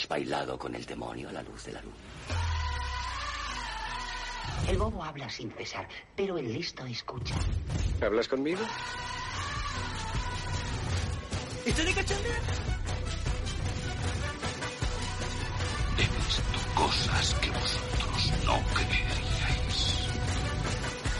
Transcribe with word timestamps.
has 0.00 0.08
bailado 0.08 0.58
con 0.58 0.74
el 0.74 0.86
demonio 0.86 1.28
a 1.28 1.32
la 1.32 1.42
luz 1.42 1.64
de 1.64 1.72
la 1.72 1.82
luz. 1.82 1.94
El 4.68 4.78
bobo 4.78 5.04
habla 5.04 5.28
sin 5.28 5.50
cesar, 5.52 5.88
pero 6.16 6.38
el 6.38 6.52
listo 6.52 6.84
escucha. 6.86 7.34
¿Hablas 8.02 8.28
conmigo? 8.28 8.60
¿Estoy 11.66 11.84
de 11.84 11.94
cachondeo? 11.94 12.32
He 15.98 16.02
visto 16.02 16.42
cosas 16.74 17.34
que 17.34 17.50
vosotros 17.50 18.32
no 18.46 18.58
creeríais. 18.74 20.08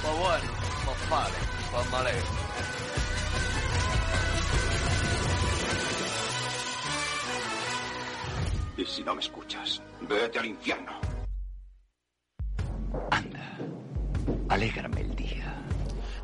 Pues 0.03 0.19
bueno, 0.19 0.53
pues 0.87 1.11
vale, 1.11 1.35
pues 1.73 1.91
vale. 1.91 2.40
Y 8.81 8.87
si 8.87 9.05
no 9.05 9.15
me 9.15 9.21
escuchas, 9.21 9.83
vete 10.09 10.39
al 10.39 10.47
infierno. 10.47 10.93
Anda, 13.11 13.59
alégrame. 14.49 15.00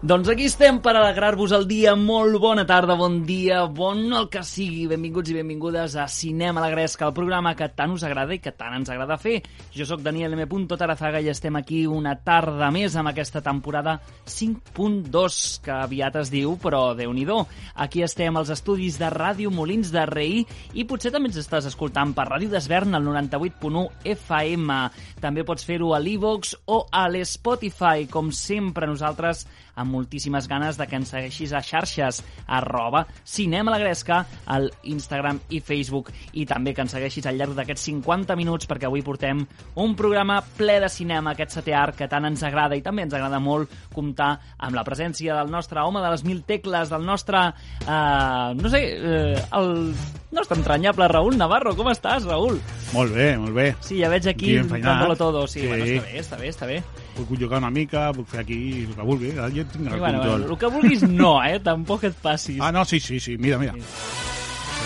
Doncs 0.07 0.29
aquí 0.31 0.45
estem 0.47 0.77
per 0.79 0.93
alegrar-vos 0.95 1.51
el 1.57 1.65
dia. 1.67 1.97
Molt 1.99 2.37
bona 2.39 2.63
tarda, 2.63 2.95
bon 2.95 3.17
dia, 3.27 3.65
bon 3.67 4.05
el 4.15 4.29
que 4.31 4.45
sigui. 4.47 4.85
Benvinguts 4.87 5.33
i 5.33 5.35
benvingudes 5.35 5.97
a 5.99 6.05
Cinema 6.07 6.61
a 6.61 6.63
la 6.63 6.71
Gresca, 6.71 7.09
el 7.09 7.15
programa 7.17 7.57
que 7.59 7.67
tant 7.75 7.91
us 7.91 8.05
agrada 8.07 8.37
i 8.37 8.39
que 8.39 8.53
tant 8.55 8.77
ens 8.77 8.93
agrada 8.95 9.17
fer. 9.19 9.41
Jo 9.75 9.83
sóc 9.89 10.05
Daniel 10.05 10.37
M. 10.39 10.47
Tarazaga 10.79 11.19
i 11.19 11.27
estem 11.33 11.59
aquí 11.59 11.81
una 11.91 12.13
tarda 12.23 12.69
més 12.71 12.95
amb 12.95 13.11
aquesta 13.11 13.43
temporada 13.43 13.97
5.2, 14.31 15.41
que 15.67 15.75
aviat 15.75 16.21
es 16.23 16.31
diu, 16.31 16.55
però 16.55 16.95
déu 16.95 17.11
nhi 17.11 17.27
Aquí 17.75 18.07
estem 18.07 18.37
als 18.37 18.55
estudis 18.55 19.01
de 19.01 19.11
Ràdio 19.11 19.51
Molins 19.51 19.91
de 19.91 20.07
Rei 20.07 20.47
i 20.75 20.85
potser 20.85 21.11
també 21.11 21.33
ens 21.33 21.43
estàs 21.43 21.67
escoltant 21.67 22.15
per 22.15 22.29
Ràdio 22.31 22.49
d'Esvern 22.55 22.95
al 22.95 23.03
98.1 23.03 24.07
FM. 24.15 24.71
També 25.19 25.43
pots 25.43 25.67
fer-ho 25.67 25.97
a 25.97 25.99
l'Evox 25.99 26.55
o 26.67 26.85
a 26.93 27.09
l'Spotify. 27.11 28.07
Com 28.07 28.31
sempre, 28.31 28.87
nosaltres 28.87 29.49
amb 29.77 29.93
moltíssimes 29.93 30.49
ganes 30.49 30.79
de 30.81 30.87
que 30.89 30.99
ens 30.99 31.13
segueixis 31.13 31.53
a 31.53 31.63
xarxes 31.63 32.23
arroba 32.47 33.07
Cinema 33.25 33.71
la 33.71 33.79
Gresca 33.79 34.23
al 34.47 34.71
Instagram 34.91 35.41
i 35.51 35.61
Facebook 35.61 36.11
i 36.33 36.47
també 36.49 36.75
que 36.75 36.85
ens 36.85 36.97
segueixis 36.97 37.27
al 37.27 37.39
llarg 37.39 37.57
d'aquests 37.57 37.89
50 37.93 38.37
minuts 38.37 38.69
perquè 38.69 38.89
avui 38.89 39.05
portem 39.07 39.45
un 39.77 39.97
programa 39.97 40.41
ple 40.57 40.79
de 40.83 40.91
cinema, 40.93 41.33
aquest 41.33 41.59
setè 41.59 41.77
art 41.77 41.97
que 41.99 42.09
tant 42.11 42.27
ens 42.29 42.43
agrada 42.47 42.77
i 42.77 42.85
també 42.85 43.07
ens 43.07 43.15
agrada 43.15 43.41
molt 43.43 43.73
comptar 43.95 44.33
amb 44.59 44.77
la 44.77 44.85
presència 44.85 45.37
del 45.37 45.53
nostre 45.53 45.83
home 45.85 46.03
de 46.03 46.13
les 46.13 46.25
mil 46.25 46.43
tecles, 46.49 46.91
del 46.91 47.05
nostre, 47.07 47.47
eh, 47.87 48.55
no 48.57 48.73
sé, 48.73 48.83
eh, 48.97 49.45
el 49.57 49.95
nostre 50.37 50.59
entranyable 50.61 51.09
Raül 51.11 51.37
Navarro. 51.41 51.73
Com 51.77 51.89
estàs, 51.91 52.25
Raül? 52.29 52.61
Molt 52.93 53.17
bé, 53.17 53.31
molt 53.41 53.57
bé. 53.57 53.71
Sí, 53.83 53.99
ja 54.03 54.11
veig 54.13 54.29
aquí 54.31 54.55
dándolo 54.61 55.17
todo. 55.17 55.47
Sí, 55.49 55.61
Sí. 55.65 55.67
Bueno, 55.67 55.85
està 55.89 56.05
bé, 56.07 56.21
està 56.21 56.39
bé, 56.39 56.49
està 56.53 56.67
bé. 56.71 56.83
Puc 57.17 57.33
jugar 57.41 57.59
una 57.65 57.71
mica, 57.73 58.11
puc 58.13 58.29
fer 58.29 58.41
aquí 58.45 58.61
el 58.85 58.95
que 58.95 59.03
vulgui. 59.09 59.31
Ara 59.39 59.49
jo 59.51 59.65
tinc 59.73 59.87
el 59.89 59.99
bueno, 59.99 60.19
control. 60.21 60.41
bueno, 60.43 60.53
el 60.53 60.59
que 60.59 60.67
vulguis 60.77 61.03
no, 61.09 61.39
eh? 61.43 61.59
Tampoc 61.65 62.05
et 62.05 62.15
passis. 62.23 62.61
Ah, 62.61 62.71
no, 62.71 62.85
sí, 62.85 63.01
sí, 63.01 63.19
sí, 63.19 63.39
mira, 63.39 63.59
mira. 63.59 63.73
Sí. 63.73 63.81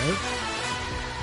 Veus? 0.06 0.28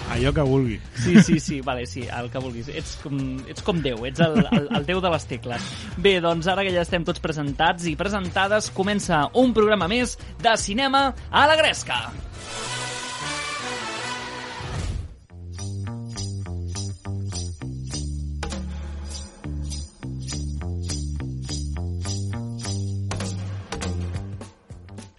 Allò 0.08 0.32
que 0.32 0.42
vulgui. 0.42 0.80
Sí, 1.04 1.22
sí, 1.22 1.40
sí, 1.40 1.60
vale, 1.62 1.86
sí, 1.86 2.06
el 2.08 2.30
que 2.32 2.40
vulguis. 2.40 2.70
Ets 2.72 2.94
com, 3.04 3.18
ets 3.52 3.64
com 3.64 3.82
Déu, 3.84 4.06
ets 4.08 4.22
el, 4.24 4.38
el, 4.56 4.70
el 4.78 4.86
Déu 4.88 5.02
de 5.04 5.10
les 5.12 5.26
tecles. 5.28 5.66
Bé, 6.00 6.14
doncs 6.24 6.48
ara 6.48 6.64
que 6.64 6.72
ja 6.72 6.86
estem 6.86 7.04
tots 7.04 7.20
presentats 7.20 7.84
i 7.92 7.96
presentades, 8.00 8.70
comença 8.72 9.26
un 9.36 9.52
programa 9.58 9.90
més 9.92 10.16
de 10.40 10.56
cinema 10.64 11.10
a 11.30 11.44
la 11.52 11.58
Gresca. 11.60 12.06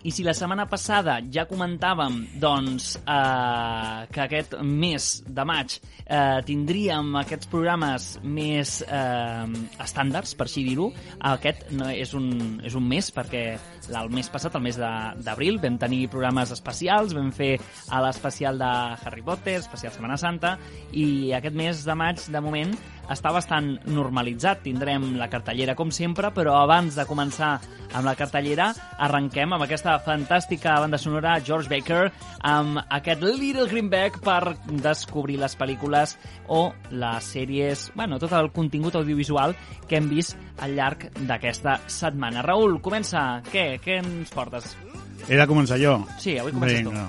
I 0.09 0.11
si 0.11 0.25
la 0.25 0.33
setmana 0.33 0.65
passada 0.65 1.19
ja 1.29 1.43
comentàvem 1.45 2.15
doncs, 2.41 2.95
eh, 2.97 4.07
que 4.09 4.23
aquest 4.23 4.55
mes 4.65 5.09
de 5.27 5.45
maig 5.45 5.75
eh, 5.77 6.39
tindríem 6.49 7.11
aquests 7.21 7.51
programes 7.53 8.07
més 8.25 8.79
eh, 8.87 9.59
estàndards, 9.85 10.33
per 10.39 10.47
així 10.47 10.65
dir-ho, 10.65 10.87
aquest 11.35 11.67
no 11.77 11.91
és, 11.93 12.15
un, 12.17 12.31
és 12.65 12.79
un 12.79 12.89
mes 12.89 13.11
perquè 13.13 13.43
el 13.89 14.09
mes 14.15 14.33
passat, 14.33 14.57
el 14.57 14.65
mes 14.65 14.81
d'abril, 14.81 15.61
vam 15.61 15.77
tenir 15.83 16.07
programes 16.13 16.55
especials, 16.57 17.13
vam 17.17 17.29
fer 17.35 17.59
l'especial 17.93 18.57
de 18.61 18.73
Harry 19.05 19.25
Potter, 19.27 19.59
especial 19.61 19.93
Setmana 19.93 20.17
Santa, 20.21 20.57
i 20.97 21.35
aquest 21.37 21.57
mes 21.57 21.85
de 21.85 21.99
maig, 22.01 22.25
de 22.33 22.45
moment, 22.45 22.73
està 23.13 23.33
bastant 23.35 23.75
normalitzat. 23.89 24.63
Tindrem 24.65 25.15
la 25.19 25.29
cartellera 25.33 25.75
com 25.79 25.91
sempre, 25.95 26.31
però 26.35 26.59
abans 26.63 26.97
de 26.99 27.07
començar 27.09 27.57
amb 27.97 28.05
la 28.05 28.15
cartellera, 28.19 28.69
arrenquem 29.01 29.55
amb 29.55 29.65
aquesta 29.65 29.97
fantàstica 30.05 30.77
banda 30.83 31.01
sonora 31.01 31.39
George 31.45 31.71
Baker 31.73 32.11
amb 32.45 32.83
aquest 32.85 33.25
Little 33.25 33.69
Greenback 33.71 34.21
per 34.25 34.55
descobrir 34.85 35.39
les 35.41 35.57
pel·lícules 35.59 36.17
o 36.53 36.69
les 36.91 37.33
sèries, 37.33 37.89
bueno, 37.97 38.21
tot 38.21 38.35
el 38.37 38.53
contingut 38.53 38.99
audiovisual 39.01 39.57
que 39.89 39.99
hem 39.99 40.11
vist 40.13 40.37
al 40.61 40.77
llarg 40.77 41.09
d'aquesta 41.19 41.79
setmana. 41.89 42.45
Raül, 42.45 42.81
comença. 42.85 43.43
Què? 43.49 43.79
Què 43.83 44.03
ens 44.03 44.35
portes? 44.35 44.75
He 45.29 45.37
de 45.37 45.47
començar 45.49 45.81
jo? 45.81 45.99
Sí, 46.21 46.39
avui 46.39 46.55
comences 46.55 46.85
tu. 46.85 46.93
Vinga. 46.93 47.09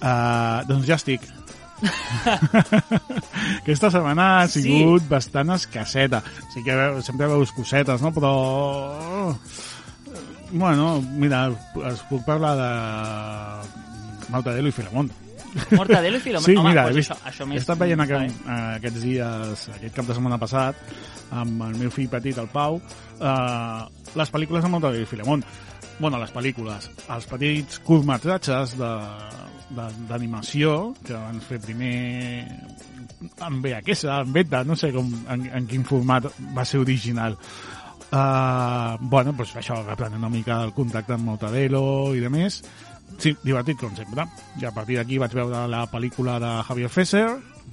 Uh, 0.00 0.66
doncs 0.68 0.88
ja 0.88 0.96
estic. 0.96 1.26
Aquesta 3.62 3.90
setmana 3.90 4.26
ha 4.42 4.48
Sí. 4.48 4.62
sigut 4.64 5.06
bastant 5.08 5.50
escasseta. 5.56 6.22
Sí 6.54 6.62
que 6.64 6.74
veu- 6.76 7.00
sempre 7.02 7.26
veus 7.30 7.52
cosetes, 7.52 8.02
no? 8.02 8.12
Però... 8.12 9.36
Bueno, 10.52 11.00
mira, 11.14 11.44
us 11.48 12.00
puc 12.10 12.24
parlar 12.26 12.56
de 12.58 12.70
Mortadelo 14.32 14.68
i 14.68 14.72
Filemón. 14.74 15.10
Mortadelo 15.74 16.16
i 16.18 16.20
Filomena. 16.20 16.46
Sí, 16.46 16.56
Home, 16.56 16.68
mira, 16.70 16.88
he, 16.90 16.94
vist, 16.94 17.10
això, 17.12 17.28
això 17.30 17.46
he 17.52 17.56
estat 17.58 17.78
veient 17.78 18.00
aquest, 18.02 18.34
bé. 18.44 18.50
eh, 18.50 18.74
aquests 18.80 19.00
dies, 19.02 19.64
aquest 19.76 19.94
cap 19.94 20.06
de 20.10 20.14
setmana 20.14 20.38
passat, 20.42 20.76
amb 21.30 21.62
el 21.68 21.76
meu 21.78 21.90
fill 21.94 22.08
petit, 22.10 22.38
el 22.38 22.48
Pau, 22.50 22.80
eh, 23.20 23.80
les 24.18 24.30
pel·lícules 24.34 24.62
de 24.66 24.70
Mortadelo 24.74 25.02
i 25.02 25.06
Filemón. 25.10 25.44
Bueno, 26.00 26.16
les 26.16 26.30
pel·lícules, 26.32 26.86
els 27.12 27.26
petits 27.28 27.80
curtmetratges 27.84 28.70
d'animació 30.08 30.94
que 31.04 31.12
van 31.12 31.42
fer 31.44 31.58
primer 31.60 31.90
en 33.44 33.58
VHS, 33.60 34.06
en 34.08 34.32
beta, 34.32 34.62
no 34.64 34.78
sé 34.80 34.94
com, 34.94 35.10
en, 35.28 35.44
en 35.58 35.66
quin 35.68 35.84
format 35.84 36.30
va 36.56 36.64
ser 36.64 36.80
original. 36.80 37.36
Uh, 38.10 38.96
bueno, 39.12 39.34
doncs 39.36 39.52
això, 39.60 39.76
reprenent 39.84 40.24
una 40.24 40.32
mica 40.32 40.62
el 40.64 40.72
contacte 40.74 41.18
amb 41.18 41.28
Mortadelo 41.28 41.84
i 42.16 42.24
de 42.24 42.32
més. 42.32 42.62
Sí, 43.20 43.34
divertit 43.44 43.76
com 43.84 43.92
sempre. 43.98 44.24
I 44.56 44.64
a 44.70 44.72
partir 44.72 44.96
d'aquí 44.96 45.20
vaig 45.20 45.36
veure 45.36 45.66
la 45.68 45.84
pel·lícula 45.92 46.40
de 46.40 46.56
Javier 46.70 46.88
Fesser, 46.96 47.26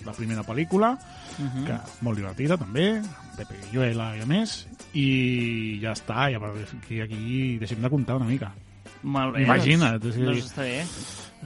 la 0.05 0.13
primera 0.13 0.43
pel·lícula, 0.43 0.97
Mhm. 1.37 1.65
que 1.65 1.77
molt 2.01 2.17
divertida 2.17 2.57
també, 2.57 3.01
Pepe 3.37 3.55
Villuela 3.65 4.15
i 4.17 4.21
a 4.21 4.25
més, 4.25 4.67
i 4.93 5.79
ja 5.81 5.91
està, 5.93 6.31
i 6.31 6.35
a 6.35 6.39
partir 6.39 6.65
d'aquí 6.71 7.01
aquí 7.01 7.57
deixem 7.59 7.81
de 7.81 7.89
comptar 7.89 8.15
una 8.15 8.25
mica. 8.25 8.53
Molt 9.03 9.35
bé. 9.35 9.43
Imagina't, 9.43 10.01
Doncs, 10.01 10.17
doncs 10.17 10.45
està 10.51 10.63
bé. 10.63 10.81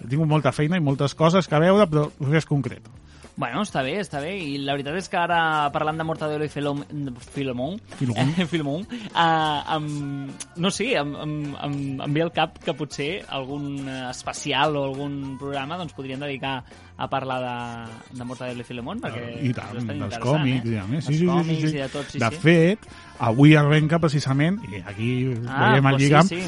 He 0.02 0.08
tingut 0.08 0.28
molta 0.28 0.54
feina 0.56 0.78
i 0.78 0.82
moltes 0.82 1.14
coses 1.16 1.48
que 1.48 1.60
veure, 1.60 1.86
però 1.90 2.10
res 2.22 2.46
concret. 2.46 2.88
Bueno, 3.36 3.62
està 3.64 3.82
bé, 3.82 3.94
està 4.00 4.20
bé. 4.22 4.36
I 4.38 4.58
la 4.60 4.74
veritat 4.76 4.96
és 5.00 5.08
que 5.10 5.18
ara, 5.18 5.70
parlant 5.72 5.98
de 5.98 6.04
Mortadelo 6.04 6.46
i 6.46 6.50
Filom... 6.52 6.84
Filemón. 7.32 7.80
eh, 8.38 8.46
Filemón 8.46 8.86
uh, 9.16 9.78
um, 9.78 10.28
no 10.58 10.70
sé, 10.70 10.94
em, 11.00 11.16
em, 11.16 11.56
em, 11.56 11.78
em 12.02 12.14
ve 12.14 12.22
al 12.22 12.32
cap 12.36 12.60
que 12.64 12.76
potser 12.78 13.24
algun 13.30 13.88
eh, 13.88 14.10
especial 14.12 14.76
o 14.78 14.84
algun 14.90 15.38
programa 15.40 15.78
doncs 15.80 15.96
podrien 15.98 16.20
dedicar 16.20 16.64
a 17.02 17.08
parlar 17.10 17.42
de, 17.42 18.18
de 18.20 18.26
Mortadelo 18.30 18.62
i 18.62 18.66
Filemón, 18.68 19.00
perquè 19.02 19.24
I 19.42 19.50
tant, 19.58 19.80
dels 19.90 20.20
còmics, 20.22 20.68
eh? 20.70 20.84
més. 20.86 21.08
Sí, 21.08 21.16
sí, 21.18 21.26
sí, 21.26 21.56
sí, 21.56 21.70
sí. 21.72 21.80
de 21.80 21.88
tot, 21.90 22.12
sí, 22.14 22.20
de 22.22 22.30
sí. 22.30 22.42
fet, 22.44 22.84
avui 23.26 23.56
arrenca 23.58 23.98
precisament, 24.04 24.60
i 24.70 24.84
aquí 24.86 25.08
Ah, 25.48 25.72
veiem 25.72 25.90
el 25.90 25.96
pues 25.96 25.98
sí, 25.98 26.06
lligam, 26.06 26.30
sí. 26.30 26.42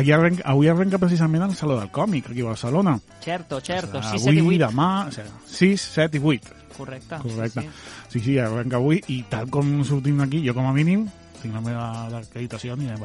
Aquí 0.00 0.10
arrenca, 0.16 0.42
avui 0.50 0.70
arrenca 0.72 0.98
precisament 0.98 1.46
el 1.46 1.54
Saló 1.54 1.78
del 1.78 1.92
Còmic, 1.94 2.32
aquí 2.32 2.42
a 2.42 2.48
Barcelona. 2.50 2.96
Certo, 3.22 3.60
certo, 3.60 4.02
6, 4.02 4.10
avui, 4.10 4.24
7 4.24 4.34
i 4.40 4.46
8. 4.48 4.58
demà, 4.64 4.90
o 5.06 5.14
sigui, 5.14 5.36
6, 5.60 5.86
7 6.00 6.18
i 6.18 6.24
8. 6.34 6.58
Correcte. 6.80 7.20
Correcte. 7.22 7.60
Sí, 7.60 7.68
sí. 7.68 8.08
Sí, 8.10 8.24
sí, 8.26 8.38
arrenca 8.42 8.80
avui, 8.82 8.98
i 9.14 9.20
tal 9.30 9.46
com 9.46 9.70
sortim 9.86 10.18
d'aquí, 10.24 10.42
jo 10.42 10.56
com 10.58 10.66
a 10.66 10.74
mínim, 10.74 11.06
tinc 11.38 11.54
la 11.54 11.62
meva 11.62 11.86
acreditació 12.24 12.74
i 12.82 12.90
a, 12.90 12.98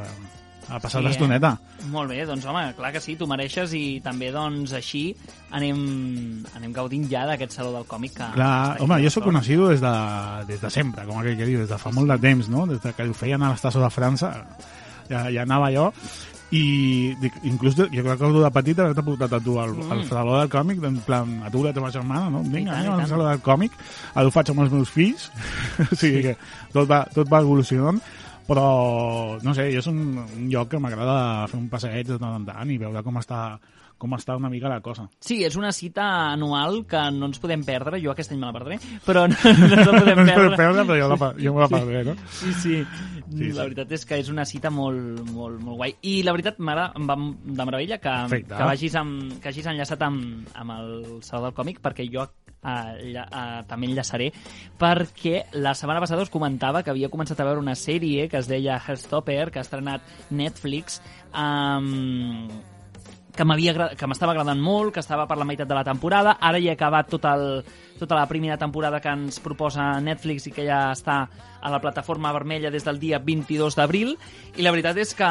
a 0.68 0.80
passar 0.80 1.00
Sí, 1.00 1.04
eh? 1.04 1.08
l'estoneta. 1.08 1.52
Molt 1.92 2.10
bé, 2.10 2.24
doncs 2.26 2.44
home, 2.48 2.62
clar 2.76 2.92
que 2.92 3.00
sí, 3.00 3.14
tu 3.16 3.26
mereixes 3.30 3.72
i 3.78 4.00
també 4.04 4.32
doncs 4.34 4.72
així 4.74 5.04
anem, 5.54 5.80
anem 6.58 6.72
gaudint 6.74 7.06
ja 7.10 7.26
d'aquest 7.28 7.52
saló 7.58 7.72
del 7.76 7.86
còmic 7.86 8.16
que... 8.18 8.30
Clar, 8.34 8.76
home, 8.82 9.00
jo 9.04 9.10
sóc 9.14 9.24
conocido 9.28 9.68
des 9.70 9.80
de, 9.84 9.94
des 10.48 10.60
de 10.60 10.70
sempre, 10.70 11.06
com 11.06 11.20
aquell 11.20 11.36
que 11.38 11.46
diu, 11.48 11.60
des 11.62 11.70
de 11.70 11.78
fa 11.78 11.92
molt 11.94 12.10
de 12.10 12.18
temps, 12.18 12.48
no? 12.52 12.66
Des 12.66 12.80
de 12.82 12.92
que 12.96 13.08
ho 13.08 13.14
feien 13.14 13.42
a 13.42 13.52
l'estació 13.54 13.84
de 13.84 13.90
França, 13.94 14.32
ja, 15.10 15.28
ja 15.30 15.42
anava 15.46 15.70
jo, 15.74 15.90
i 16.54 17.14
dic, 17.18 17.34
inclús 17.42 17.74
jo 17.74 17.88
crec 17.90 18.20
que 18.20 18.28
de 18.30 18.50
petit 18.54 18.78
haver-te 18.78 19.02
portat 19.02 19.32
a 19.34 19.40
tu 19.42 19.56
al, 19.58 19.72
Mm. 19.74 19.92
al 19.92 20.04
saló 20.06 20.36
del 20.38 20.48
còmic, 20.48 20.82
en 20.84 21.00
plan, 21.02 21.42
a 21.42 21.50
tu 21.50 21.64
i 21.64 21.64
la 21.66 21.72
teva 21.72 21.90
germana, 21.90 22.30
no? 22.30 22.42
Vinga, 22.42 22.76
anem 22.78 22.92
al 22.92 23.08
saló 23.08 23.26
del 23.26 23.40
còmic, 23.42 23.72
ara 24.14 24.26
ho 24.26 24.30
faig 24.30 24.50
amb 24.50 24.60
els 24.62 24.70
meus 24.72 24.88
fills, 24.90 25.30
o 25.90 25.94
sigui 25.94 26.22
que 26.22 26.36
tot 26.72 26.86
va, 26.88 27.04
tot 27.12 27.26
va 27.30 27.40
evolucionant, 27.42 27.98
però, 28.46 29.38
no 29.42 29.54
sé, 29.56 29.70
jo 29.74 29.80
és 29.82 29.88
un, 29.90 30.02
un 30.22 30.46
lloc 30.52 30.70
que 30.74 30.80
m'agrada 30.82 31.46
fer 31.50 31.58
un 31.60 31.68
passeig 31.72 32.06
de 32.08 32.18
tant 32.20 32.38
en 32.40 32.46
tant 32.46 32.70
i 32.70 32.78
veure 32.78 33.02
com 33.02 33.18
està, 33.20 33.58
com 33.98 34.12
està 34.12 34.34
una 34.36 34.50
mica 34.52 34.68
la 34.68 34.82
cosa. 34.84 35.06
Sí, 35.24 35.38
és 35.46 35.56
una 35.56 35.72
cita 35.72 36.04
anual 36.34 36.82
que 36.86 37.00
no 37.16 37.30
ens 37.30 37.40
podem 37.40 37.62
perdre. 37.64 38.00
Jo 38.02 38.12
aquest 38.12 38.32
any 38.34 38.40
me 38.42 38.50
la 38.50 38.54
perdré, 38.56 38.76
però 39.06 39.26
no, 39.30 39.36
no 39.40 39.68
ens 39.72 39.86
la 39.88 39.98
podem 39.98 40.20
No 40.26 40.26
perdre. 40.34 40.56
perdre, 40.60 40.84
però 40.84 40.98
jo, 41.00 41.08
la, 41.14 41.30
jo 41.40 41.54
me 41.56 41.64
la 41.64 41.68
perdré, 41.72 42.04
no? 42.10 42.16
Sí, 42.30 42.52
sí. 42.52 42.80
Sí, 43.26 43.48
la 43.50 43.54
sí. 43.54 43.62
veritat 43.64 43.90
és 43.96 44.04
que 44.06 44.20
és 44.22 44.28
una 44.30 44.44
cita 44.46 44.70
molt, 44.70 45.22
molt, 45.32 45.58
molt 45.64 45.80
guai. 45.80 45.96
I 46.06 46.20
la 46.22 46.36
veritat, 46.36 46.60
m'agrada, 46.62 46.92
em 47.00 47.08
va 47.10 47.16
de 47.18 47.64
meravella 47.66 47.98
que, 47.98 48.12
Perfecte. 48.28 48.54
que, 48.54 48.68
vagis 48.70 48.94
amb, 49.00 49.40
que 49.42 49.50
hagis 49.50 49.66
enllaçat 49.72 50.04
amb, 50.06 50.46
amb 50.54 50.76
el 50.76 50.92
Saló 51.26 51.48
del 51.48 51.56
Còmic, 51.56 51.80
perquè 51.82 52.06
jo 52.12 52.22
eh, 52.66 53.16
eh, 53.16 53.62
també 53.68 53.90
enllaçaré, 53.90 54.30
perquè 54.78 55.46
la 55.54 55.74
setmana 55.78 56.02
passada 56.02 56.26
us 56.26 56.32
comentava 56.32 56.82
que 56.82 56.92
havia 56.92 57.10
començat 57.12 57.40
a 57.40 57.48
veure 57.48 57.62
una 57.62 57.76
sèrie 57.78 58.28
que 58.28 58.40
es 58.40 58.48
deia 58.50 58.80
Heartstopper, 58.80 59.50
que 59.50 59.60
ha 59.60 59.66
estrenat 59.66 60.02
Netflix, 60.30 61.00
um, 61.32 62.48
que 63.36 63.44
m'havia 63.44 63.90
que 64.00 64.08
m'estava 64.08 64.32
agradant 64.32 64.60
molt, 64.62 64.94
que 64.94 65.02
estava 65.04 65.26
per 65.28 65.36
la 65.36 65.44
meitat 65.44 65.68
de 65.68 65.76
la 65.76 65.84
temporada, 65.84 66.38
ara 66.40 66.60
ja 66.62 66.72
he 66.72 66.76
acabat 66.76 67.10
tot 67.12 67.26
el, 67.28 67.60
tota 68.00 68.16
la 68.16 68.26
primera 68.30 68.56
temporada 68.56 69.00
que 69.04 69.12
ens 69.12 69.38
proposa 69.44 69.90
Netflix 70.00 70.48
i 70.48 70.54
que 70.56 70.64
ja 70.66 70.86
està 70.94 71.18
a 71.60 71.72
la 71.72 71.80
plataforma 71.82 72.32
vermella 72.32 72.72
des 72.72 72.86
del 72.86 72.98
dia 73.02 73.20
22 73.20 73.76
d'abril, 73.76 74.16
i 74.56 74.64
la 74.64 74.72
veritat 74.72 74.96
és 75.04 75.12
que 75.14 75.28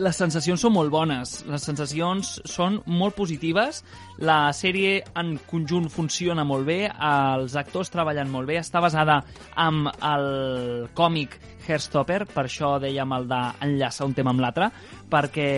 les 0.00 0.16
sensacions 0.16 0.62
són 0.64 0.72
molt 0.72 0.90
bones, 0.92 1.34
les 1.50 1.64
sensacions 1.66 2.32
són 2.48 2.78
molt 2.88 3.16
positives, 3.18 3.82
la 4.24 4.52
sèrie 4.56 5.00
en 5.20 5.34
conjunt 5.50 5.90
funciona 5.92 6.44
molt 6.48 6.66
bé, 6.68 6.80
els 6.88 7.56
actors 7.60 7.92
treballen 7.92 8.30
molt 8.32 8.48
bé, 8.48 8.58
està 8.60 8.80
basada 8.80 9.20
amb 9.60 9.90
el 9.92 10.88
còmic 10.96 11.36
Hairstopper, 11.66 12.24
per 12.32 12.46
això 12.46 12.74
dèiem 12.82 13.12
el 13.14 13.28
d'enllaçar 13.30 14.08
un 14.08 14.16
tema 14.16 14.32
amb 14.32 14.42
l'altre, 14.42 14.70
perquè 15.10 15.50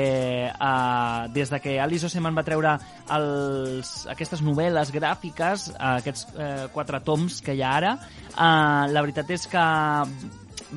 eh, 0.50 1.22
des 1.32 1.52
de 1.52 1.60
que 1.62 1.78
Alice 1.80 2.08
Oseman 2.08 2.36
va 2.36 2.44
treure 2.46 2.74
els, 3.14 3.94
aquestes 4.10 4.42
novel·les 4.44 4.92
gràfiques, 4.94 5.70
eh, 5.72 5.96
aquests 6.02 6.28
eh, 6.34 6.52
quatre 6.74 7.02
toms 7.06 7.40
que 7.44 7.54
hi 7.54 7.62
ha 7.62 7.74
ara, 7.78 7.96
eh, 8.32 8.92
la 8.92 9.04
veritat 9.04 9.30
és 9.38 9.46
que 9.46 9.66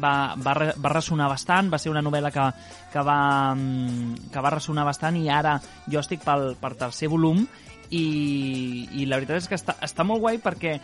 va, 0.01 0.35
va, 0.39 0.55
va 0.75 0.93
ressonar 0.93 1.29
bastant, 1.31 1.69
va 1.71 1.79
ser 1.81 1.91
una 1.93 2.03
novel·la 2.05 2.31
que, 2.33 2.47
que, 2.93 3.05
va, 3.05 3.19
mm, 3.55 4.31
que 4.33 4.43
va 4.43 4.55
ressonar 4.55 4.85
bastant 4.87 5.17
i 5.19 5.29
ara 5.29 5.57
jo 5.87 6.01
estic 6.01 6.23
pel, 6.25 6.53
per 6.61 6.75
tercer 6.79 7.09
volum 7.11 7.45
i, 7.93 8.87
i 8.97 9.05
la 9.05 9.19
veritat 9.19 9.43
és 9.43 9.49
que 9.49 9.57
està, 9.59 9.75
està 9.85 10.05
molt 10.07 10.23
guai 10.23 10.39
perquè 10.43 10.77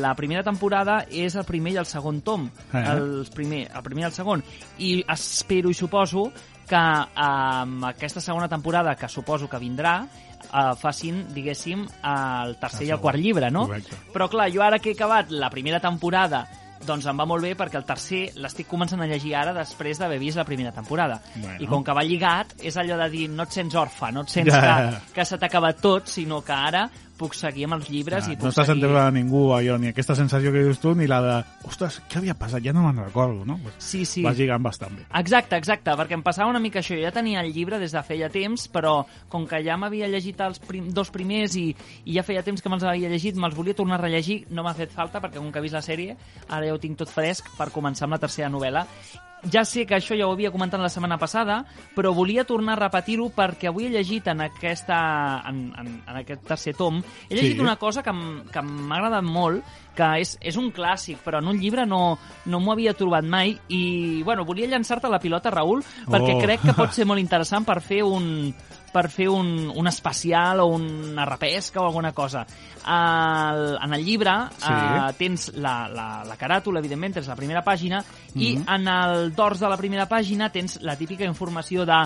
la 0.00 0.14
primera 0.16 0.44
temporada 0.46 1.02
és 1.10 1.36
el 1.36 1.44
primer 1.48 1.74
i 1.74 1.80
el 1.82 1.88
segon 1.88 2.22
tom 2.24 2.48
Eh. 2.72 2.80
el, 2.80 3.26
primer, 3.34 3.66
el 3.74 3.82
primer 3.84 4.04
i 4.04 4.08
el 4.08 4.14
segon 4.16 4.42
i 4.78 4.90
espero 5.12 5.70
i 5.70 5.76
suposo 5.76 6.30
que 6.70 6.80
amb 6.80 7.84
aquesta 7.88 8.22
segona 8.22 8.48
temporada 8.48 8.94
que 8.96 9.08
suposo 9.08 9.48
que 9.50 9.58
vindrà 9.58 9.94
eh, 10.04 10.74
facin, 10.78 11.24
diguéssim, 11.34 11.82
el 12.06 12.56
tercer 12.60 12.86
i 12.86 12.92
el 12.94 13.00
quart 13.02 13.18
llibre, 13.18 13.50
no? 13.50 13.66
Correcte. 13.66 13.98
Però 14.14 14.28
clar, 14.30 14.50
jo 14.54 14.62
ara 14.62 14.78
que 14.78 14.92
he 14.92 14.96
acabat 14.98 15.32
la 15.34 15.50
primera 15.50 15.80
temporada 15.82 16.44
doncs 16.86 17.06
em 17.10 17.18
va 17.20 17.26
molt 17.28 17.44
bé 17.44 17.52
perquè 17.58 17.76
el 17.80 17.84
tercer 17.84 18.22
l'estic 18.40 18.66
començant 18.70 19.02
a 19.02 19.06
llegir 19.10 19.34
ara 19.36 19.52
després 19.56 19.98
d'haver 20.00 20.18
vist 20.22 20.38
la 20.40 20.44
primera 20.48 20.72
temporada. 20.72 21.20
Bueno. 21.34 21.58
I 21.60 21.66
com 21.68 21.84
que 21.84 21.92
va 21.96 22.04
lligat, 22.06 22.54
és 22.62 22.76
allò 22.80 22.96
de 23.02 23.10
dir 23.12 23.28
no 23.30 23.44
et 23.44 23.52
sents 23.52 23.74
orfe, 23.76 24.12
no 24.12 24.22
et 24.22 24.32
sents 24.32 24.52
Ja. 24.54 24.60
que, 24.62 25.14
que 25.14 25.24
se 25.24 25.38
t'ha 25.38 25.46
acabat 25.46 25.80
tot, 25.80 26.08
sinó 26.08 26.40
que 26.42 26.52
ara 26.52 26.88
puc 27.20 27.36
seguir 27.36 27.66
amb 27.68 27.76
els 27.76 27.90
llibres 27.92 28.24
Ja, 28.26 28.32
i 28.32 28.38
puc 28.38 28.48
no 28.48 28.52
estàs 28.54 28.70
seguir... 28.70 28.80
enterrant 28.86 29.10
a 29.10 29.14
ningú, 29.14 29.42
allò, 29.56 29.76
ni 29.80 29.90
aquesta 29.92 30.16
sensació 30.18 30.52
que 30.54 30.64
dius 30.64 30.80
tu, 30.82 30.94
ni 30.96 31.06
la 31.10 31.20
de, 31.24 31.36
ostres, 31.68 32.00
què 32.10 32.20
havia 32.20 32.34
passat? 32.38 32.64
Ja 32.64 32.72
no 32.76 32.86
me'n 32.86 33.02
recordo, 33.04 33.44
no? 33.48 33.58
Pues, 33.62 33.76
Sí, 33.90 34.04
sí. 34.08 34.24
Vas 34.24 34.38
lligant 34.38 34.64
bastant 34.64 34.96
bé. 34.96 35.06
Exacte, 35.20 35.58
exacte, 35.60 35.94
perquè 36.00 36.16
em 36.16 36.24
passava 36.26 36.50
una 36.50 36.62
mica 36.62 36.80
això. 36.80 36.96
Jo 36.96 37.04
ja 37.04 37.12
tenia 37.14 37.44
el 37.44 37.52
llibre 37.54 37.78
des 37.82 37.92
de 37.96 38.02
feia 38.06 38.30
temps, 38.32 38.66
però 38.72 39.00
com 39.28 39.46
que 39.46 39.62
ja 39.66 39.76
m'havia 39.80 40.08
llegit 40.10 40.40
els 40.46 40.60
prim, 40.64 40.90
dos 40.96 41.12
primers 41.14 41.56
i, 41.60 41.68
i 42.04 42.16
ja 42.16 42.24
feia 42.26 42.42
temps 42.46 42.62
que 42.62 42.72
me'ls 42.72 42.84
havia 42.88 43.10
llegit, 43.12 43.36
me'ls 43.36 43.56
volia 43.56 43.76
tornar 43.76 44.00
a 44.00 44.04
rellegir, 44.06 44.44
no 44.50 44.64
m'ha 44.66 44.74
fet 44.78 44.92
falta, 44.94 45.20
perquè 45.20 45.38
com 45.38 45.52
que 45.52 45.60
he 45.60 45.66
vist 45.68 45.76
la 45.76 45.84
sèrie, 45.84 46.16
ara 46.48 46.66
ja 46.66 46.76
ho 46.76 46.80
tinc 46.82 46.98
tot 47.00 47.10
fresc 47.12 47.52
per 47.58 47.70
començar 47.74 48.08
amb 48.08 48.16
la 48.18 48.22
tercera 48.22 48.50
novel·la. 48.52 48.86
Ja 49.48 49.64
sé 49.64 49.86
que 49.86 49.94
això 49.96 50.12
ja 50.18 50.26
ho 50.28 50.32
havia 50.34 50.50
comentat 50.52 50.80
la 50.82 50.90
setmana 50.92 51.16
passada, 51.16 51.62
però 51.96 52.12
volia 52.12 52.44
tornar 52.44 52.74
a 52.76 52.80
repetir-ho 52.82 53.30
perquè 53.32 53.70
avui 53.70 53.86
he 53.86 53.90
llegit 53.94 54.26
en, 54.28 54.42
aquesta, 54.44 54.98
en, 55.48 55.62
en, 55.80 55.88
en 56.06 56.16
aquest 56.20 56.42
tercer 56.46 56.74
tom, 56.76 56.98
he 57.28 57.34
llegit 57.34 57.54
Sí. 57.56 57.60
una 57.64 57.76
cosa 57.76 58.02
que, 58.02 58.12
que 58.52 58.62
m'ha 58.62 58.96
agradat 58.98 59.24
molt, 59.24 59.64
que 59.96 60.10
és, 60.20 60.36
és 60.40 60.56
un 60.60 60.68
clàssic, 60.72 61.18
però 61.24 61.40
en 61.40 61.48
un 61.48 61.58
llibre 61.58 61.86
no, 61.86 62.18
no 62.46 62.60
m'ho 62.60 62.72
havia 62.72 62.92
trobat 62.94 63.24
mai, 63.24 63.56
i 63.68 64.22
bueno, 64.22 64.44
volia 64.44 64.68
llançar-te 64.68 65.08
la 65.08 65.18
pilota, 65.20 65.50
Raül, 65.50 65.82
perquè 66.06 66.36
Oh. 66.36 66.40
crec 66.44 66.60
que 66.62 66.74
pot 66.76 66.92
ser 66.96 67.06
molt 67.08 67.20
interessant 67.20 67.64
per 67.64 67.80
fer 67.80 68.02
un 68.04 68.52
per 68.92 69.08
fer 69.10 69.28
un, 69.28 69.70
un 69.74 69.86
especial 69.86 70.60
o 70.60 70.66
una 70.66 71.24
repesca 71.24 71.80
o 71.80 71.86
alguna 71.86 72.12
cosa. 72.12 72.44
El, 72.86 73.76
en 73.82 73.94
el 73.94 74.04
llibre 74.04 74.30
Sí. 74.58 74.66
eh, 74.72 75.12
tens 75.18 75.52
la, 75.54 75.88
la, 75.88 76.24
la 76.24 76.36
caràtula, 76.36 76.80
evidentment, 76.80 77.14
tens 77.14 77.28
la 77.28 77.36
primera 77.36 77.62
pàgina, 77.62 78.02
i 78.34 78.56
Mhm. 78.56 78.64
en 78.68 78.88
el 78.88 79.34
dors 79.34 79.60
de 79.60 79.68
la 79.68 79.76
primera 79.76 80.08
pàgina 80.08 80.50
tens 80.50 80.80
la 80.82 80.96
típica 80.96 81.24
informació 81.24 81.84
de 81.86 82.00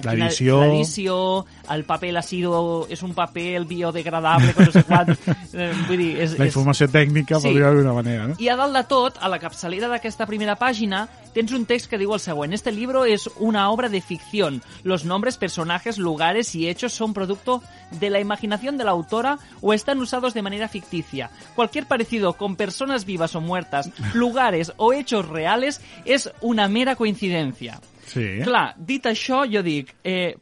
quina- 0.00 0.14
L'edició. 0.14 0.60
l'edició, 0.62 1.46
el 1.70 1.84
paper 1.84 2.12
l'acido 2.12 2.86
és 2.88 3.02
un 3.02 3.14
paper, 3.14 3.56
el 3.56 3.64
biodegradable, 3.66 4.54
no 4.58 4.70
sé 4.72 4.84
quant. 4.84 5.10
Eh, 5.56 5.72
vull 5.88 5.96
dir, 5.98 6.20
és, 6.20 6.38
La 6.38 6.44
és, 6.44 6.50
informació 6.54 6.86
tècnica, 6.88 7.40
Sí. 7.40 7.48
podria 7.48 7.70
d'una 7.70 7.92
manera, 7.92 8.26
no? 8.28 8.34
i 8.38 8.48
a 8.48 8.56
dalt 8.56 8.74
de 8.76 8.84
tot, 8.84 9.16
a 9.20 9.28
la 9.28 9.38
capçalera 9.38 9.88
d'aquesta 9.88 10.26
primera 10.26 10.56
pàgina, 10.58 11.08
tens 11.32 11.52
un 11.52 11.64
text 11.66 11.88
que 11.90 11.98
diu 11.98 12.12
el 12.14 12.20
següent. 12.20 12.52
Este 12.52 12.70
libro 12.72 13.04
es 13.04 13.28
una 13.38 13.70
obra 13.70 13.88
de 13.88 14.00
ficción. 14.00 14.62
Los 14.84 15.04
nombres, 15.04 15.36
personajes, 15.36 15.98
lugares 15.98 16.54
y 16.54 16.68
hechos 16.68 16.92
son 16.92 17.12
producto 17.14 17.62
de 17.90 18.10
la 18.10 18.20
imaginación 18.20 18.76
de 18.78 18.84
la 18.84 18.90
autora 18.92 19.38
o 19.60 19.72
están 19.72 19.98
usados 19.98 20.32
de 20.34 20.42
manera 20.42 20.68
ficticia. 20.68 21.30
Cualquier 21.54 21.86
parecido 21.86 22.34
con 22.34 22.56
personas 22.56 23.04
vivas 23.04 23.34
o 23.34 23.40
muertas, 23.40 23.90
lugares 24.14 24.72
o 24.76 24.92
hechos 24.92 25.28
reales 25.28 25.80
es 26.04 26.30
una 26.40 26.68
mera 26.68 26.96
coincidencia. 26.96 27.80
Sí. 28.06 28.26
Clar, 28.46 28.66
dit 28.78 29.06
això, 29.10 29.44
jo 29.50 29.62
dic, 29.66 29.92
eh, 30.06 30.34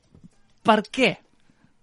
per 0.64 0.82
què 0.93 1.14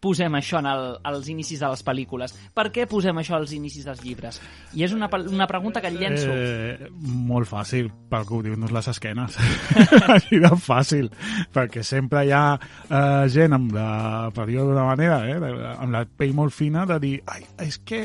posem 0.02 0.34
això 0.40 0.58
en 0.60 0.66
el, 0.72 0.84
als 1.06 1.28
inicis 1.30 1.60
de 1.62 1.70
les 1.70 1.84
pel·lícules? 1.86 2.34
Per 2.58 2.68
què 2.74 2.88
posem 2.90 3.20
això 3.22 3.36
als 3.38 3.52
inicis 3.54 3.86
dels 3.86 4.02
llibres? 4.04 4.40
I 4.74 4.84
és 4.88 4.96
una, 4.98 5.08
pel- 5.12 5.28
una 5.30 5.46
pregunta 5.50 5.82
que 5.84 5.92
llenço. 5.94 6.32
Eh, 6.34 6.90
molt 7.02 7.48
fàcil, 7.50 7.92
per 8.10 8.24
cobrir-nos 8.26 8.74
les 8.74 8.90
esquenes. 8.92 9.38
Així 10.16 10.42
de 10.42 10.52
fàcil. 10.58 11.12
Perquè 11.54 11.84
sempre 11.86 12.26
hi 12.26 12.34
ha 12.34 12.44
eh, 12.58 13.30
gent 13.32 13.54
amb 13.58 13.76
la, 13.78 13.88
per 14.34 14.48
dir-ho 14.50 14.66
d'una 14.72 14.88
manera, 14.90 15.22
eh, 15.30 15.38
amb 15.78 15.94
la 15.94 16.04
pell 16.06 16.34
molt 16.38 16.56
fina 16.56 16.88
de 16.90 16.98
dir, 17.04 17.14
ai, 17.30 17.46
és 17.68 17.78
que 17.86 18.02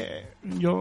jo, 0.60 0.76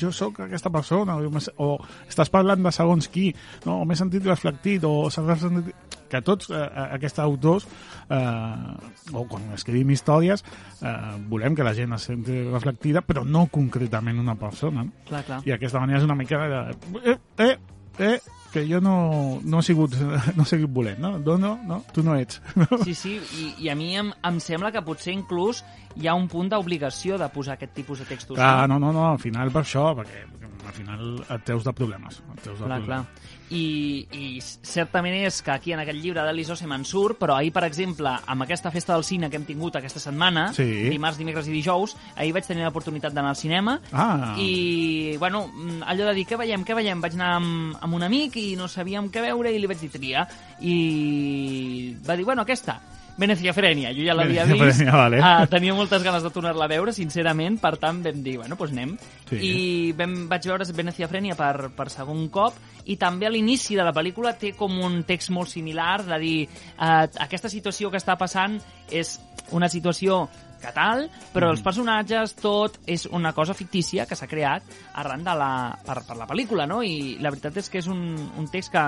jo 0.00 0.10
sóc 0.16 0.40
aquesta 0.46 0.72
persona, 0.74 1.18
o, 1.20 1.44
o 1.62 1.68
estàs 2.08 2.32
parlant 2.32 2.64
de 2.64 2.72
segons 2.74 3.06
qui, 3.12 3.28
no? 3.66 3.82
o 3.82 3.84
m'he 3.86 3.96
sentit 4.00 4.24
reflectit, 4.26 4.88
o 4.88 5.10
s'ha 5.12 5.26
sentit... 5.36 5.74
Que 6.08 6.22
tots 6.24 6.46
eh, 6.48 6.56
aquests 6.96 7.20
autors, 7.20 7.66
eh, 8.08 9.12
o 9.12 9.24
quan 9.28 9.42
escrivim 9.52 9.90
històries, 9.92 10.37
eh, 10.44 10.94
volem 11.30 11.56
que 11.56 11.66
la 11.66 11.74
gent 11.76 11.94
es 11.96 12.08
senti 12.10 12.40
reflectida, 12.48 13.02
però 13.02 13.24
no 13.24 13.46
concretament 13.52 14.18
una 14.20 14.36
persona. 14.38 14.84
No? 14.86 15.06
Clar, 15.08 15.24
clar. 15.26 15.42
I 15.46 15.54
aquesta 15.56 15.82
manera 15.82 16.00
és 16.02 16.08
una 16.08 16.18
mica 16.18 16.42
de... 16.48 16.64
Eh, 17.04 17.16
eh, 17.44 17.54
eh, 17.98 18.18
que 18.52 18.64
jo 18.64 18.80
no, 18.80 19.40
no 19.44 19.60
he 19.60 19.66
sigut 19.66 19.92
no 20.36 20.44
he 20.44 20.48
sigut 20.48 20.72
volent, 20.72 20.98
no? 21.02 21.18
No, 21.18 21.36
no, 21.36 21.52
no 21.68 21.82
tu 21.92 22.02
no 22.02 22.16
ets. 22.16 22.40
Sí, 22.86 22.94
sí, 22.94 23.18
i, 23.36 23.50
i 23.64 23.68
a 23.68 23.76
mi 23.76 23.92
em, 23.98 24.12
em 24.24 24.40
sembla 24.40 24.72
que 24.72 24.82
potser 24.86 25.12
inclús 25.16 25.62
hi 25.96 26.08
ha 26.08 26.16
un 26.16 26.28
punt 26.32 26.50
d'obligació 26.52 27.18
de 27.20 27.28
posar 27.34 27.58
aquest 27.58 27.74
tipus 27.76 28.02
de 28.02 28.08
textos. 28.08 28.38
Clar, 28.38 28.68
no, 28.70 28.78
no, 28.80 28.92
no, 28.94 29.10
al 29.12 29.20
final 29.22 29.52
per 29.54 29.64
això, 29.66 29.90
perquè 29.98 30.24
al 30.68 30.76
final 30.76 31.04
et 31.24 31.44
treus 31.48 31.66
de 31.66 31.74
problemes. 31.76 32.22
Et 32.36 32.42
treus 32.44 32.60
de 32.60 32.68
Clar, 32.68 32.80
clar. 32.86 33.02
I, 33.50 34.06
I 34.12 34.40
certament 34.42 35.14
és 35.24 35.40
que 35.42 35.50
aquí 35.54 35.72
en 35.72 35.80
aquest 35.80 35.98
llibre 36.02 36.20
d'Alice 36.22 36.52
Oseman 36.52 36.84
surt, 36.84 37.16
però 37.18 37.36
ahir, 37.38 37.52
per 37.52 37.64
exemple, 37.64 38.10
amb 38.26 38.44
aquesta 38.44 38.70
festa 38.70 38.92
del 38.94 39.04
cine 39.04 39.30
que 39.30 39.36
hem 39.40 39.46
tingut 39.48 39.76
aquesta 39.76 40.00
setmana, 40.00 40.52
Sí. 40.52 40.66
dimarts, 40.90 41.16
dimecres 41.18 41.48
i 41.48 41.52
dijous, 41.52 41.96
ahir 42.16 42.32
vaig 42.36 42.44
tenir 42.46 42.64
l'oportunitat 42.64 43.12
d'anar 43.14 43.30
al 43.30 43.36
cinema 43.40 43.80
Ah, 43.92 44.34
i, 44.38 45.16
bueno, 45.18 45.46
mm, 45.48 45.82
allò 45.86 46.06
de 46.10 46.14
dir, 46.14 46.26
què 46.26 46.36
veiem, 46.36 46.64
què 46.64 46.74
veiem? 46.76 47.00
Vaig 47.00 47.14
anar 47.14 47.36
amb, 47.36 47.76
amb 47.80 47.94
un 47.94 48.02
amic 48.02 48.36
i 48.36 48.54
no 48.56 48.68
sabíem 48.68 49.08
què 49.10 49.22
veure 49.22 49.50
i 49.52 49.58
li 49.58 49.66
vaig 49.66 49.80
dir 49.80 49.90
tria. 49.90 50.28
I 50.60 51.96
va 52.06 52.16
dir, 52.16 52.24
bueno, 52.24 52.42
aquesta. 52.42 52.80
Venecia 53.18 53.52
Frenia, 53.52 53.90
jo 53.96 54.04
ja 54.06 54.14
l'havia 54.14 54.44
vist. 54.46 54.84
Vale. 54.86 55.18
Uh, 55.18 55.46
tenia 55.50 55.74
moltes 55.74 56.04
ganes 56.06 56.22
de 56.22 56.30
tornar-la 56.34 56.68
a 56.68 56.70
veure, 56.70 56.94
sincerament, 56.94 57.58
per 57.60 57.74
tant 57.82 58.00
vam 58.04 58.22
dir, 58.22 58.36
bueno, 58.38 58.56
doncs 58.58 58.74
anem. 58.74 58.94
Sí. 59.28 59.38
I 59.38 59.54
vam, 59.98 60.14
vaig 60.30 60.46
veure 60.46 60.68
Venecia 60.78 61.10
Frenia 61.10 61.36
per, 61.38 61.72
per 61.74 61.88
segon 61.90 62.28
cop 62.32 62.58
i 62.88 62.96
també 62.96 63.26
a 63.26 63.32
l'inici 63.32 63.76
de 63.76 63.84
la 63.84 63.92
pel·lícula 63.92 64.36
té 64.38 64.54
com 64.56 64.78
un 64.84 65.02
text 65.08 65.32
molt 65.34 65.50
similar 65.50 65.98
de 66.06 66.20
dir 66.22 66.36
uh, 66.46 67.04
aquesta 67.26 67.50
situació 67.50 67.90
que 67.90 68.00
està 68.00 68.16
passant 68.20 68.56
és 68.88 69.18
una 69.52 69.68
situació 69.68 70.26
que 70.58 70.72
tal, 70.74 71.06
però 71.34 71.50
els 71.52 71.62
personatges, 71.64 72.34
tot 72.38 72.80
és 72.86 73.06
una 73.14 73.32
cosa 73.36 73.54
fictícia 73.54 74.06
que 74.06 74.16
s'ha 74.18 74.28
creat 74.30 74.66
arran 74.98 75.22
de 75.26 75.34
la, 75.38 75.52
per, 75.86 76.00
per 76.06 76.16
la 76.18 76.26
pel·lícula, 76.30 76.66
no? 76.66 76.82
I 76.82 77.18
la 77.22 77.30
veritat 77.34 77.56
és 77.62 77.70
que 77.70 77.78
és 77.82 77.88
un, 77.90 78.02
un 78.38 78.48
text 78.50 78.72
que, 78.74 78.84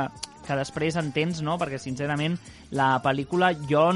que 0.46 0.58
després 0.58 0.98
entens, 1.00 1.42
no? 1.46 1.58
Perquè, 1.60 1.78
sincerament, 1.78 2.38
la 2.74 2.96
pel·lícula 3.04 3.52
jo 3.70 3.86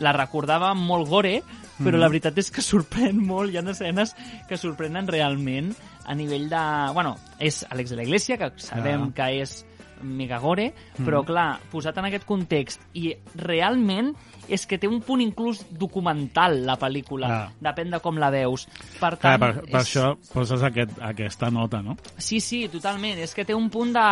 la 0.00 0.12
recordava 0.16 0.72
molt 0.74 1.10
gore, 1.10 1.40
però 1.80 1.98
la 2.00 2.08
veritat 2.08 2.38
és 2.40 2.50
que 2.52 2.64
sorprèn 2.70 3.18
molt, 3.20 3.52
hi 3.52 3.60
ha 3.60 3.64
escenes 3.72 4.14
que 4.48 4.58
sorprenen 4.60 5.08
realment 5.08 5.74
a 6.06 6.14
nivell 6.16 6.48
de... 6.50 6.62
Bueno, 6.96 7.16
és 7.38 7.64
Alex 7.70 7.92
de 7.92 8.00
la 8.00 8.06
Iglesia, 8.06 8.38
que 8.40 8.52
sabem 8.58 9.10
Ah. 9.10 9.12
que 9.14 9.28
és 9.42 9.60
megagore, 10.02 10.70
però 11.00 11.22
clar, 11.26 11.60
posat 11.72 11.98
en 12.00 12.08
aquest 12.10 12.26
context 12.28 12.84
i 12.98 13.12
realment 13.40 14.14
és 14.50 14.66
que 14.66 14.78
té 14.82 14.88
un 14.90 15.00
punt 15.04 15.22
inclús 15.22 15.62
documental 15.70 16.60
la 16.66 16.76
pel·lícula, 16.80 17.28
Clar. 17.30 17.50
depèn 17.70 17.94
de 17.94 18.00
com 18.02 18.18
la 18.18 18.30
veus. 18.34 18.66
Per 18.98 19.12
tant, 19.20 19.38
per, 19.40 19.52
per 19.68 19.80
això 19.82 20.12
poses 20.32 20.64
aquest, 20.66 20.98
aquesta 21.06 21.50
nota, 21.54 21.82
no? 21.86 21.96
Sí, 22.18 22.40
sí, 22.42 22.64
totalment. 22.72 23.20
És 23.22 23.34
que 23.36 23.46
té 23.46 23.54
un 23.54 23.70
punt 23.70 23.94
de, 23.94 24.08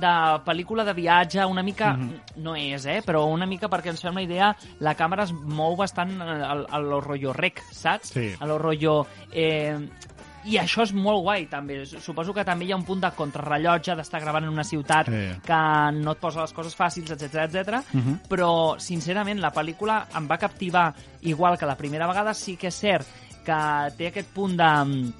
de 0.00 0.14
pel·lícula 0.46 0.86
de 0.86 0.96
viatge, 0.96 1.44
una 1.44 1.64
mica... 1.66 1.92
No 2.40 2.56
és, 2.56 2.88
eh? 2.88 3.00
Però 3.04 3.26
una 3.32 3.48
mica 3.48 3.70
perquè 3.72 3.92
ens 3.92 4.04
fem 4.04 4.16
una 4.16 4.24
idea, 4.24 4.50
la 4.84 4.96
càmera 4.96 5.26
es 5.28 5.32
mou 5.32 5.76
bastant 5.76 6.16
a, 6.22 6.52
a 6.64 6.82
lo 6.82 7.00
rotllo 7.04 7.36
rec, 7.36 7.62
saps? 7.72 8.14
Sí. 8.16 8.30
A 8.38 8.48
lo 8.48 8.60
rotllo... 8.62 9.02
Eh, 9.32 9.76
i 10.46 10.56
això 10.62 10.84
és 10.86 10.92
molt 10.94 11.22
guai, 11.24 11.46
també. 11.50 11.80
Suposo 11.86 12.32
que 12.34 12.44
també 12.46 12.64
hi 12.68 12.72
ha 12.72 12.76
un 12.78 12.84
punt 12.86 13.00
de 13.02 13.10
contrarrellotge, 13.16 13.96
d'estar 13.98 14.20
gravant 14.22 14.44
en 14.46 14.52
una 14.54 14.64
ciutat 14.64 15.06
Sí. 15.10 15.40
que 15.46 15.60
no 15.98 16.12
et 16.12 16.18
posa 16.22 16.42
les 16.42 16.52
coses 16.52 16.76
fàcils, 16.76 17.10
etc 17.10 17.34
etc. 17.46 17.82
però, 18.28 18.78
sincerament, 18.78 19.40
la 19.40 19.52
pel·lícula 19.52 20.04
em 20.16 20.26
va 20.30 20.38
captivar 20.38 20.94
igual 21.22 21.58
que 21.58 21.66
la 21.66 21.76
primera 21.76 22.06
vegada. 22.06 22.34
Sí 22.34 22.56
que 22.56 22.68
és 22.68 22.74
cert 22.74 23.06
que 23.44 23.60
té 23.96 24.08
aquest 24.08 24.28
punt 24.34 24.56
de 24.56 25.12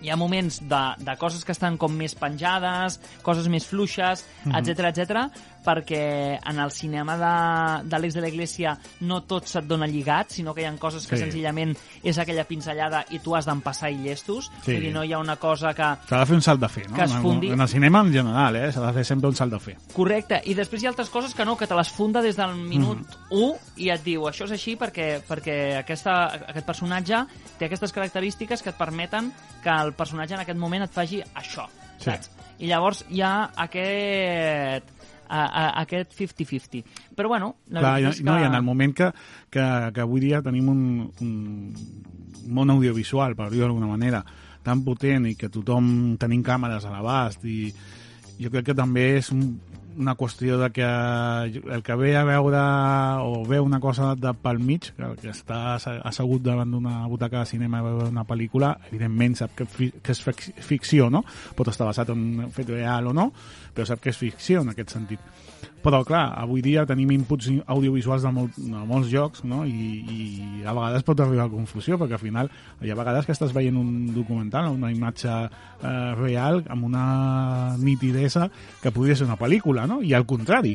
hi 0.00 0.10
ha 0.10 0.16
moments 0.16 0.60
de, 0.62 0.80
de 1.02 1.16
coses 1.18 1.42
que 1.44 1.50
estan 1.50 1.76
com 1.76 1.90
més 1.98 2.14
penjades, 2.14 3.00
coses 3.26 3.48
més 3.50 3.66
fluixes, 3.66 4.24
etc 4.54 4.92
etc, 4.92 5.24
perquè 5.64 6.38
en 6.44 6.58
el 6.58 6.70
cinema 6.70 7.16
de- 7.16 7.88
d'Àlex 7.88 8.14
de, 8.14 8.20
la 8.20 8.28
Iglesia 8.28 8.78
no 9.00 9.22
tot 9.22 9.46
se't 9.46 9.66
dona 9.66 9.86
lligat, 9.86 10.30
sinó 10.30 10.54
que 10.54 10.62
hi 10.62 10.64
ha 10.64 10.76
coses 10.76 11.06
que 11.06 11.16
Sí. 11.16 11.22
senzillament 11.24 11.76
és 12.02 12.18
aquella 12.18 12.44
pinzellada 12.44 13.04
i 13.10 13.18
tu 13.18 13.34
has 13.36 13.44
d'empassar 13.46 13.90
i 13.90 13.96
llestos. 13.98 14.50
Sí. 14.64 14.72
Vull 14.72 14.80
dir, 14.82 14.92
no 14.94 15.04
hi 15.04 15.12
ha 15.12 15.18
una 15.18 15.36
cosa 15.36 15.74
que... 15.74 15.82
S'ha 16.08 16.18
de 16.20 16.26
fer 16.26 16.36
un 16.36 16.42
salt 16.42 16.60
de 16.60 16.68
fe, 16.68 16.84
no? 16.88 16.94
Que 16.96 17.02
es 17.04 17.12
fundi- 17.12 17.52
En 17.52 17.60
el 17.60 17.68
cinema 17.68 18.00
en 18.00 18.12
general, 18.12 18.56
eh? 18.56 18.72
S'ha 18.72 18.86
de 18.86 18.92
fer 18.92 19.04
sempre 19.04 19.28
un 19.28 19.34
salt 19.36 19.52
de 19.52 19.58
fe. 19.60 19.76
Correcte, 19.92 20.40
i 20.44 20.54
després 20.54 20.82
hi 20.82 20.86
ha 20.86 20.90
altres 20.90 21.10
coses 21.10 21.34
que 21.34 21.44
no, 21.44 21.56
que 21.56 21.66
te 21.66 21.74
les 21.74 21.90
funda 21.90 22.22
des 22.22 22.36
del 22.36 22.54
minut 22.54 22.98
1 23.30 23.56
i 23.76 23.90
et 23.90 24.02
diu, 24.04 24.22
això 24.28 24.44
és 24.44 24.52
així 24.52 24.76
perquè, 24.76 25.20
perquè 25.26 25.76
aquesta, 25.78 26.26
aquest 26.48 26.66
personatge 26.66 27.24
té 27.58 27.66
aquestes 27.66 27.92
característiques 27.92 28.62
que 28.62 28.70
et 28.70 28.76
permeten 28.78 29.32
que 29.62 29.70
el 29.70 29.92
personatge 29.94 30.34
en 30.34 30.40
aquest 30.40 30.58
moment 30.58 30.82
et 30.84 30.90
faci 30.92 31.22
això, 31.34 31.66
Sí. 31.98 32.04
saps? 32.10 32.30
I 32.60 32.66
llavors 32.66 33.04
hi 33.08 33.20
ha 33.22 33.50
aquest 33.56 34.84
a, 35.28 35.44
a, 35.44 35.64
aquest 35.84 36.16
50-50. 36.18 36.82
Però 37.16 37.30
bueno, 37.30 37.54
la 37.68 37.84
Clar, 37.84 37.94
és 38.10 38.20
que... 38.20 38.26
no, 38.26 38.38
i 38.40 38.48
en 38.48 38.56
el 38.58 38.64
moment 38.66 38.94
que, 38.96 39.12
que, 39.52 39.64
que 39.94 40.04
avui 40.04 40.24
dia 40.24 40.42
tenim 40.44 40.68
un, 40.72 40.82
un 41.22 41.32
món 42.48 42.74
audiovisual, 42.74 43.36
per 43.38 43.50
dir-ho 43.52 43.68
d'alguna 43.68 43.90
manera, 43.90 44.24
tan 44.64 44.82
potent 44.84 45.28
i 45.30 45.36
que 45.38 45.50
tothom 45.52 46.16
tenim 46.20 46.42
càmeres 46.44 46.84
a 46.84 46.92
l'abast 46.92 47.44
i 47.48 47.70
jo 48.38 48.50
crec 48.52 48.70
que 48.70 48.78
també 48.78 49.10
és 49.18 49.30
un, 49.34 49.44
una 49.98 50.14
qüestió 50.16 50.56
de 50.60 50.70
que 50.72 50.86
el 51.74 51.82
que 51.82 51.94
ve 51.98 52.12
a 52.16 52.22
veure 52.24 52.60
o 53.26 53.42
veu 53.48 53.64
una 53.66 53.80
cosa 53.80 54.14
de 54.16 54.32
pel 54.38 54.60
mig, 54.62 54.92
que, 54.94 55.30
està 55.32 55.76
assegut 56.06 56.42
davant 56.46 56.70
d'una 56.72 57.00
butaca 57.10 57.42
de 57.42 57.50
cinema 57.50 57.80
i 57.82 57.86
veure 57.88 58.08
una 58.12 58.24
pel·lícula, 58.28 58.76
evidentment 58.92 59.36
sap 59.42 59.56
que, 59.58 59.66
que 60.00 60.14
és 60.14 60.22
fic- 60.24 60.52
ficció, 60.64 61.10
no? 61.10 61.24
Pot 61.58 61.68
estar 61.74 61.86
basat 61.90 62.14
en 62.14 62.24
un 62.46 62.50
fet 62.54 62.70
real 62.70 63.10
o 63.10 63.16
no, 63.16 63.28
però 63.74 63.86
sap 63.86 64.00
que 64.00 64.14
és 64.14 64.18
ficció 64.18 64.62
en 64.62 64.72
aquest 64.74 64.94
sentit. 64.94 65.20
Però, 65.78 66.00
clar, 66.04 66.32
avui 66.42 66.58
dia 66.64 66.82
tenim 66.88 67.10
inputs 67.14 67.46
audiovisuals 67.70 68.24
de, 68.26 68.30
molt, 68.34 68.56
de 68.58 68.80
molts 68.88 69.08
jocs, 69.12 69.44
no? 69.46 69.60
I, 69.64 70.02
I 70.02 70.64
a 70.66 70.72
vegades 70.74 71.04
pot 71.06 71.20
arribar 71.22 71.46
a 71.46 71.52
confusió, 71.52 71.96
perquè 72.00 72.16
al 72.18 72.22
final 72.22 72.50
hi 72.82 72.90
ha 72.90 72.96
vegades 72.98 73.26
que 73.28 73.32
estàs 73.36 73.54
veient 73.54 73.76
un 73.78 74.08
documental, 74.14 74.72
una 74.74 74.90
imatge 74.90 75.30
eh, 75.30 76.14
real, 76.18 76.64
amb 76.68 76.88
una 76.88 77.76
nitidesa 77.78 78.48
que 78.82 78.90
podria 78.94 79.16
ser 79.16 79.26
una 79.28 79.36
pel·lícula, 79.38 79.86
no? 79.86 80.00
I 80.02 80.12
al 80.18 80.26
contrari. 80.28 80.74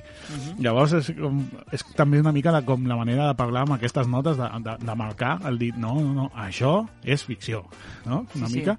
Llavors, 0.64 0.94
és, 1.02 1.12
com, 1.20 1.42
és 1.76 1.84
també 1.98 2.22
una 2.24 2.32
mica 2.36 2.54
de, 2.56 2.64
com 2.66 2.88
la 2.88 2.98
manera 3.00 3.28
de 3.30 3.36
parlar 3.40 3.66
amb 3.68 3.76
aquestes 3.78 4.08
notes, 4.08 4.38
de, 4.40 4.50
de, 4.66 4.78
de 4.86 4.96
marcar 5.00 5.36
el 5.50 5.60
dit, 5.62 5.76
no, 5.76 5.94
no, 6.00 6.14
no, 6.16 6.30
això 6.48 6.78
és 7.04 7.24
ficció, 7.28 7.64
no? 8.08 8.24
Una 8.38 8.48
Sí, 8.48 8.54
sí. 8.54 8.60
mica. 8.60 8.78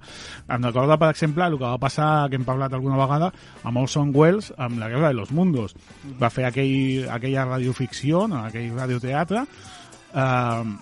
Em 0.49 0.63
recorda, 0.65 0.97
per 1.01 1.09
exemple, 1.13 1.45
el 1.45 1.57
que 1.59 1.65
va 1.69 1.77
passar, 1.81 2.09
que 2.29 2.37
hem 2.39 2.45
parlat 2.47 2.73
alguna 2.73 2.97
vegada, 2.99 3.31
amb 3.63 3.83
Orson 3.85 4.11
Welles, 4.15 4.51
amb 4.57 4.79
La 4.81 4.89
Guerra 4.89 5.09
de 5.13 5.19
los 5.21 5.31
Mundos. 5.31 5.75
Va 6.19 6.31
fer 6.31 6.45
aquell, 6.47 7.05
aquella 7.11 7.45
radioficció, 7.47 8.25
no? 8.31 8.43
aquell 8.47 8.71
radioteatre, 8.75 9.45
eh, 10.13 10.75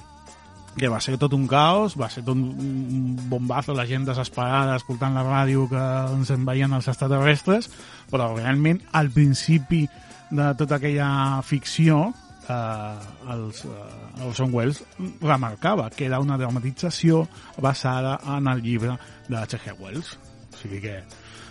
que 0.77 0.89
va 0.89 0.99
ser 1.01 1.17
tot 1.21 1.33
un 1.37 1.45
caos, 1.47 1.95
va 1.99 2.09
ser 2.09 2.23
tot 2.25 2.35
un, 2.35 3.15
bombazo, 3.29 3.75
la 3.77 3.85
gent 3.89 4.07
desesperada 4.07 4.77
escoltant 4.79 5.13
la 5.17 5.25
ràdio 5.25 5.67
que 5.69 5.83
ens 6.15 6.33
en 6.33 6.45
veien 6.45 6.73
els 6.73 6.89
extraterrestres, 6.89 7.69
però 8.09 8.31
realment 8.33 8.81
al 8.91 9.11
principi 9.13 9.85
de 10.33 10.49
tota 10.57 10.79
aquella 10.79 11.41
ficció 11.45 12.07
eh, 12.49 12.97
els, 13.35 13.63
eh, 13.65 14.25
Orson 14.25 14.53
Welles 14.53 14.83
remarcava 15.21 15.89
que 15.93 16.07
era 16.07 16.19
una 16.19 16.37
dramatització 16.37 17.27
basada 17.61 18.19
en 18.37 18.47
el 18.47 18.63
llibre 18.63 18.97
de 19.27 19.37
H.G. 19.37 19.77
Wells. 19.79 20.17
O 20.53 20.57
sigui 20.57 20.81
que 20.81 20.97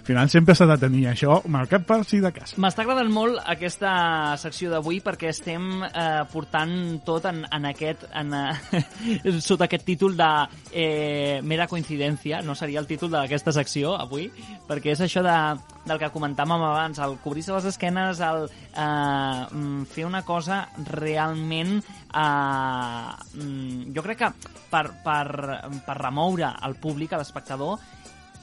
al 0.03 0.07
final 0.07 0.29
sempre 0.29 0.55
s'ha 0.59 0.67
de 0.67 0.75
tenir 0.83 1.05
això 1.07 1.37
marcat 1.47 1.85
per 1.87 2.01
si 2.03 2.19
de 2.19 2.33
cas. 2.35 2.57
M'està 2.59 2.83
agradant 2.83 3.11
molt 3.15 3.39
aquesta 3.47 3.93
secció 4.43 4.73
d'avui 4.73 4.99
perquè 4.99 5.29
estem 5.31 5.85
eh, 5.87 6.25
portant 6.33 6.73
tot 7.07 7.29
en, 7.31 7.45
en 7.47 7.69
aquest, 7.71 8.09
en, 8.11 8.35
eh, 8.35 9.39
sota 9.47 9.69
aquest 9.69 9.87
títol 9.87 10.17
de 10.19 10.31
eh, 10.73 11.39
mera 11.47 11.69
coincidència, 11.71 12.43
no 12.43 12.59
seria 12.59 12.83
el 12.83 12.91
títol 12.91 13.15
d'aquesta 13.15 13.55
secció 13.55 13.95
avui, 13.95 14.27
perquè 14.67 14.97
és 14.97 15.05
això 15.07 15.23
de, 15.23 15.39
del 15.87 16.03
que 16.03 16.11
comentàvem 16.11 16.67
abans, 16.73 16.99
el 16.99 17.15
cobrir-se 17.23 17.55
les 17.55 17.71
esquenes, 17.71 18.27
el 18.27 18.49
eh, 18.51 18.83
mm, 18.83 19.87
fer 19.87 20.11
una 20.11 20.27
cosa 20.27 20.65
realment... 20.91 21.79
Eh, 22.11 23.39
mm, 23.39 23.95
jo 23.95 24.03
crec 24.03 24.25
que 24.27 24.35
per, 24.67 24.89
per, 25.07 25.27
per 25.87 26.01
remoure 26.03 26.51
el 26.67 26.81
públic, 26.83 27.15
l'espectador, 27.15 27.79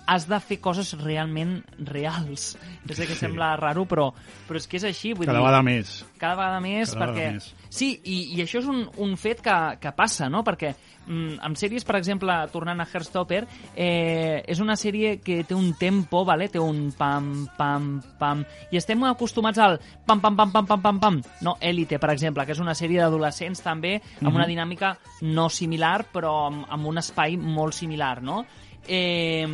has 0.09 0.25
de 0.27 0.39
fer 0.41 0.57
coses 0.59 0.95
realment 0.97 1.59
reals. 1.85 2.55
Jo 2.89 2.95
sé 2.97 3.05
que 3.05 3.13
Sí. 3.13 3.19
sembla 3.27 3.51
raro, 3.61 3.83
però, 3.85 4.09
però 4.47 4.57
és 4.57 4.65
que 4.67 4.77
és 4.81 4.83
així. 4.89 5.13
Vull 5.13 5.27
Cada 5.27 5.37
dir, 5.37 5.45
vegada 5.45 5.61
més. 5.63 6.05
cada 6.17 6.35
vegada 6.35 6.59
més, 6.59 6.93
Cada 6.95 7.05
perquè... 7.05 7.15
vegada 7.29 7.33
més. 7.37 7.55
Sí, 7.69 7.91
i, 8.03 8.15
i 8.33 8.41
això 8.41 8.57
és 8.63 8.65
un, 8.65 8.87
un 8.97 9.11
fet 9.21 9.43
que, 9.45 9.55
que 9.79 9.91
passa, 9.93 10.25
no? 10.33 10.41
Perquè 10.43 10.71
mm, 11.05 11.35
amb 11.45 11.55
sèries, 11.61 11.85
per 11.85 11.99
exemple, 11.99 12.33
tornant 12.51 12.81
a 12.81 12.87
Heartstopper, 12.89 13.43
eh, 13.75 14.41
és 14.49 14.59
una 14.59 14.75
sèrie 14.75 15.19
que 15.21 15.43
té 15.45 15.53
un 15.53 15.75
tempo, 15.77 16.23
vale? 16.25 16.47
té 16.49 16.57
un 16.59 16.89
pam, 16.97 17.45
pam, 17.57 17.91
pam, 18.17 18.41
i 18.71 18.77
estem 18.81 19.03
acostumats 19.05 19.59
al 19.61 19.77
pam, 20.07 20.19
pam, 20.19 20.35
pam, 20.35 20.51
pam, 20.51 20.65
pam, 20.65 20.81
pam, 20.81 20.99
pam. 20.99 21.21
No, 21.45 21.55
Elite, 21.61 21.99
per 22.01 22.09
exemple, 22.15 22.45
que 22.47 22.55
és 22.57 22.59
una 22.63 22.73
sèrie 22.73 22.99
d'adolescents 23.03 23.61
també, 23.61 23.99
amb 24.23 24.33
una 24.35 24.47
dinàmica 24.49 24.95
no 25.21 25.45
similar, 25.53 26.07
però 26.11 26.47
amb, 26.47 26.65
amb 26.67 26.89
un 26.89 26.97
espai 26.97 27.37
molt 27.37 27.77
similar, 27.77 28.23
no? 28.25 28.41
Eh, 28.87 29.45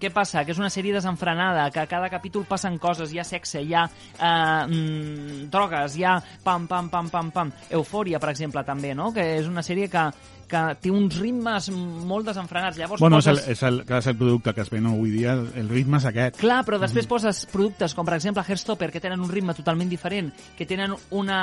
què 0.00 0.10
passa? 0.12 0.44
Que 0.44 0.52
és 0.52 0.60
una 0.60 0.70
sèrie 0.72 0.94
desenfrenada, 0.94 1.68
que 1.72 1.80
a 1.80 1.88
cada 1.90 2.10
capítol 2.12 2.44
passen 2.48 2.78
coses, 2.82 3.12
hi 3.12 3.20
ha 3.22 3.24
sexe, 3.24 3.62
hi 3.62 3.74
ha 3.74 3.86
eh, 3.86 4.66
mm, 4.66 5.48
drogues, 5.52 5.96
hi 5.96 6.04
ha 6.04 6.18
pam, 6.44 6.66
pam, 6.68 6.90
pam, 6.92 7.08
pam, 7.12 7.30
pam. 7.32 7.52
Eufòria, 7.70 8.20
per 8.20 8.32
exemple, 8.34 8.64
també, 8.66 8.94
no? 8.94 9.12
Que 9.14 9.24
és 9.38 9.48
una 9.48 9.64
sèrie 9.64 9.88
que, 9.92 10.04
que 10.52 10.62
té 10.82 10.92
uns 10.92 11.16
ritmes 11.20 11.70
molt 11.72 12.28
desenfrenats. 12.28 12.80
Llavors 12.80 13.00
Bueno, 13.02 13.22
és 13.22 13.30
el, 13.30 13.40
poses... 13.40 13.54
és, 13.54 13.62
el, 13.68 13.80
és 13.86 14.10
el 14.10 14.18
producte 14.20 14.54
que 14.56 14.64
es 14.66 14.72
ven 14.72 14.90
avui 14.90 15.14
dia, 15.14 15.36
el, 15.40 15.70
ritme 15.72 16.00
és 16.00 16.08
aquest. 16.10 16.40
Clar, 16.42 16.60
però 16.68 16.80
després 16.82 17.08
poses 17.10 17.44
productes 17.52 17.96
com, 17.96 18.08
per 18.08 18.18
exemple, 18.18 18.44
Hairstopper, 18.46 18.90
que 18.92 19.02
tenen 19.02 19.22
un 19.24 19.32
ritme 19.32 19.56
totalment 19.56 19.90
diferent, 19.90 20.32
que 20.58 20.68
tenen 20.68 20.94
una, 21.16 21.40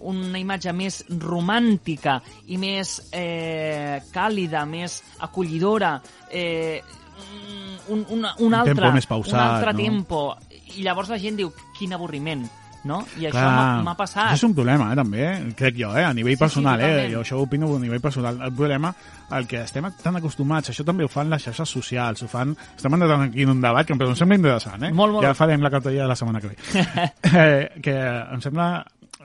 una 0.00 0.38
imatge 0.38 0.72
més 0.72 1.04
romàntica 1.08 2.20
i 2.48 2.56
més 2.58 2.96
eh, 3.12 4.00
càlida, 4.12 4.64
més 4.66 5.02
acollidora, 5.20 6.00
eh, 6.30 6.80
un, 7.88 8.04
un, 8.08 8.24
un, 8.24 8.26
Un 8.46 8.54
altre, 8.54 8.74
tempo 8.74 8.92
més 8.94 9.06
pausat, 9.06 9.34
un 9.34 9.40
altre 9.40 9.72
no? 9.72 9.78
tempo. 9.78 10.22
I 10.76 10.82
llavors 10.86 11.10
la 11.12 11.18
gent 11.20 11.36
diu, 11.36 11.52
quin 11.78 11.92
avorriment. 11.92 12.48
no? 12.84 12.96
I 13.14 13.28
això 13.28 13.42
m'ha- 13.84 13.92
passat. 13.94 14.32
És 14.34 14.42
un 14.42 14.54
problema, 14.56 14.88
eh, 14.90 14.96
també, 14.98 15.26
crec 15.54 15.76
jo, 15.78 15.92
eh? 15.96 16.02
a 16.02 16.12
nivell 16.12 16.34
Sí, 16.34 16.38
personal. 16.40 16.80
sí, 16.80 16.86
eh? 16.86 17.10
Jo 17.12 17.20
això 17.20 17.36
ho 17.38 17.42
opino 17.44 17.68
a 17.76 17.78
nivell 17.78 18.00
personal. 18.00 18.40
El 18.42 18.52
problema, 18.52 18.90
el 19.30 19.46
que 19.46 19.60
estem 19.62 19.86
tan 20.02 20.16
acostumats, 20.16 20.70
això 20.70 20.82
també 20.84 21.04
ho 21.04 21.08
fan 21.08 21.30
les 21.30 21.44
xarxes 21.44 21.68
socials, 21.70 22.24
ho 22.24 22.26
fan... 22.28 22.56
Estem 22.74 22.92
entrant 22.98 23.22
aquí 23.28 23.42
en 23.46 23.50
un 23.50 23.60
debat 23.62 23.86
que 23.86 23.92
em 23.94 24.16
sembla 24.16 24.34
interessant, 24.34 24.82
eh? 24.82 24.90
Molt, 24.92 25.12
molt. 25.14 25.24
Ja 25.28 25.32
farem 25.32 25.62
la 25.62 25.70
cartella 25.70 26.02
de 26.02 26.08
la 26.08 26.16
setmana 26.16 26.40
que 26.40 26.48
ve. 26.48 26.56
eh, 27.22 27.70
que 27.80 27.94
em 27.94 28.40
sembla 28.42 28.84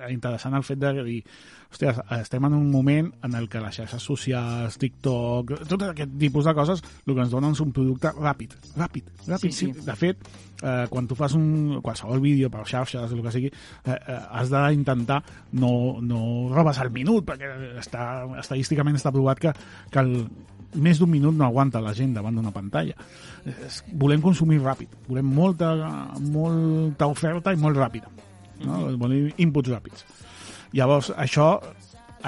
interessant 0.09 0.55
el 0.57 0.65
fet 0.67 0.79
de 0.81 0.93
dir 1.03 1.21
hòstia, 1.67 1.93
estem 2.21 2.45
en 2.47 2.55
un 2.55 2.69
moment 2.71 3.09
en 3.23 3.35
el 3.35 3.47
que 3.51 3.59
les 3.61 3.75
xarxes 3.75 4.03
socials, 4.03 4.77
TikTok, 4.79 5.53
tot 5.67 5.85
aquest 5.89 6.13
tipus 6.19 6.47
de 6.47 6.53
coses, 6.55 6.83
el 7.05 7.13
que 7.13 7.23
ens 7.25 7.33
donen 7.33 7.55
és 7.55 7.61
un 7.63 7.73
producte 7.75 8.13
ràpid, 8.15 8.55
ràpid, 8.77 9.09
ràpid. 9.27 9.51
Sí, 9.51 9.71
sí. 9.73 9.85
De 9.85 9.95
fet, 9.99 10.27
eh, 10.61 10.85
quan 10.89 11.07
tu 11.07 11.17
fas 11.19 11.35
un, 11.37 11.79
qualsevol 11.83 12.23
vídeo 12.23 12.49
per 12.53 12.65
xarxes, 12.67 13.11
el 13.11 13.23
que 13.23 13.33
sigui, 13.35 13.51
eh, 13.51 13.95
eh, 13.95 14.19
has 14.39 14.51
d'intentar 14.53 15.21
no, 15.53 15.71
no 16.01 16.21
robes 16.53 16.79
el 16.83 16.93
minut, 16.95 17.27
perquè 17.27 17.51
està, 17.83 18.27
estadísticament 18.39 18.99
està 18.99 19.11
provat 19.11 19.41
que, 19.43 19.53
que 19.91 20.05
el, 20.05 20.13
més 20.77 20.99
d'un 20.99 21.09
minut 21.09 21.35
no 21.35 21.47
aguanta 21.47 21.81
la 21.83 21.93
gent 21.97 22.13
davant 22.15 22.35
d'una 22.35 22.53
pantalla. 22.55 22.95
Volem 23.99 24.23
consumir 24.23 24.59
ràpid, 24.63 24.93
volem 25.07 25.27
molta, 25.35 25.73
molta 26.31 27.07
oferta 27.11 27.53
i 27.55 27.59
molt 27.59 27.79
ràpida. 27.79 28.11
No? 28.65 28.83
Volem 28.97 29.31
inputs 29.37 29.69
ràpids. 29.69 30.05
Llavors, 30.73 31.11
això 31.15 31.57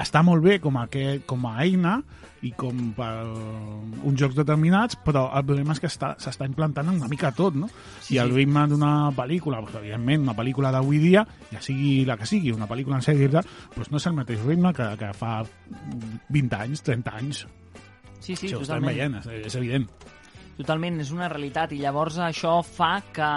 està 0.00 0.22
molt 0.24 0.42
bé 0.44 0.60
com 0.62 0.76
a, 0.78 0.86
que, 0.88 1.20
com 1.26 1.44
a 1.50 1.56
eina 1.64 1.98
i 2.46 2.52
com 2.56 2.92
per 2.96 3.26
uns 3.26 4.16
jocs 4.16 4.36
determinats, 4.38 4.96
però 5.04 5.26
el 5.36 5.44
problema 5.44 5.74
és 5.74 5.80
que 5.82 5.90
està- 5.90 6.14
s'està 6.16 6.46
implantant 6.48 6.88
una 6.88 7.08
mica 7.10 7.32
tot, 7.36 7.54
no? 7.58 7.68
Sí, 8.00 8.14
I 8.14 8.18
el 8.22 8.30
ritme 8.32 8.62
d'una 8.70 9.10
pel·lícula, 9.12 9.58
doncs, 9.60 9.74
evidentment, 9.76 10.22
una 10.24 10.36
pel·lícula 10.38 10.70
d'avui 10.72 10.98
dia, 11.02 11.26
ja 11.50 11.60
sigui 11.60 12.06
la 12.08 12.16
que 12.16 12.24
sigui, 12.30 12.52
una 12.56 12.68
pel·lícula 12.70 12.96
en 12.96 13.04
sèrie, 13.04 13.28
tal, 13.28 13.44
doncs 13.74 13.90
no 13.90 14.00
és 14.00 14.06
el 14.08 14.16
mateix 14.16 14.40
ritme 14.46 14.72
que, 14.72 14.86
que 15.02 15.12
fa 15.12 15.42
20 16.30 16.56
anys, 16.62 16.82
30 16.86 17.16
anys. 17.18 17.42
Sí, 18.20 18.36
sí, 18.36 18.48
Sí, 18.48 18.54
ho 18.54 18.62
estem 18.62 18.84
veient, 18.88 19.14
és, 19.20 19.26
és 19.50 19.54
evident. 19.60 19.86
Totalment, 20.56 20.98
és 21.00 21.10
una 21.12 21.28
realitat 21.28 21.72
i 21.72 21.78
llavors 21.80 22.16
això 22.24 22.58
fa 22.64 23.02
que 23.12 23.28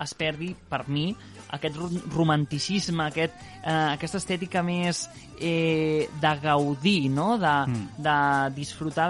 es 0.00 0.14
perdi, 0.14 0.52
per 0.68 0.84
mi, 0.88 1.12
aquest 1.52 1.76
ro- 1.76 1.90
romanticisme, 2.14 3.04
aquest, 3.08 3.34
eh, 3.64 3.70
aquesta 3.96 4.18
estètica 4.18 4.62
més 4.62 5.08
eh, 5.40 6.08
de 6.20 6.32
gaudir, 6.42 7.08
no? 7.10 7.38
de, 7.38 7.54
Mm. 7.66 7.88
de 7.98 8.54
disfrutar 8.54 9.08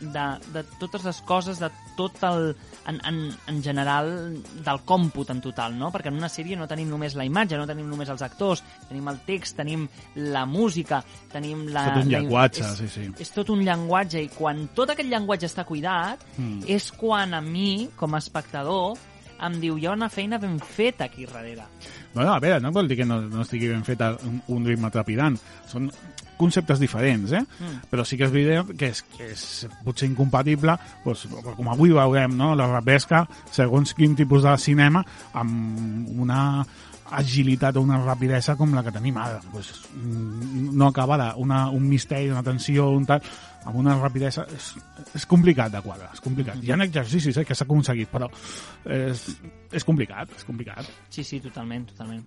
de, 0.00 0.08
de, 0.10 0.24
de 0.52 0.62
totes 0.80 1.04
les 1.04 1.20
coses, 1.22 1.58
de 1.60 1.70
tot 1.96 2.16
el, 2.24 2.54
en, 2.86 3.00
en, 3.08 3.20
en 3.48 3.62
general, 3.62 4.08
del 4.64 4.80
còmput 4.84 5.30
en 5.30 5.40
total, 5.40 5.76
no? 5.78 5.90
Perquè 5.92 6.08
en 6.12 6.18
una 6.18 6.28
sèrie 6.28 6.56
no 6.56 6.66
tenim 6.68 6.88
només 6.90 7.14
la 7.16 7.24
imatge, 7.24 7.56
no 7.56 7.66
tenim 7.66 7.88
només 7.88 8.08
els 8.12 8.22
actors, 8.22 8.62
tenim 8.88 9.08
el 9.08 9.20
text, 9.26 9.56
tenim 9.56 9.86
la 10.16 10.44
música, 10.46 11.02
tenim 11.32 11.66
la... 11.72 11.86
Tot 11.92 12.02
un 12.04 12.10
la- 12.12 12.18
llenguatge, 12.18 12.60
és, 12.64 12.76
sí, 12.78 12.88
sí. 12.88 13.06
és 13.18 13.30
tot 13.32 13.48
un 13.50 13.64
llenguatge 13.64 14.20
i 14.22 14.28
quan 14.28 14.68
tot 14.74 14.90
aquest 14.92 15.08
llenguatge 15.08 15.46
està 15.48 15.64
cuidat 15.64 16.20
Mm. 16.36 16.64
és 16.68 16.90
quan 16.92 17.32
a 17.34 17.40
mi, 17.40 17.88
com 17.96 18.14
a 18.14 18.18
espectador, 18.18 18.96
em 19.46 19.56
diu, 19.60 19.76
hi 19.78 19.86
ha 19.86 19.94
una 19.96 20.08
feina 20.12 20.38
ben 20.42 20.58
feta 20.60 21.06
aquí 21.10 21.26
darrere. 21.26 21.66
No, 22.14 22.22
no, 22.22 22.32
a 22.32 22.40
veure, 22.40 22.60
no 22.64 22.72
vol 22.72 22.88
dir 22.88 23.00
que 23.00 23.08
no, 23.08 23.20
no 23.28 23.44
estigui 23.44 23.68
ben 23.68 23.84
fet 23.84 24.00
un, 24.24 24.40
un 24.54 24.64
ritme 24.68 24.90
trepidant. 24.92 25.36
Són 25.68 25.90
conceptes 26.36 26.80
diferents, 26.80 27.32
eh? 27.32 27.42
Mm. 27.42 27.86
Però 27.90 28.04
sí 28.04 28.18
que 28.18 28.26
és 28.26 28.32
evident 28.32 28.72
que 28.78 28.90
és, 28.92 29.02
que 29.16 29.30
és 29.32 29.44
potser 29.84 30.08
incompatible, 30.08 30.76
doncs, 31.04 31.26
com 31.46 31.70
avui 31.72 31.94
veurem, 31.96 32.36
no? 32.36 32.54
la 32.58 32.68
repesca, 32.74 33.24
segons 33.52 33.94
quin 33.96 34.16
tipus 34.18 34.44
de 34.44 34.56
cinema, 34.60 35.04
amb 35.36 36.12
una 36.20 36.42
agilitat 37.16 37.76
o 37.76 37.82
una 37.84 38.00
rapidesa 38.02 38.56
com 38.58 38.74
la 38.74 38.82
que 38.82 38.92
tenim 38.94 39.16
ara. 39.22 39.40
Pues, 39.52 39.72
mm, 39.94 40.72
no 40.76 40.88
acaba 40.88 41.18
de, 41.18 41.28
una, 41.40 41.68
un 41.70 41.88
misteri, 41.88 42.30
una 42.30 42.42
tensió, 42.42 42.90
un 42.90 43.06
tal, 43.06 43.22
amb 43.66 43.80
una 43.82 43.96
rapidesa... 43.98 44.46
És, 44.56 44.70
és 45.18 45.26
complicat 45.28 45.74
de 45.74 45.82
quadrar, 45.84 46.12
és 46.14 46.22
complicat. 46.24 46.62
Hi 46.62 46.72
ha 46.72 46.78
exercicis 46.84 47.36
eh, 47.40 47.44
que 47.46 47.56
s'ha 47.58 47.66
aconseguit, 47.66 48.10
però 48.12 48.30
és, 48.96 49.26
és 49.74 49.86
complicat, 49.86 50.32
és 50.38 50.46
complicat. 50.48 50.88
Sí, 51.10 51.26
sí, 51.26 51.40
totalment, 51.44 51.88
totalment. 51.90 52.24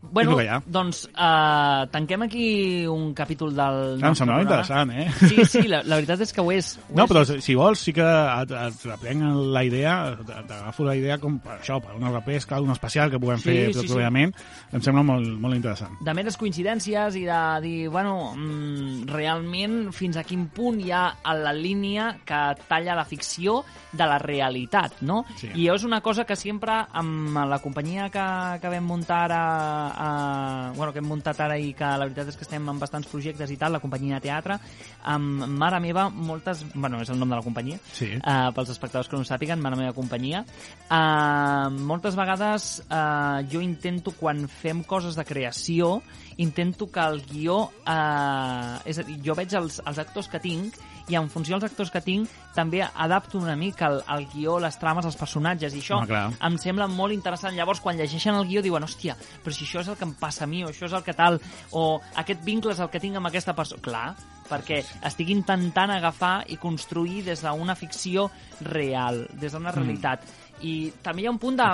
Bueno, 0.00 0.36
ha. 0.38 0.60
doncs 0.64 1.06
uh, 1.10 1.88
tanquem 1.90 2.22
aquí 2.22 2.86
un 2.86 3.12
capítol 3.14 3.50
del 3.54 3.98
Ah, 4.02 4.08
em 4.08 4.14
programa. 4.14 4.42
interessant, 4.42 4.92
eh? 4.92 5.10
Sí, 5.26 5.44
sí, 5.44 5.62
la, 5.66 5.82
la 5.82 5.96
veritat 5.98 6.20
és 6.22 6.32
que 6.32 6.40
ho 6.40 6.52
és. 6.54 6.78
Ho 6.88 6.94
No, 6.96 7.04
és. 7.04 7.10
però 7.10 7.24
si 7.42 7.54
vols, 7.58 7.80
sí 7.82 7.92
que 7.92 8.06
et, 8.06 8.52
et 8.54 8.84
reprenc 8.86 9.24
la 9.52 9.64
idea, 9.66 10.16
t'agafo 10.24 10.84
la 10.86 10.94
idea 10.96 11.18
com 11.18 11.40
per 11.42 11.56
això, 11.58 11.80
per 11.82 11.96
una 11.98 12.12
repesca, 12.14 12.60
un 12.62 12.70
especial 12.70 13.10
que 13.10 13.18
puguem 13.18 13.38
Sí, 13.42 13.48
fer 13.50 13.72
sí, 13.74 13.80
sí. 13.80 13.86
properament, 13.88 14.32
em 14.72 14.80
sembla 14.86 15.02
molt, 15.02 15.26
molt 15.40 15.56
interessant. 15.58 15.98
de 16.00 16.14
meres 16.14 16.36
coincidències 16.38 17.16
i 17.18 17.24
de 17.26 17.40
dir, 17.66 17.88
bueno, 17.90 18.34
mm, 18.36 19.08
realment 19.10 19.90
fins 19.92 20.16
a 20.16 20.22
quin 20.24 20.46
punt 20.48 20.78
hi 20.80 20.92
ha 20.92 21.16
a 21.24 21.34
la 21.34 21.52
línia 21.52 22.12
que 22.24 22.40
talla 22.68 22.94
la 22.94 23.04
ficció 23.04 23.64
de 23.92 24.06
la 24.06 24.18
realitat, 24.18 25.02
no? 25.02 25.24
Sí. 25.36 25.50
I 25.54 25.68
és 25.74 25.82
una 25.84 26.00
cosa 26.00 26.24
que 26.24 26.36
sempre 26.36 26.84
amb 26.92 27.36
la 27.50 27.58
companyia 27.58 28.08
que, 28.10 28.24
que 28.62 28.68
vam 28.68 28.84
muntar 28.86 29.24
ara, 29.26 29.42
a, 29.90 30.72
bueno, 30.76 30.92
que 30.92 31.00
hem 31.02 31.08
muntat 31.08 31.40
ara 31.40 31.58
i 31.58 31.72
que 31.76 31.84
la 31.84 32.06
veritat 32.06 32.28
és 32.32 32.36
que 32.38 32.44
estem 32.46 32.68
en 32.68 32.78
bastants 32.78 33.08
projectes 33.10 33.50
i 33.50 33.56
tal, 33.60 33.72
la 33.72 33.80
companyia 33.82 34.18
de 34.18 34.26
teatre, 34.28 34.58
amb 35.04 35.46
Mare 35.58 35.80
Meva, 35.80 36.08
moltes... 36.10 36.64
Bueno, 36.74 37.00
és 37.02 37.10
el 37.10 37.18
nom 37.18 37.28
de 37.28 37.38
la 37.38 37.44
companyia, 37.44 37.78
Sí. 37.92 38.12
uh, 38.18 38.50
pels 38.54 38.70
espectadors 38.74 39.08
que 39.08 39.16
no 39.16 39.22
ho 39.24 39.28
sàpiguen, 39.28 39.60
Mare 39.60 39.78
Meva 39.80 39.94
Companyia. 39.96 40.44
Uh, 40.88 41.68
moltes 41.88 42.16
vegades 42.18 42.70
uh, 42.86 43.40
jo 43.50 43.62
intento, 43.64 44.14
quan 44.18 44.46
fem 44.48 44.84
coses 44.86 45.16
de 45.18 45.24
creació, 45.28 45.98
intento 46.38 46.90
que 46.90 47.00
el 47.00 47.22
guió... 47.26 47.68
Uh, 47.84 48.78
és 48.88 49.00
a 49.00 49.04
dir, 49.06 49.18
jo 49.26 49.34
veig 49.38 49.54
els, 49.58 49.80
els 49.84 49.98
actors 50.00 50.30
que 50.30 50.40
tinc 50.42 50.78
i 51.08 51.16
en 51.16 51.28
funció 51.32 51.56
dels 51.56 51.70
actors 51.70 51.90
que 51.90 52.02
tinc 52.04 52.30
també 52.54 52.82
adapto 52.84 53.38
una 53.40 53.56
mica 53.56 53.88
el, 53.88 54.00
el 54.14 54.26
guió, 54.32 54.58
les 54.60 54.76
trames, 54.80 55.06
els 55.08 55.16
personatges 55.16 55.74
i 55.74 55.82
això 55.82 55.98
Home, 56.02 56.10
clar. 56.10 56.24
em 56.48 56.58
sembla 56.60 56.88
molt 56.92 57.16
interessant. 57.16 57.56
Llavors, 57.56 57.80
quan 57.84 57.98
llegeixen 57.98 58.36
el 58.36 58.48
guió 58.48 58.62
diuen, 58.64 58.84
hòstia, 58.84 59.16
però 59.44 59.54
si 59.54 59.64
això 59.64 59.82
és 59.84 59.92
el 59.92 59.98
que 59.98 60.06
em 60.08 60.16
passa 60.20 60.44
a 60.44 60.50
mi, 60.50 60.64
o 60.64 60.72
això 60.72 60.88
és 60.88 60.96
el 60.96 61.06
que 61.06 61.16
tal, 61.16 61.40
o 61.72 61.86
aquest 62.22 62.44
vincle 62.44 62.74
és 62.76 62.82
el 62.84 62.92
que 62.92 63.00
tinc 63.02 63.18
amb 63.18 63.30
aquesta 63.30 63.56
persona. 63.56 63.80
Clar, 63.88 64.08
perquè 64.48 64.80
estic 65.06 65.30
intentant 65.32 65.92
agafar 65.92 66.42
i 66.50 66.56
construir 66.60 67.22
des 67.26 67.44
d'una 67.44 67.76
ficció 67.78 68.28
real, 68.64 69.26
des 69.38 69.54
d'una 69.54 69.72
realitat. 69.74 70.24
I 70.62 70.92
també 71.02 71.22
hi 71.22 71.26
ha 71.26 71.30
un 71.30 71.38
punt 71.38 71.56
de, 71.56 71.66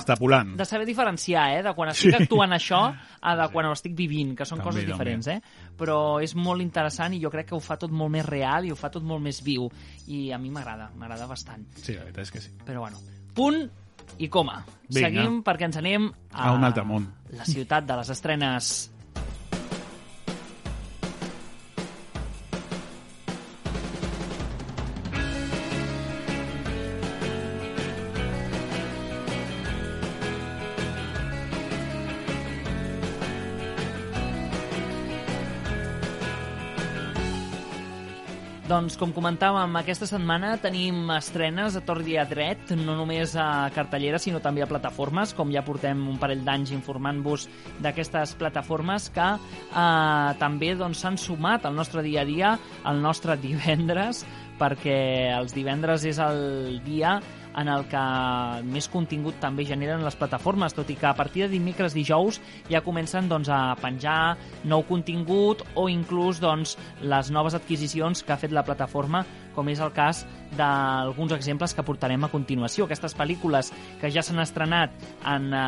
de 0.57 0.65
saber 0.69 0.85
diferenciar, 0.87 1.45
eh? 1.57 1.63
de 1.63 1.73
quan 1.75 1.89
estic 1.89 2.11
Sí. 2.15 2.23
actuant 2.23 2.53
això 2.53 2.81
a 3.21 3.37
de 3.37 3.47
quan 3.53 3.67
ho 3.67 3.73
estic 3.73 3.95
vivint, 3.97 4.35
que 4.37 4.45
són 4.45 4.59
També, 4.59 4.69
coses 4.71 4.83
també. 4.83 4.93
diferents, 4.93 5.27
eh? 5.29 5.41
Però 5.79 6.23
és 6.23 6.35
molt 6.37 6.61
interessant 6.61 7.15
i 7.15 7.21
jo 7.23 7.31
crec 7.31 7.49
que 7.49 7.55
ho 7.57 7.61
fa 7.61 7.77
tot 7.81 7.91
molt 7.91 8.11
més 8.13 8.27
real 8.27 8.67
i 8.67 8.71
ho 8.71 8.77
fa 8.77 8.91
tot 8.91 9.03
molt 9.03 9.23
més 9.23 9.43
viu. 9.43 9.71
I 10.09 10.31
a 10.33 10.39
mi 10.39 10.51
m'agrada, 10.51 10.91
m'agrada 10.97 11.27
bastant. 11.27 11.65
Sí, 11.77 11.95
la 11.95 12.01
veritat 12.05 12.25
és 12.25 12.31
que 12.31 12.41
sí. 12.41 12.51
Però 12.67 12.81
bueno, 12.81 13.01
punt 13.35 13.71
i 14.19 14.29
coma. 14.29 14.65
Vinga. 14.89 15.09
Seguim 15.09 15.43
perquè 15.43 15.65
ens 15.65 15.77
anem 15.81 16.11
a, 16.33 16.51
A 16.51 16.53
un 16.53 16.65
altre 16.65 16.85
món. 16.85 17.07
La 17.33 17.45
ciutat 17.47 17.87
de 17.87 17.97
les 17.97 18.11
estrenes. 18.11 18.91
Doncs, 38.75 38.97
com 38.99 39.13
comentàvem, 39.15 39.77
aquesta 39.79 40.07
setmana 40.09 40.57
tenim 40.59 41.13
estrenes 41.15 41.77
a 41.79 41.83
tort 41.87 42.09
i 42.11 42.17
a 42.19 42.25
dret, 42.27 42.73
no 42.75 42.97
només 42.99 43.37
a 43.39 43.69
cartellera, 43.71 44.19
sinó 44.19 44.41
també 44.43 44.65
a 44.65 44.67
plataformes, 44.67 45.31
com 45.39 45.53
ja 45.55 45.63
portem 45.63 46.01
un 46.11 46.17
parell 46.19 46.43
d'anys 46.43 46.73
informant-vos 46.75 47.45
d'aquestes 47.85 48.33
plataformes 48.41 49.07
que 49.15 49.29
eh, 49.37 50.33
també 50.41 50.73
doncs, 50.81 51.05
s'han 51.05 51.21
sumat 51.23 51.69
al 51.71 51.79
nostre 51.79 52.03
dia 52.03 52.25
a 52.25 52.27
dia, 52.27 52.57
al 52.83 52.99
nostre 53.05 53.39
divendres, 53.45 54.25
perquè 54.59 54.99
els 55.37 55.55
divendres 55.55 56.09
és 56.11 56.19
el 56.27 56.81
dia 56.83 57.21
en 57.57 57.71
el 57.71 57.87
que 57.91 58.03
més 58.67 58.89
contingut 58.91 59.39
també 59.43 59.67
generen 59.69 60.05
les 60.05 60.17
plataformes, 60.19 60.75
tot 60.75 60.91
i 60.91 60.99
que 60.99 61.09
a 61.09 61.15
partir 61.17 61.45
de 61.45 61.53
dimecres 61.55 61.95
dijous 61.95 62.41
ja 62.71 62.83
comencen 62.85 63.29
doncs, 63.31 63.49
a 63.49 63.77
penjar 63.81 64.37
nou 64.65 64.85
contingut 64.89 65.65
o 65.75 65.89
inclús 65.93 66.41
doncs, 66.43 66.77
les 67.03 67.31
noves 67.35 67.55
adquisicions 67.55 68.23
que 68.23 68.35
ha 68.35 68.41
fet 68.41 68.53
la 68.55 68.65
plataforma 68.67 69.25
com 69.55 69.69
és 69.71 69.81
el 69.81 69.93
cas 69.95 70.25
d'alguns 70.59 71.35
exemples 71.37 71.75
que 71.75 71.85
portarem 71.87 72.27
a 72.27 72.31
continuació. 72.33 72.89
Aquestes 72.89 73.15
pel·lícules 73.17 73.71
que 74.01 74.11
ja 74.11 74.23
s'han 74.23 74.43
estrenat 74.43 74.95
en 75.31 75.53
eh, 75.53 75.61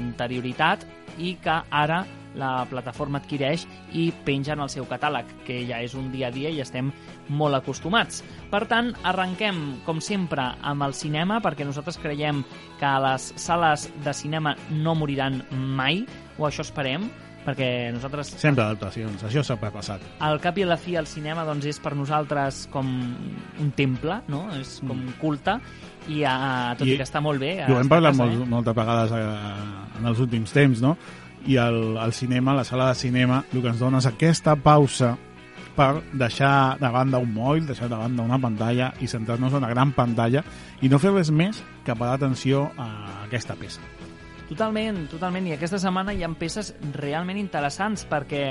anterioritat 0.00 0.86
i 1.18 1.34
que 1.42 1.60
ara 1.70 2.04
la 2.34 2.64
plataforma 2.70 3.18
adquireix 3.18 3.66
i 3.92 4.08
penja 4.24 4.52
en 4.54 4.60
el 4.64 4.68
seu 4.72 4.86
catàleg, 4.90 5.26
que 5.46 5.60
ja 5.68 5.80
és 5.82 5.94
un 5.94 6.10
dia 6.12 6.28
a 6.28 6.34
dia 6.34 6.50
i 6.50 6.60
estem 6.60 6.92
molt 7.28 7.54
acostumats. 7.54 8.22
Per 8.50 8.64
tant, 8.70 8.92
arrenquem, 9.04 9.80
com 9.86 10.00
sempre, 10.00 10.48
amb 10.62 10.82
el 10.82 10.94
cinema, 10.94 11.40
perquè 11.40 11.64
nosaltres 11.64 11.98
creiem 12.02 12.42
que 12.80 12.94
les 13.06 13.32
sales 13.36 13.88
de 14.04 14.12
cinema 14.14 14.56
no 14.70 14.94
moriran 14.94 15.42
mai, 15.50 16.04
o 16.38 16.46
això 16.48 16.62
esperem, 16.66 17.06
perquè 17.44 17.92
nosaltres 17.92 18.30
Sempre 18.40 18.64
adaptacions, 18.64 19.22
això 19.28 19.42
sempre 19.44 19.68
ha 19.68 19.72
passat. 19.72 20.00
al 20.24 20.38
cap 20.40 20.56
i 20.56 20.62
a 20.64 20.66
la 20.66 20.78
fi 20.80 20.94
el 20.96 21.06
cinema 21.06 21.44
doncs, 21.44 21.66
és 21.66 21.78
per 21.78 21.94
nosaltres 21.94 22.66
com 22.72 22.88
un 23.60 23.70
temple, 23.76 24.22
no? 24.28 24.46
és 24.58 24.78
com 24.80 25.02
culte 25.20 25.58
i 26.08 26.22
uh, 26.24 26.72
tot 26.78 26.86
i, 26.86 26.90
Mm. 26.90 26.94
I- 26.94 26.96
que 26.96 27.04
està 27.04 27.20
molt 27.20 27.38
bé 27.40 27.50
I 27.68 27.70
ho 27.72 27.78
hem 27.80 27.86
a 27.86 27.88
parlat 27.88 28.12
casa, 28.16 28.24
molt, 28.24 28.48
moltes 28.48 28.74
vegades 28.74 29.12
eh, 29.12 29.98
en 30.00 30.06
els 30.06 30.18
últims 30.24 30.52
temps, 30.52 30.80
no? 30.80 30.96
I 31.46 31.58
el, 31.60 31.96
el 32.00 32.12
cinema, 32.12 32.54
la 32.54 32.64
sala 32.64 32.88
de 32.88 32.94
cinema, 32.94 33.44
el 33.52 33.60
que 33.60 33.68
ens 33.68 33.82
dona 33.82 34.00
és 34.00 34.08
aquesta 34.08 34.56
pausa 34.56 35.14
per 35.74 36.02
deixar 36.14 36.78
de 36.80 36.88
banda 36.88 37.18
un 37.18 37.34
moll, 37.34 37.66
deixar 37.66 37.90
de 37.90 37.98
banda 37.98 38.24
una 38.24 38.38
pantalla 38.38 38.92
i 39.02 39.10
centrar-nos 39.10 39.52
en 39.52 39.62
una 39.62 39.72
gran 39.72 39.92
pantalla 39.92 40.44
i 40.80 40.88
no 40.88 41.00
fer 41.02 41.12
res 41.12 41.32
més 41.34 41.60
que 41.84 41.96
parar 41.98 42.16
atenció 42.20 42.68
a 42.78 42.88
aquesta 43.26 43.58
peça. 43.58 43.82
Totalment, 44.44 45.06
totalment. 45.08 45.48
I 45.48 45.54
aquesta 45.56 45.80
setmana 45.80 46.12
hi 46.12 46.22
ha 46.22 46.28
peces 46.38 46.74
realment 46.94 47.40
interessants 47.40 48.04
perquè 48.08 48.44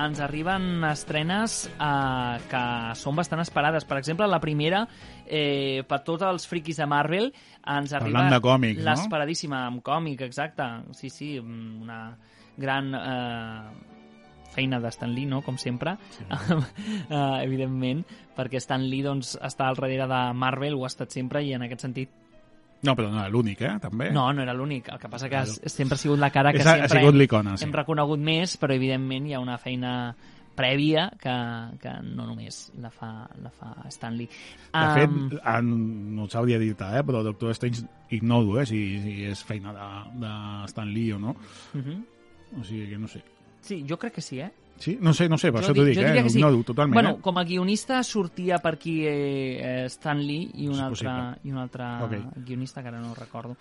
ens 0.00 0.20
arriben 0.22 0.84
estrenes 0.86 1.64
eh, 1.72 2.36
que 2.48 2.64
són 2.96 3.18
bastant 3.18 3.42
esperades. 3.42 3.84
Per 3.84 3.98
exemple, 3.98 4.28
la 4.30 4.38
primera, 4.40 4.84
eh, 5.26 5.82
per 5.88 6.00
tots 6.06 6.24
els 6.26 6.46
friquis 6.46 6.78
de 6.78 6.86
Marvel, 6.86 7.32
ens 7.66 7.92
arriba 7.98 8.20
Parlant 8.20 8.36
de 8.36 8.42
còmics, 8.46 8.78
no? 8.78 8.86
l'esperadíssima 8.92 9.64
amb 9.66 9.82
còmic, 9.82 10.22
exacte. 10.28 10.68
Sí, 10.96 11.10
sí, 11.10 11.32
una 11.42 12.04
gran 12.60 12.92
eh, 12.94 13.70
feina 14.54 14.80
de 14.82 14.88
Stan 14.92 15.12
Lee, 15.14 15.26
no? 15.26 15.42
com 15.46 15.56
sempre, 15.58 15.96
sí. 16.10 16.24
uh, 16.28 17.38
evidentment, 17.46 18.04
perquè 18.36 18.60
Stan 18.62 18.82
Lee 18.82 19.04
doncs, 19.06 19.36
està 19.40 19.68
al 19.70 19.78
darrere 19.78 20.08
de 20.10 20.22
Marvel, 20.34 20.74
ho 20.74 20.84
ha 20.84 20.90
estat 20.90 21.10
sempre, 21.14 21.42
i 21.46 21.54
en 21.56 21.62
aquest 21.68 21.86
sentit 21.88 22.16
No, 22.82 22.94
però 22.96 23.10
no 23.12 23.18
era 23.20 23.28
l'únic, 23.28 23.60
eh? 23.60 23.74
També. 23.78 24.06
no, 24.10 24.22
no 24.32 24.40
era 24.40 24.54
l'únic. 24.56 24.86
El 24.88 24.98
que 24.98 25.08
passa 25.12 25.28
que 25.28 25.36
Claro. 25.36 25.52
sempre 25.68 25.96
ha 25.96 25.98
sigut 26.00 26.18
la 26.18 26.30
cara 26.32 26.50
que 26.50 26.62
És- 26.62 26.66
ha 26.66 26.76
sempre 26.88 27.00
sigut 27.02 27.12
hem, 27.12 27.18
sí. 27.58 27.64
hem 27.66 27.72
reconegut 27.76 28.18
més, 28.18 28.54
però 28.58 28.72
evidentment 28.72 29.26
hi 29.26 29.34
ha 29.34 29.40
una 29.40 29.58
feina 29.58 30.14
prèvia 30.56 31.10
que, 31.20 31.34
que 31.78 31.92
no 32.02 32.24
només 32.26 32.72
la 32.80 32.88
fa, 32.90 33.28
la 33.42 33.50
fa 33.50 33.74
Stanley. 33.90 34.30
De 34.72 34.86
fet, 34.96 35.10
en, 35.44 35.68
no 36.16 36.24
ho 36.24 36.28
sabria 36.32 36.58
dir-te, 36.58 36.88
eh? 36.98 37.02
però 37.04 37.22
Doctor 37.22 37.52
Strange 37.54 37.84
ignoro 38.16 38.58
eh? 38.62 38.64
si, 38.64 38.80
si 39.04 39.24
és 39.28 39.44
feina 39.44 39.74
de, 39.76 39.90
de 40.24 40.32
Stan 40.72 40.88
Lee 40.88 41.12
o 41.12 41.18
no. 41.18 41.36
uh 41.36 41.82
-huh. 41.84 41.98
O 42.58 42.64
sigui 42.64 42.88
que 42.88 42.98
no 42.98 43.06
sé. 43.08 43.22
Sí, 43.60 43.84
jo 43.88 43.98
crec 43.98 44.14
que 44.14 44.20
sí, 44.24 44.40
eh? 44.40 44.50
Sí? 44.80 44.96
No 44.98 45.12
sé, 45.12 45.28
no 45.28 45.36
sé, 45.36 45.50
per 45.52 45.60
Jo 45.60 45.66
això 45.68 45.74
t'ho 45.76 45.84
di- 45.84 45.90
dic, 45.92 45.98
eh? 46.00 46.28
sí. 46.30 46.38
ignoro 46.38 46.62
totalment. 46.64 46.94
Bueno, 46.94 47.10
eh? 47.10 47.20
com 47.20 47.36
a 47.36 47.44
guionista 47.44 48.02
sortia 48.02 48.56
per 48.58 48.74
aquí 48.78 49.02
eh, 49.06 49.84
Stan 49.92 50.18
Lee 50.24 50.50
i 50.54 50.68
un 50.68 50.80
altre, 50.80 51.12
i 51.44 51.50
un 51.52 51.58
altre 51.58 51.84
Ok. 52.06 52.14
guionista 52.46 52.80
que 52.80 52.88
ara 52.88 52.98
no 53.00 53.14
recordo. 53.14 53.56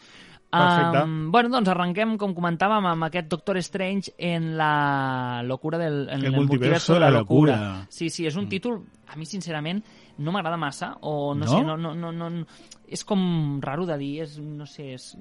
Perfecte. 0.49 1.03
Um, 1.03 1.29
bueno, 1.29 1.49
doncs 1.53 1.69
arrenquem, 1.69 2.15
com 2.17 2.31
comentàvem, 2.33 2.87
amb 2.89 3.03
aquest 3.05 3.27
Doctor 3.29 3.57
Strange 3.61 4.13
en 4.17 4.55
la 4.57 5.43
locura 5.43 5.77
del 5.77 6.07
en 6.09 6.23
El 6.25 6.31
multiverso 6.31 6.93
de 6.95 6.99
la 7.01 7.11
locura. 7.11 7.85
Sí, 7.89 8.09
sí, 8.09 8.25
és 8.25 8.35
un 8.39 8.47
títol, 8.49 8.79
a 9.07 9.15
mi 9.19 9.27
sincerament, 9.29 9.83
no 10.17 10.31
m'agrada 10.31 10.57
massa, 10.57 10.95
o 11.01 11.35
no, 11.35 11.45
No? 11.45 11.51
sé, 11.51 11.61
no, 11.63 11.77
no, 11.77 11.93
no, 11.93 12.11
no, 12.11 12.29
no, 12.31 12.45
és 12.87 13.03
com 13.05 13.59
raro 13.61 13.85
de 13.85 13.97
dir, 13.99 14.21
és, 14.23 14.39
no 14.39 14.65
sé, 14.65 14.93
és... 14.95 15.11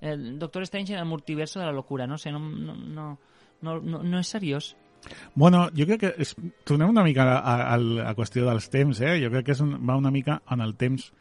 El 0.00 0.38
Doctor 0.38 0.62
Strange 0.64 0.92
en 0.94 0.98
el 1.00 1.06
multiverso 1.06 1.58
de 1.60 1.66
la 1.66 1.72
locura, 1.72 2.06
no 2.06 2.18
sé, 2.18 2.30
no, 2.32 2.38
no, 2.40 2.74
no, 2.76 3.18
no, 3.62 3.80
no, 3.80 4.02
no 4.02 4.18
és 4.18 4.28
seriós. 4.28 4.74
Bueno, 5.34 5.68
jo 5.76 5.86
crec 5.86 6.00
que... 6.00 6.14
És, 6.18 6.34
tornem 6.66 6.90
una 6.90 7.04
mica 7.06 7.24
a, 7.38 7.54
a, 7.74 7.76
a 7.76 8.14
qüestió 8.18 8.44
dels 8.48 8.68
temps, 8.72 9.00
eh? 9.00 9.16
Jo 9.22 9.30
crec 9.30 9.46
que 9.46 9.54
és 9.56 9.60
un, 9.64 9.76
va 9.88 9.96
una 9.96 10.10
mica 10.10 10.40
en 10.50 10.60
el 10.64 10.74
temps 10.76 11.12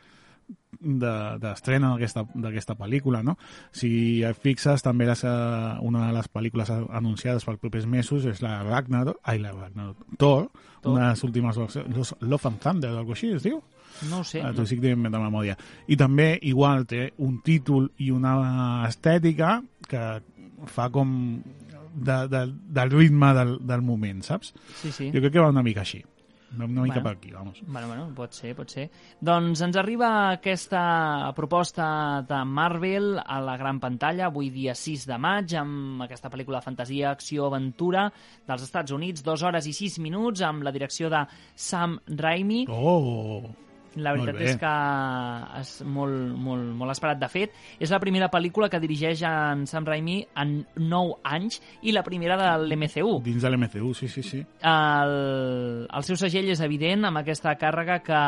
de- 0.79 1.37
d'estrena 1.41 1.93
d'aquesta 1.93 2.25
d'aquesta 2.33 2.75
pel·lícula, 2.77 3.21
no? 3.23 3.37
Si 3.71 4.23
et 4.27 4.37
fixes, 4.41 4.83
també 4.83 5.07
eh, 5.07 5.77
una 5.81 6.07
de 6.07 6.13
les 6.17 6.27
pel·lícules 6.33 6.69
anunciades 6.75 7.45
pels 7.45 7.61
propers 7.61 7.85
mesos 7.87 8.25
és 8.25 8.41
la 8.43 8.57
Ragnarok, 8.63 9.21
ai, 9.23 9.39
la 9.39 9.53
Ragnarok, 9.53 10.03
Thor, 10.17 10.49
Thor. 10.81 10.91
una 10.93 11.05
de 11.07 11.09
les 11.15 11.23
últimes 11.23 11.57
versions, 11.57 11.95
Los- 11.95 12.15
Love 12.21 12.47
and 12.51 12.59
Thunder, 12.61 12.91
o 12.91 12.99
alguna 12.99 13.15
així 13.17 13.31
es 13.37 13.43
diu? 13.47 13.61
No 14.09 14.23
sé. 14.23 14.41
No. 14.43 14.53
T'ho 14.53 14.65
estic 14.67 14.81
dient 14.83 15.03
de 15.07 15.19
memòria. 15.19 15.55
I 15.87 15.97
també, 15.99 16.33
igual, 16.43 16.85
té 16.89 17.11
un 17.23 17.39
títol 17.45 17.89
i 18.03 18.11
una 18.11 18.35
estètica 18.87 19.59
que 19.87 20.03
fa 20.71 20.89
com 20.89 21.13
de, 21.95 22.17
de, 22.27 22.41
del 22.75 22.91
ritme 22.91 23.33
del, 23.37 23.57
del 23.65 23.81
moment, 23.81 24.21
saps? 24.25 24.53
Sí, 24.81 24.91
sí. 24.91 25.11
Jo 25.13 25.21
crec 25.23 25.33
que 25.37 25.43
va 25.43 25.49
una 25.53 25.63
mica 25.63 25.81
així. 25.85 26.03
Una, 26.55 26.65
una 26.65 26.83
mica 26.83 27.01
Bueno. 27.01 27.03
per 27.03 27.17
aquí, 27.17 27.31
vamos. 27.31 27.57
Bueno, 27.67 27.87
bueno, 27.87 28.03
pot 28.15 28.31
ser, 28.31 28.53
pot 28.55 28.69
ser. 28.71 28.85
Doncs 29.19 29.59
ens 29.65 29.75
arriba 29.75 30.31
aquesta 30.31 31.31
proposta 31.35 32.21
de 32.27 32.37
Marvel 32.45 33.17
a 33.19 33.41
la 33.43 33.57
gran 33.57 33.79
pantalla, 33.83 34.27
avui 34.29 34.49
dia 34.53 34.75
6 34.75 35.03
de 35.09 35.17
maig, 35.19 35.55
amb 35.59 36.05
aquesta 36.05 36.29
pel·lícula 36.31 36.61
de 36.61 36.67
fantasia, 36.69 37.11
acció, 37.11 37.47
aventura 37.49 38.05
dels 38.47 38.63
Estats 38.63 38.91
Units, 38.95 39.23
2 39.25 39.43
hores 39.43 39.67
i 39.67 39.73
6 39.75 39.99
minuts, 40.05 40.41
amb 40.47 40.63
la 40.63 40.71
direcció 40.71 41.09
de 41.11 41.25
Sam 41.55 41.97
Raimi. 42.07 42.65
Oh! 42.69 43.43
La 43.95 44.11
veritat 44.15 44.41
és 44.43 44.57
que 44.59 44.71
és 45.61 45.71
molt, 45.87 46.33
molt, 46.35 46.67
molt 46.75 46.91
esperat. 46.91 47.19
De 47.21 47.29
fet, 47.31 47.53
és 47.79 47.91
la 47.93 47.99
primera 48.03 48.27
pel·lícula 48.31 48.67
que 48.71 48.81
dirigeix 48.83 49.23
en 49.27 49.63
Sam 49.69 49.87
Raimi 49.87 50.17
en 50.41 50.57
9 50.75 51.19
anys 51.31 51.61
i 51.87 51.95
la 51.95 52.03
primera 52.03 52.35
de 52.39 52.49
l'MCU. 52.65 53.19
Dins 53.25 53.45
de 53.45 53.51
l'MCU, 53.51 53.93
sí, 53.95 54.09
sí, 54.11 54.23
sí. 54.25 54.41
El, 54.67 55.15
el 55.87 56.07
seu 56.07 56.19
segell 56.19 56.51
és 56.51 56.63
evident 56.65 57.07
amb 57.07 57.23
aquesta 57.23 57.55
càrrega 57.61 58.01
que 58.03 58.21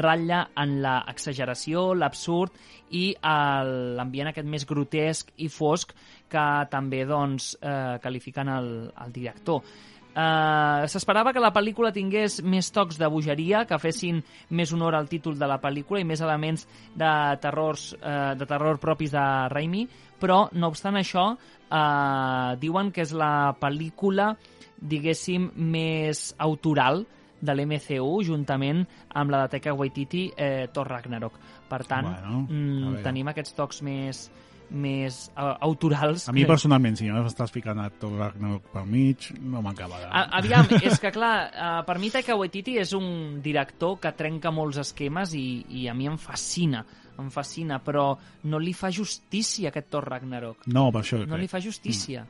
ratlla 0.00 0.46
en 0.62 0.78
la 0.84 1.00
exageració, 1.12 1.90
l'absurd 1.94 2.56
i 2.96 3.10
l'ambient 3.20 4.32
aquest 4.32 4.48
més 4.48 4.66
grotesc 4.66 5.30
i 5.44 5.50
fosc 5.52 5.92
que 6.30 6.48
també 6.70 7.04
doncs, 7.06 7.54
eh, 7.60 7.98
qualifiquen 8.02 8.48
el, 8.48 8.68
el 9.04 9.12
director. 9.12 9.62
Uh, 10.10 10.88
S'esperava 10.90 11.30
que 11.32 11.42
la 11.42 11.52
pel·lícula 11.54 11.92
tingués 11.94 12.40
més 12.42 12.72
tocs 12.74 12.98
de 12.98 13.06
bogeria, 13.06 13.62
que 13.68 13.78
fessin 13.78 14.18
més 14.50 14.72
honor 14.74 14.96
al 14.98 15.06
títol 15.08 15.36
de 15.38 15.46
la 15.46 15.60
pel·lícula 15.62 16.00
i 16.02 16.06
més 16.08 16.22
elements 16.24 16.66
de, 16.98 17.12
terrors, 17.42 17.92
uh, 18.00 18.32
de 18.34 18.48
terror 18.50 18.80
propis 18.82 19.14
de 19.14 19.22
Raimi, 19.52 19.84
però, 20.20 20.48
no 20.52 20.72
obstant 20.72 20.98
això, 20.98 21.28
uh, 21.36 22.58
diuen 22.58 22.90
que 22.90 23.06
és 23.06 23.14
la 23.14 23.54
pel·lícula, 23.60 24.32
diguéssim, 24.80 25.50
més 25.54 26.30
autoral 26.38 27.04
de 27.40 27.54
l'MCU, 27.56 28.20
juntament 28.26 28.82
amb 29.16 29.32
la 29.32 29.44
de 29.44 29.54
Taika 29.54 29.72
Waititi, 29.72 30.26
eh, 30.36 30.68
Thor 30.72 30.88
Ragnarok. 30.88 31.38
Per 31.70 31.84
tant, 31.86 32.04
Bueno, 32.10 32.46
mm, 32.48 33.02
tenim 33.02 33.28
aquests 33.28 33.54
tocs 33.54 33.82
més, 33.82 34.30
més 34.70 35.16
uh, 35.34 35.56
autorals. 35.66 36.28
A 36.30 36.34
mi 36.34 36.44
personalment, 36.46 36.94
si 36.98 37.08
m'estàs 37.10 37.50
ficant 37.50 37.80
a 37.82 37.88
Thor 37.90 38.14
Ragnarok 38.18 38.70
pel 38.72 38.86
mig, 38.86 39.30
no 39.42 39.62
m'acaba 39.64 39.98
de... 39.98 40.08
A, 40.08 40.24
aviam, 40.38 40.68
és 40.80 41.00
que 41.02 41.10
clar, 41.14 41.34
uh, 41.50 41.70
per 41.86 41.98
mi 41.98 42.10
Taika 42.14 42.36
Waititi 42.38 42.76
és 42.78 42.94
un 42.96 43.40
director 43.42 43.98
que 44.00 44.12
trenca 44.16 44.52
molts 44.54 44.78
esquemes 44.84 45.34
i, 45.34 45.46
i 45.82 45.86
a 45.90 45.94
mi 45.98 46.06
em 46.10 46.18
fascina, 46.20 46.84
em 47.18 47.30
fascina, 47.34 47.80
però 47.84 48.12
no 48.46 48.60
li 48.62 48.72
fa 48.76 48.92
justícia 48.94 49.72
aquest 49.72 49.90
Thor 49.90 50.06
Ragnarok. 50.08 50.68
No, 50.70 50.88
per 50.94 51.02
això 51.02 51.18
No 51.24 51.34
crec. 51.34 51.42
li 51.42 51.50
fa 51.50 51.60
justícia. 51.60 52.24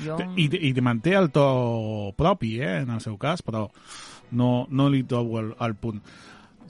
Jo... 0.00 0.16
I, 0.38 0.46
I 0.70 0.74
manté 0.86 1.16
el 1.18 1.32
to 1.34 2.14
propi, 2.16 2.60
eh, 2.62 2.80
en 2.84 2.94
el 2.94 3.00
seu 3.02 3.18
cas, 3.18 3.42
però 3.42 3.66
no, 4.30 4.66
no 4.70 4.88
li 4.88 5.02
trobo 5.02 5.40
el, 5.42 5.54
el 5.58 5.74
punt. 5.74 5.98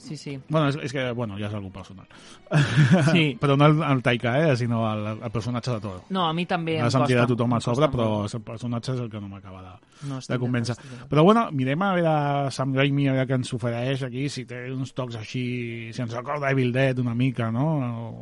Sí, 0.00 0.16
sí. 0.16 0.38
Bueno, 0.48 0.70
és, 0.70 0.76
és 0.88 0.92
que, 0.96 1.02
bueno, 1.12 1.36
ja 1.38 1.50
és 1.50 1.54
algú 1.54 1.68
personal. 1.70 2.06
Sí. 3.12 3.36
però 3.42 3.54
no 3.58 3.66
el, 3.68 3.82
el 3.84 4.00
Taika, 4.02 4.32
eh, 4.40 4.54
sinó 4.56 4.80
el, 4.88 5.02
el 5.20 5.30
personatge 5.30 5.74
de 5.74 5.80
Thor. 5.84 5.98
No, 6.16 6.24
a 6.26 6.32
mi 6.32 6.46
també 6.48 6.78
No 6.80 6.86
em 6.88 7.04
costa. 7.04 7.26
tothom 7.28 7.52
a 7.54 7.60
sobre, 7.60 7.88
però 7.92 8.06
molt. 8.14 8.34
el 8.38 8.42
personatge 8.46 8.94
és 8.96 9.02
el 9.04 9.10
que 9.12 9.20
no 9.20 9.28
m'acaba 9.28 9.60
de, 9.66 9.74
No 10.08 10.22
de 10.24 10.38
convèncer. 10.40 10.78
Però 11.10 11.22
bueno, 11.26 11.44
mirem 11.52 11.84
a 11.84 11.92
veure 11.98 12.14
Sam 12.56 12.72
Raimi, 12.74 13.08
a 13.10 13.18
veure 13.18 13.28
què 13.28 13.38
ens 13.42 13.52
ofereix 13.58 14.06
aquí, 14.08 14.28
si 14.32 14.46
té 14.48 14.62
uns 14.72 14.94
tocs 14.96 15.20
així, 15.20 15.44
si 15.92 16.02
ens 16.02 16.16
recorda 16.16 16.50
Evil 16.50 16.72
Dead 16.72 16.98
una 17.04 17.14
mica, 17.14 17.50
no? 17.52 17.68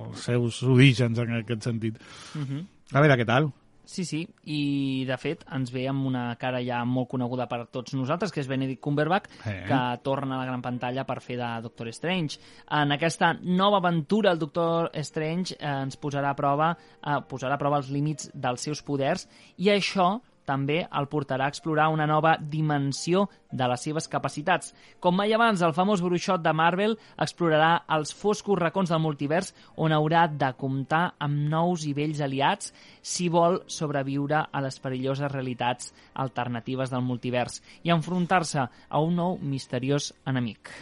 O 0.03 0.11
els 0.11 0.27
seus 0.27 0.61
orígens 0.67 1.19
en 1.23 1.37
aquest 1.45 1.63
sentit. 1.71 2.03
Mhm. 2.35 2.67
A 2.93 3.01
veure 3.05 3.17
què 3.21 3.27
tal. 3.29 3.53
Sí, 3.89 4.05
sí, 4.05 4.19
i 4.45 5.07
de 5.09 5.17
fet 5.17 5.47
ens 5.57 5.71
ve 5.73 5.87
amb 5.89 6.05
una 6.05 6.27
cara 6.37 6.59
ja 6.61 6.83
molt 6.85 7.09
coneguda 7.09 7.47
per 7.49 7.63
tots 7.73 7.95
nosaltres, 7.97 8.35
que 8.35 8.43
és 8.43 8.49
Benedict 8.51 8.83
Cumberbatch, 8.85 9.31
Eh. 9.49 9.65
que 9.65 9.79
torna 10.05 10.35
a 10.37 10.39
la 10.43 10.45
gran 10.45 10.61
pantalla 10.61 11.07
per 11.09 11.23
fer 11.25 11.39
de 11.41 11.49
Doctor 11.65 11.89
Strange. 11.89 12.37
En 12.71 12.93
aquesta 12.93 13.33
nova 13.41 13.79
aventura, 13.79 14.31
el 14.33 14.39
Doctor 14.39 14.91
Strange 15.03 15.57
eh, 15.59 15.67
ens 15.87 15.97
posarà 15.97 16.35
a 16.35 16.37
prova, 16.37 16.77
eh, 17.01 17.17
posarà 17.31 17.55
a 17.55 17.59
prova 17.59 17.79
els 17.81 17.89
límits 17.89 18.29
dels 18.35 18.61
seus 18.61 18.83
poders, 18.83 19.27
i 19.57 19.71
això 19.73 20.21
també 20.49 20.81
el 20.87 21.09
portarà 21.13 21.47
a 21.47 21.53
explorar 21.53 21.91
una 21.93 22.07
nova 22.09 22.37
dimensió 22.41 23.27
de 23.53 23.69
les 23.69 23.85
seves 23.85 24.09
capacitats. 24.09 24.73
Com 25.01 25.17
mai 25.21 25.33
abans, 25.37 25.63
el 25.63 25.75
famós 25.77 26.03
bruixot 26.05 26.43
de 26.45 26.53
Marvel 26.57 26.97
explorarà 27.21 27.85
els 27.99 28.13
foscos 28.17 28.59
racons 28.61 28.93
del 28.93 29.03
multivers 29.05 29.53
on 29.77 29.93
haurà 29.93 30.27
de 30.29 30.53
comptar 30.59 31.05
amb 31.25 31.49
nous 31.53 31.87
i 31.89 31.95
vells 31.97 32.21
aliats 32.25 32.73
si 33.03 33.29
vol 33.33 33.63
sobreviure 33.79 34.45
a 34.51 34.65
les 34.65 34.81
perilloses 34.81 35.33
realitats 35.33 35.93
alternatives 36.15 36.93
del 36.93 37.05
multivers 37.05 37.63
i 37.85 37.95
enfrontar-se 37.95 38.69
a 38.69 39.03
un 39.05 39.19
nou 39.23 39.39
misteriós 39.41 40.13
enemic. 40.27 40.73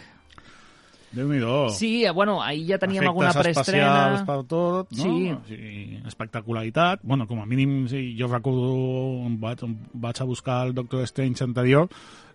Déu-n'hi-do. 1.11 1.69
Sí, 1.71 2.03
eh, 2.05 2.11
bueno, 2.11 2.41
ahir 2.43 2.65
ja 2.67 2.77
teníem 2.77 3.03
Efectes 3.03 3.07
alguna 3.07 3.33
preestrena... 3.33 4.23
per 4.27 4.43
tot, 4.43 4.91
no? 4.91 5.03
Sí. 5.03 5.31
O 5.31 5.39
sigui, 5.47 6.01
espectacularitat. 6.05 6.99
Bueno, 7.03 7.27
com 7.27 7.39
a 7.41 7.45
mínim, 7.45 7.87
sí, 7.87 8.15
jo 8.19 8.27
recordo, 8.27 8.73
vaig, 9.39 9.63
vaig 9.93 10.21
a 10.21 10.27
buscar 10.27 10.65
el 10.67 10.73
Doctor 10.75 11.03
Strange 11.07 11.45
anterior, 11.47 11.87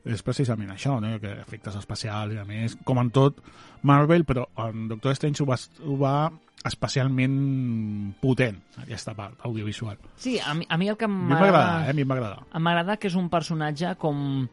és 0.05 0.23
precisament 0.25 0.73
això, 0.73 0.97
no? 1.01 1.19
que 1.21 1.35
efectes 1.45 1.77
especials 1.79 2.33
i 2.35 2.41
a 2.41 2.47
més, 2.49 2.79
com 2.85 2.99
en 2.99 3.13
tot 3.15 3.39
Marvel, 3.83 4.25
però 4.25 4.49
en 4.65 4.89
Doctor 4.89 5.13
Strange 5.15 5.45
ho 5.45 5.47
va, 5.53 5.61
ho 5.85 5.99
va 6.01 6.17
especialment 6.65 8.15
potent, 8.23 8.59
aquesta 8.83 9.15
part 9.19 9.45
audiovisual. 9.47 9.99
Sí, 10.17 10.39
a 10.39 10.55
mi, 10.55 10.67
a 10.69 10.79
mi 10.79 10.89
el 10.89 10.97
que 10.97 11.05
A 11.05 11.09
mi 11.09 11.29
m'agrada, 11.29 11.63
m'agrada... 11.85 11.91
eh? 11.91 12.05
M'agrada. 12.05 12.43
M'agrada 12.59 12.97
que 12.97 13.11
és 13.11 13.17
un 13.19 13.29
personatge 13.31 13.95
com 14.01 14.47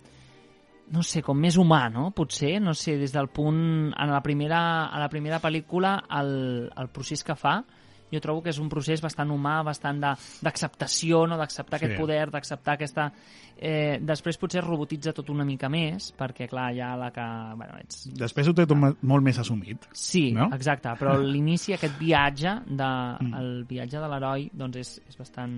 no 0.93 1.03
sé, 1.05 1.21
com 1.25 1.37
més 1.37 1.57
humà, 1.61 1.83
no? 1.93 2.09
Potser, 2.15 2.57
no 2.63 2.73
sé, 2.77 2.97
des 2.97 3.13
del 3.13 3.29
punt... 3.33 3.59
En 3.93 4.13
la 4.13 4.21
primera, 4.25 4.61
a 4.87 5.01
la 5.01 5.09
primera 5.09 5.39
pel·lícula, 5.43 5.95
el, 6.19 6.31
el 6.75 6.89
procés 6.93 7.23
que 7.25 7.35
fa, 7.37 7.59
jo 8.11 8.19
trobo 8.21 8.41
que 8.43 8.49
és 8.49 8.59
un 8.59 8.69
procés 8.69 9.01
bastant 9.01 9.29
humà, 9.31 9.59
bastant 9.63 9.99
de- 10.01 10.15
d'acceptació, 10.41 11.25
no? 11.27 11.37
d'acceptar 11.37 11.79
Sí. 11.79 11.85
aquest 11.85 11.99
poder, 11.99 12.29
d'acceptar 12.31 12.73
aquesta... 12.79 13.11
Eh, 13.61 13.97
després 14.01 14.37
potser 14.39 14.61
robotitza 14.63 15.11
tot 15.11 15.27
una 15.33 15.43
mica 15.43 15.67
més, 15.67 16.13
perquè, 16.15 16.47
clar, 16.47 16.69
ja 16.73 16.93
la 16.95 17.09
que... 17.11 17.25
Bueno, 17.59 17.75
ets... 17.81 18.05
Després 18.15 18.47
ho 18.47 18.53
té 18.55 18.63
tot 18.65 18.77
me- 18.79 18.93
molt 19.01 19.21
més 19.25 19.37
assumit. 19.41 19.83
Sí, 19.91 20.29
No? 20.31 20.45
exacte, 20.55 20.87
però 20.97 21.17
l'inici, 21.19 21.73
aquest 21.75 21.97
viatge, 21.99 22.53
de, 22.69 22.87
Mm. 23.19 23.33
el 23.35 23.65
viatge 23.67 23.99
de 23.99 24.07
l'heroi, 24.07 24.49
doncs 24.53 24.77
és, 24.77 24.93
és 25.09 25.17
bastant... 25.19 25.57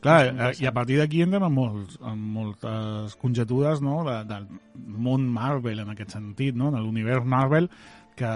Clar, 0.00 0.20
bastant 0.28 0.40
eh, 0.52 0.62
i 0.62 0.66
a 0.66 0.72
partir 0.72 0.98
d'aquí 1.00 1.22
entrem 1.22 1.42
en, 1.48 1.52
molts, 1.52 1.98
en 2.00 2.18
moltes 2.36 3.16
conjectures 3.16 3.80
no? 3.82 4.04
de, 4.06 4.20
del 4.28 4.46
món 4.86 5.26
Marvel 5.26 5.80
en 5.82 5.90
aquest 5.96 6.14
sentit, 6.14 6.54
no? 6.54 6.70
de 6.70 6.78
l'univers 6.78 7.24
Marvel 7.26 7.68
que 8.16 8.28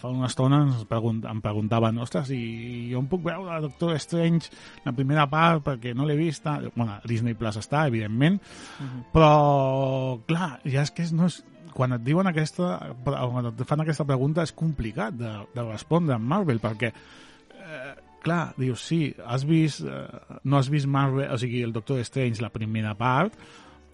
fa 0.00 0.10
una 0.12 0.28
estona 0.28 0.60
ens 0.66 0.82
pregunt, 0.88 1.22
em 1.28 1.40
preguntaven 1.44 1.98
ostres, 2.02 2.30
i 2.34 2.90
jo 2.92 3.00
em 3.00 3.06
puc 3.10 3.22
veure 3.24 3.60
Doctor 3.64 3.94
Strange 4.02 4.50
la 4.84 4.92
primera 4.96 5.24
part 5.30 5.64
perquè 5.70 5.94
no 5.96 6.04
l'he 6.08 6.16
vista 6.18 6.58
bueno, 6.74 6.98
Disney 7.08 7.34
Plus 7.38 7.56
està, 7.62 7.86
evidentment 7.88 8.40
Mhm. 8.80 9.04
però 9.14 10.20
clar, 10.26 10.60
ja 10.64 10.82
és 10.82 10.90
que 10.90 11.06
no 11.12 11.26
és, 11.26 11.42
quan 11.72 11.92
et 11.96 12.02
diuen 12.04 12.26
aquesta 12.28 12.94
quan 13.04 13.46
et 13.48 13.64
fan 13.64 13.80
aquesta 13.80 14.04
pregunta 14.04 14.42
és 14.42 14.52
complicat 14.52 15.16
de, 15.16 15.32
de 15.54 15.62
respondre 15.70 16.16
en 16.16 16.22
Marvel 16.22 16.60
perquè 16.60 16.92
eh, 16.92 17.94
clar, 18.22 18.52
dius, 18.56 18.84
sí, 18.86 19.14
has 19.26 19.46
vist 19.48 19.80
eh, 19.82 20.06
no 20.44 20.58
has 20.58 20.68
vist 20.70 20.86
Marvel, 20.86 21.30
o 21.32 21.38
sigui, 21.38 21.62
el 21.62 21.72
Doctor 21.72 21.98
Strange 22.04 22.42
la 22.42 22.52
primera 22.52 22.94
part 22.94 23.34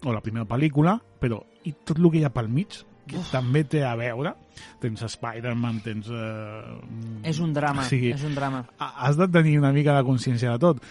o 0.03 0.13
la 0.13 0.21
primera 0.21 0.45
pel·lícula, 0.47 0.99
però 1.19 1.41
i 1.67 1.73
tot 1.83 1.97
el 1.99 2.11
que 2.11 2.21
hi 2.21 2.23
ha 2.27 2.31
pel 2.31 2.47
mig 2.47 2.85
que 3.09 3.17
Uf. 3.17 3.31
també 3.33 3.63
té 3.67 3.83
a 3.85 3.95
veure 3.99 4.35
tens 4.79 5.01
Spider-Man, 5.07 5.81
tens 5.85 6.07
eh, 6.11 7.29
És 7.31 7.39
un 7.39 7.53
drama, 7.55 7.81
o 7.81 7.89
sigui, 7.89 8.11
és 8.15 8.23
un 8.27 8.35
drama. 8.35 8.65
ha- 8.79 8.93
has 9.07 9.17
de 9.19 9.27
tenir 9.27 9.57
una 9.59 9.71
mica 9.75 9.95
de 9.97 10.03
consciència 10.07 10.51
de 10.55 10.59
tot. 10.59 10.81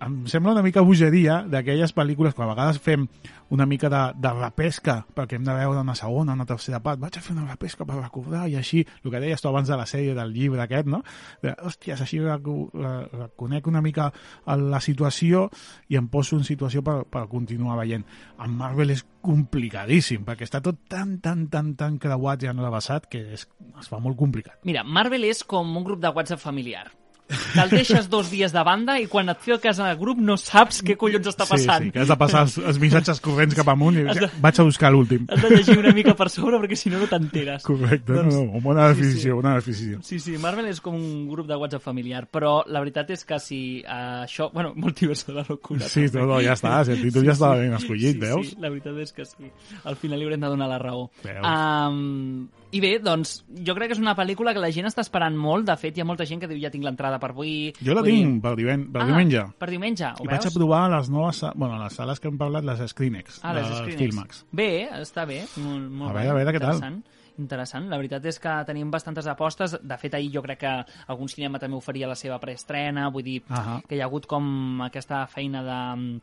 Em 0.00 0.20
sembla 0.30 0.52
una 0.54 0.62
mica 0.62 0.80
bogeria 0.86 1.40
d'aquelles 1.50 1.90
pel·lícules 1.96 2.34
que 2.36 2.42
a 2.44 2.46
vegades 2.46 2.76
fem 2.78 3.08
una 3.50 3.64
mica 3.66 3.88
de, 3.90 4.00
de 4.14 4.30
repesca 4.36 5.00
perquè 5.16 5.34
hem 5.38 5.44
de 5.46 5.54
veure 5.56 5.80
una 5.82 5.96
segona, 5.98 6.36
una 6.38 6.46
tercera 6.46 6.78
part. 6.84 7.00
Vaig 7.02 7.16
a 7.18 7.22
fer 7.24 7.34
una 7.34 7.48
repesca 7.48 7.82
per 7.88 7.96
recordar 7.98 8.44
i 8.46 8.54
així, 8.60 8.84
el 9.02 9.10
que 9.10 9.18
deies 9.24 9.42
tu 9.42 9.48
abans 9.50 9.66
de 9.66 9.76
la 9.80 9.86
sèrie 9.90 10.14
del 10.14 10.30
llibre 10.36 10.62
aquest, 10.62 10.86
no? 10.86 11.00
De, 11.42 11.50
hòsties, 11.66 12.04
així 12.04 12.20
reco- 12.22 12.68
re- 12.78 13.08
reconec 13.24 13.66
una 13.66 13.82
mica 13.82 14.12
la 14.46 14.78
situació 14.84 15.48
i 15.90 15.98
em 15.98 16.06
poso 16.12 16.38
en 16.38 16.46
situació 16.46 16.84
per, 16.86 17.00
per 17.10 17.24
continuar 17.26 17.80
veient. 17.80 18.06
En 18.38 18.54
Marvel 18.54 18.94
és 18.94 19.02
complicadíssim 19.24 20.22
perquè 20.28 20.46
està 20.46 20.60
tot 20.62 20.78
tan, 20.88 21.16
tan, 21.24 21.48
tan, 21.50 21.74
tan 21.74 21.98
creuat 21.98 22.46
ja 22.46 22.54
en 22.54 22.62
l'avasat 22.62 23.10
que 23.10 23.24
és, 23.34 23.48
es 23.80 23.90
fa 23.90 23.98
molt 23.98 24.16
complicat. 24.20 24.60
Mira, 24.68 24.84
Marvel 24.86 25.26
és 25.26 25.42
com 25.42 25.74
un 25.76 25.82
grup 25.86 25.98
de 26.04 26.14
WhatsApp 26.14 26.38
familiar. 26.44 26.86
Te'l 27.28 27.70
deixes 27.70 28.08
dos 28.08 28.30
dies 28.32 28.52
de 28.54 28.62
banda 28.64 28.98
i 29.00 29.06
quan 29.10 29.28
et 29.28 29.42
cas 29.62 29.78
al 29.84 29.96
grup 30.00 30.18
no 30.18 30.36
saps 30.40 30.80
què 30.84 30.96
collons 30.96 31.26
està 31.28 31.44
passant. 31.48 31.82
Sí, 31.84 31.88
sí, 31.90 31.92
que 31.92 32.00
has 32.00 32.08
de 32.08 32.16
passar 32.16 32.42
els, 32.46 32.56
els 32.58 32.78
missatges 32.80 33.20
corrents 33.24 33.54
cap 33.56 33.68
amunt 33.68 33.98
i 34.00 34.04
de- 34.06 34.30
vaig 34.40 34.60
a 34.60 34.64
buscar 34.64 34.90
l'últim. 34.92 35.26
Has 35.28 35.42
de 35.42 35.50
llegir 35.56 35.78
una 35.78 35.92
mica 35.92 36.14
per 36.16 36.28
sobre 36.32 36.58
perquè 36.62 36.76
si 36.76 36.90
no 36.90 36.98
no 36.98 37.06
t'enteres. 37.10 37.62
Correcte, 37.66 38.12
Doncs- 38.12 38.34
no, 38.34 38.44
no, 38.52 38.60
bona 38.64 38.88
sí, 38.88 38.94
definició, 39.00 39.22
sí. 39.32 39.36
bona 39.36 39.54
definició. 39.56 40.02
Sí, 40.02 40.18
sí, 40.20 40.36
Marvel 40.38 40.66
és 40.72 40.80
com 40.80 40.94
un 40.96 41.28
grup 41.28 41.46
de 41.48 41.56
WhatsApp 41.56 41.84
familiar, 41.84 42.26
però 42.30 42.62
la 42.66 42.80
veritat 42.80 43.10
és 43.10 43.24
que 43.28 43.38
si 43.42 43.60
uh, 43.84 44.24
això... 44.24 44.50
Bueno, 44.52 44.72
multiverso 44.76 45.32
de 45.32 45.38
la 45.40 45.46
locura. 45.48 45.88
Sí, 45.88 46.06
no, 46.14 46.26
no, 46.26 46.40
ja 46.44 46.54
està, 46.56 46.84
si 46.84 46.92
el 46.96 47.02
títol 47.02 47.26
ja 47.28 47.32
estava 47.36 47.58
ben 47.60 47.74
escollit, 47.76 48.16
sí, 48.16 48.22
veus? 48.24 48.52
Sí, 48.54 48.56
la 48.62 48.70
veritat 48.72 48.96
és 49.04 49.12
que 49.12 49.24
sí. 49.28 49.50
Al 49.84 49.96
final 50.00 50.18
li 50.18 50.24
haurem 50.28 50.40
de 50.40 50.52
donar 50.54 50.68
la 50.68 50.78
raó. 50.80 51.10
Veus? 51.24 51.44
Um, 51.44 52.48
I 52.70 52.80
bé, 52.80 52.98
doncs, 53.00 53.44
jo 53.64 53.74
crec 53.74 53.88
que 53.88 53.94
és 53.96 54.00
una 54.02 54.12
pel·lícula 54.14 54.52
que 54.52 54.60
la 54.60 54.68
gent 54.70 54.84
està 54.86 55.00
esperant 55.00 55.34
molt. 55.36 55.64
De 55.66 55.76
fet, 55.80 55.96
hi 55.96 56.02
ha 56.02 56.04
molta 56.04 56.26
gent 56.28 56.40
que 56.42 56.48
diu 56.50 56.58
ja 56.60 56.68
tinc 56.70 56.84
l'entrada 56.84 57.18
per 57.18 57.30
avui. 57.30 57.72
Jo 57.80 57.94
la 57.94 58.02
dir- 58.02 58.12
tinc 58.18 58.42
per, 58.44 58.54
diven, 58.56 58.92
per 58.92 59.02
ah, 59.02 59.06
diumenge. 59.06 59.44
Per 59.58 59.68
diumenge, 59.70 60.04
ho 60.18 60.24
I 60.24 60.28
vaig 60.28 60.42
veus? 60.42 60.46
a 60.52 60.58
provar 60.58 60.82
les 60.90 61.08
noves, 61.08 61.44
bueno, 61.54 61.78
les 61.82 61.92
sales 61.94 62.20
que 62.20 62.28
hem 62.28 62.36
parlat, 62.36 62.64
les 62.64 62.82
Screenex, 62.90 63.40
Ah, 63.42 63.54
les 63.54 63.66
Screenex. 63.66 63.96
Filmax. 64.02 64.44
Bé, 64.52 64.88
està 65.00 65.24
bé. 65.26 65.46
Molt, 65.56 65.88
molt 65.90 66.10
A 66.10 66.12
veure, 66.12 66.26
bé, 66.26 66.30
a 66.30 66.34
veure 66.44 66.52
què 66.52 66.60
tal. 66.60 67.02
interessant. 67.38 67.88
La 67.88 67.96
veritat 67.96 68.24
és 68.26 68.38
que 68.40 68.64
tenim 68.66 68.90
bastantes 68.90 69.26
apostes. 69.26 69.78
De 69.80 69.96
fet, 69.96 70.12
ahir 70.14 70.30
jo 70.34 70.42
crec 70.42 70.58
que 70.58 70.84
algun 71.06 71.28
cinema 71.28 71.58
també 71.58 71.76
oferia 71.76 72.08
la 72.08 72.16
seva 72.16 72.38
preestrena. 72.40 73.08
Vull 73.10 73.22
dir 73.22 73.42
Ahà. 73.48 73.80
que 73.88 73.94
hi 73.96 74.00
ha 74.00 74.06
hagut 74.06 74.26
com 74.26 74.82
aquesta 74.82 75.26
feina 75.28 75.62
de 75.62 76.20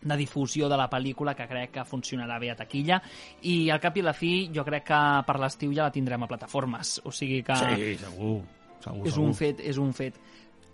de 0.00 0.16
difusió 0.16 0.68
de 0.68 0.76
la 0.76 0.88
pel·lícula 0.90 1.34
que 1.34 1.46
crec 1.46 1.70
que 1.72 1.84
funcionarà 1.84 2.38
bé 2.40 2.50
a 2.50 2.56
taquilla 2.56 3.00
i 3.42 3.68
al 3.70 3.80
cap 3.80 3.96
i 3.96 4.00
a 4.00 4.04
la 4.04 4.12
fi 4.14 4.50
jo 4.54 4.64
crec 4.64 4.84
que 4.88 5.00
per 5.26 5.38
l'estiu 5.38 5.72
ja 5.72 5.84
la 5.84 5.92
tindrem 5.92 6.22
a 6.22 6.28
plataformes 6.28 7.00
o 7.04 7.12
sigui 7.12 7.42
que 7.42 7.54
Sí, 7.56 7.96
segur, 7.98 8.42
segur, 8.80 9.06
és 9.06 9.12
segur. 9.14 9.26
un 9.28 9.34
fet 9.34 9.60
és 9.60 9.78
un 9.78 9.92
fet 9.92 10.14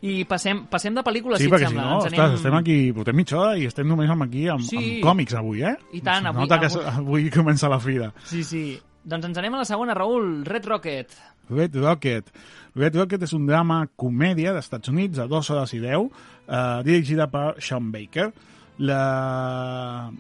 i 0.01 0.25
passem, 0.25 0.67
passem 0.71 0.95
de 0.95 1.03
pel·lícules 1.03 1.39
Sí, 1.39 1.45
si 1.45 1.49
et 1.49 1.53
perquè 1.57 1.67
si 1.67 1.75
sembla 1.75 1.85
no, 1.89 1.95
Ens 1.97 2.05
ostres, 2.13 2.35
estem 2.39 2.55
aquí, 2.55 2.93
portem 2.95 3.17
mitja 3.17 3.39
hora 3.41 3.57
i 3.59 3.65
estem 3.67 3.89
només 3.89 4.09
amb 4.11 4.23
aquí 4.23 4.47
amb, 4.49 4.61
Sí. 4.63 4.77
amb 4.77 5.03
còmics 5.05 5.35
avui, 5.35 5.63
eh? 5.63 5.77
I 5.93 6.01
tant, 6.01 6.25
avui- 6.27 6.41
Nota 6.47 6.61
que 6.61 6.67
avui- 6.67 6.83
s- 6.85 6.97
avui 6.99 7.31
comença 7.31 7.69
la 7.69 7.81
fira. 7.81 8.13
sí, 8.25 8.45
sí 8.45 8.79
doncs 9.05 9.25
ens 9.27 9.39
anem 9.39 9.55
a 9.55 9.59
la 9.59 9.65
segona, 9.65 9.95
Raül 9.95 10.45
Red 10.45 10.67
Rocket 10.67 11.11
Red 11.51 11.75
Rocket. 11.77 12.31
Red 12.75 12.95
Rocket 12.95 13.23
és 13.23 13.33
un 13.33 13.47
drama 13.47 13.89
comèdia 13.97 14.53
d'Estats 14.53 14.89
Units 14.91 15.17
de 15.17 15.27
2 15.27 15.51
hores 15.51 15.73
i 15.73 15.79
10, 15.81 16.11
eh, 16.47 16.83
dirigida 16.85 17.27
per 17.31 17.55
Sean 17.59 17.91
Baker. 17.91 18.33
La... 18.79 20.11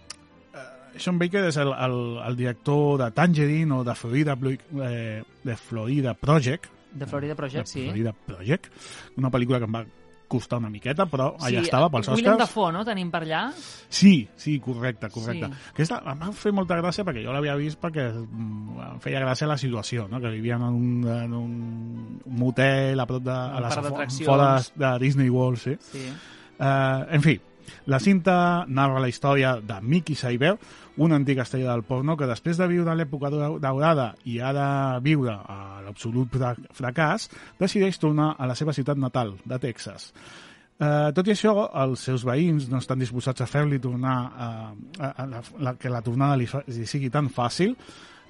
eh, 0.54 0.98
Sean 0.98 1.18
Baker 1.18 1.44
és 1.48 1.56
el, 1.62 1.70
el, 1.74 1.98
el 2.26 2.36
director 2.36 2.98
de 3.04 3.10
Tangerine 3.14 3.80
o 3.80 3.84
de 3.86 3.94
Florida, 3.94 4.34
eh, 4.42 5.22
de 5.44 5.56
Florida 5.56 6.14
Project. 6.14 6.66
de 6.90 7.06
Florida 7.06 7.34
Project, 7.36 7.66
de 7.66 7.70
sí 7.70 7.84
Florida 7.84 8.12
Project. 8.26 8.70
Una 9.20 9.30
pel·lícula 9.30 9.58
que 9.60 9.66
em 9.68 9.74
va 9.76 9.84
costar 10.28 10.58
una 10.58 10.68
miqueta, 10.68 11.06
però 11.08 11.30
sí, 11.38 11.46
allà 11.48 11.62
estava 11.64 11.88
pels 11.88 12.08
Willem 12.10 12.34
Oscars. 12.34 12.40
Dafoe, 12.42 12.72
no? 12.74 12.82
Tenim 12.84 13.10
per 13.12 13.22
allà? 13.24 13.42
Sí, 13.88 14.28
sí, 14.36 14.58
correcte, 14.60 15.08
correcte. 15.12 15.48
Sí. 15.48 15.70
Aquesta 15.72 16.02
em 16.04 16.20
va 16.20 16.32
fer 16.36 16.52
molta 16.52 16.76
gràcia 16.80 17.04
perquè 17.06 17.22
jo 17.24 17.32
l'havia 17.32 17.54
vist 17.56 17.80
perquè 17.80 18.10
mm, 18.12 18.80
em 18.88 18.98
feia 19.04 19.22
gràcia 19.24 19.48
la 19.48 19.56
situació, 19.60 20.04
no? 20.08 20.20
que 20.20 20.32
vivien 20.34 20.64
en 20.66 20.76
un, 20.82 21.08
en 21.14 21.32
un 21.38 22.20
motel 22.42 23.00
a 23.00 23.06
prop 23.08 23.24
de... 23.24 23.32
a 23.32 23.62
les 23.64 24.18
fora 24.26 24.50
de 24.74 24.92
Disney 25.00 25.30
World, 25.32 25.62
sí. 25.62 25.76
Sí. 25.92 26.04
Uh, 26.58 27.06
en 27.14 27.22
fi, 27.22 27.38
la 27.86 28.00
cinta 28.00 28.64
narra 28.68 29.00
la 29.00 29.08
història 29.08 29.56
de 29.60 29.80
Mickey 29.82 30.16
Cyber, 30.16 30.56
una 30.98 31.16
antiga 31.16 31.42
estrella 31.46 31.72
del 31.72 31.84
porno 31.86 32.16
que 32.16 32.26
després 32.26 32.58
de 32.58 32.66
viure 32.66 32.94
l'època 32.98 33.30
dau- 33.30 33.58
daurada 33.62 34.14
i 34.24 34.40
ara 34.42 34.98
viure 35.00 35.32
a 35.34 35.80
l'absolut 35.84 36.32
fra- 36.34 36.56
fracàs, 36.74 37.28
decideix 37.60 37.98
tornar 38.02 38.34
a 38.38 38.46
la 38.50 38.54
seva 38.58 38.72
ciutat 38.74 38.98
natal, 38.98 39.36
de 39.44 39.58
Texas. 39.62 40.12
Uh, 40.78 41.10
tot 41.10 41.26
i 41.26 41.32
això, 41.34 41.52
els 41.74 42.04
seus 42.06 42.22
veïns 42.22 42.68
no 42.70 42.78
estan 42.78 43.00
disposats 43.02 43.42
a 43.42 43.46
fer-li 43.50 43.80
tornar 43.82 44.18
uh, 44.30 44.68
a, 45.02 45.08
a 45.10 45.26
la, 45.26 45.40
la, 45.58 45.72
que 45.74 45.90
la 45.90 46.02
tornada 46.06 46.36
li, 46.38 46.46
fa, 46.46 46.60
li 46.70 46.86
sigui 46.86 47.10
tan 47.10 47.26
fàcil. 47.34 47.72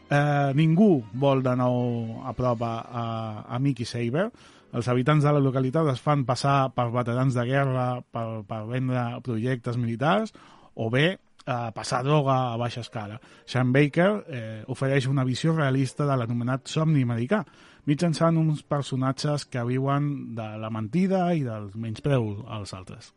Uh, 0.09 0.55
ningú 0.57 1.03
vol 1.21 1.43
de 1.45 1.53
nou 1.61 2.23
a 2.25 2.33
prop 2.33 2.63
a, 2.65 2.71
a, 2.89 3.05
a 3.53 3.59
Mickey 3.61 3.85
Saber. 3.85 4.31
Els 4.77 4.89
habitants 4.89 5.25
de 5.25 5.33
la 5.33 5.41
localitat 5.41 5.89
es 5.95 6.03
fan 6.05 6.27
passar 6.29 6.75
per 6.77 6.91
veterans 6.93 7.37
de 7.37 7.45
guerra 7.49 7.87
per, 8.03 8.43
per 8.49 8.65
vendre 8.69 9.05
projectes 9.25 9.79
militars 9.81 10.35
o 10.77 10.91
bé 10.93 11.07
eh, 11.49 11.71
passar 11.75 12.03
droga 12.05 12.37
a 12.53 12.59
baixa 12.61 12.83
escala. 12.85 13.17
Sean 13.47 13.73
Baker 13.73 14.11
eh, 14.29 14.65
ofereix 14.69 15.09
una 15.09 15.25
visió 15.25 15.55
realista 15.57 16.07
de 16.07 16.19
l'anomenat 16.21 16.69
somni 16.69 17.03
americà, 17.07 17.41
mitjançant 17.89 18.37
uns 18.37 18.61
personatges 18.63 19.47
que 19.49 19.65
viuen 19.65 20.35
de 20.37 20.51
la 20.61 20.71
mentida 20.71 21.25
i 21.35 21.43
del 21.47 21.71
menyspreu 21.75 22.45
als 22.47 22.75
altres. 22.77 23.15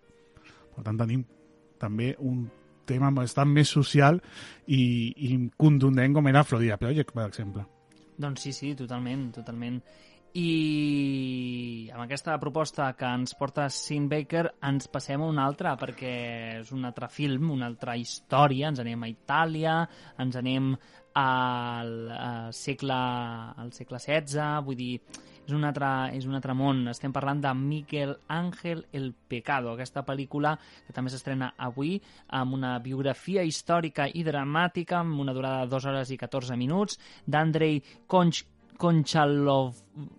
Per 0.71 0.85
tant, 0.85 0.97
tenim 1.03 1.25
també 1.81 2.13
un 2.19 2.45
tema 2.87 3.11
bastant 3.11 3.51
més 3.51 3.69
social 3.69 4.19
i, 4.67 4.81
i 5.27 5.35
contundent 5.59 6.15
com 6.15 6.31
era 6.31 6.45
Florida 6.47 6.79
Project, 6.79 7.11
per 7.15 7.27
exemple. 7.27 7.65
Doncs 8.21 8.43
sí, 8.45 8.53
sí, 8.53 8.71
totalment, 8.77 9.29
totalment. 9.35 9.81
I 10.33 11.89
amb 11.91 12.05
aquesta 12.05 12.37
proposta 12.39 12.85
que 12.95 13.07
ens 13.17 13.33
porta 13.35 13.65
Sin 13.67 14.05
Baker 14.07 14.45
ens 14.63 14.87
passem 14.87 15.19
a 15.19 15.27
una 15.27 15.43
altra 15.43 15.73
perquè 15.79 16.13
és 16.61 16.71
un 16.71 16.87
altre 16.87 17.09
film, 17.11 17.49
una 17.51 17.67
altra 17.67 17.97
història, 17.99 18.69
ens 18.71 18.79
anem 18.79 19.03
a 19.03 19.09
Itàlia, 19.11 19.73
ens 20.23 20.37
anem 20.39 20.71
al, 21.19 21.91
al 22.15 22.55
segle, 22.55 23.01
al 23.59 23.73
segle 23.75 23.99
XVI, 23.99 24.63
vull 24.63 24.79
dir, 24.79 24.93
és 25.41 25.53
un, 25.57 25.65
altre, 25.67 25.89
és 26.15 26.25
un 26.29 26.37
altre 26.37 26.55
món. 26.55 26.85
Estem 26.91 27.11
parlant 27.11 27.41
de 27.43 27.51
Miguel 27.57 28.15
Ángel 28.31 28.85
el 28.95 29.11
Pecado, 29.11 29.73
aquesta 29.73 30.05
pel·lícula 30.07 30.55
que 30.85 30.95
també 30.95 31.11
s'estrena 31.11 31.51
avui 31.57 31.97
amb 32.39 32.55
una 32.55 32.77
biografia 32.79 33.43
històrica 33.43 34.07
i 34.07 34.23
dramàtica 34.23 35.01
amb 35.01 35.19
una 35.19 35.35
durada 35.35 35.65
de 35.65 35.75
2 35.75 35.89
hores 35.91 36.15
i 36.15 36.19
14 36.21 36.55
minuts 36.55 36.99
d'Andrei 37.27 37.81
Conch 38.07 38.45
Konchalov, 38.81 39.75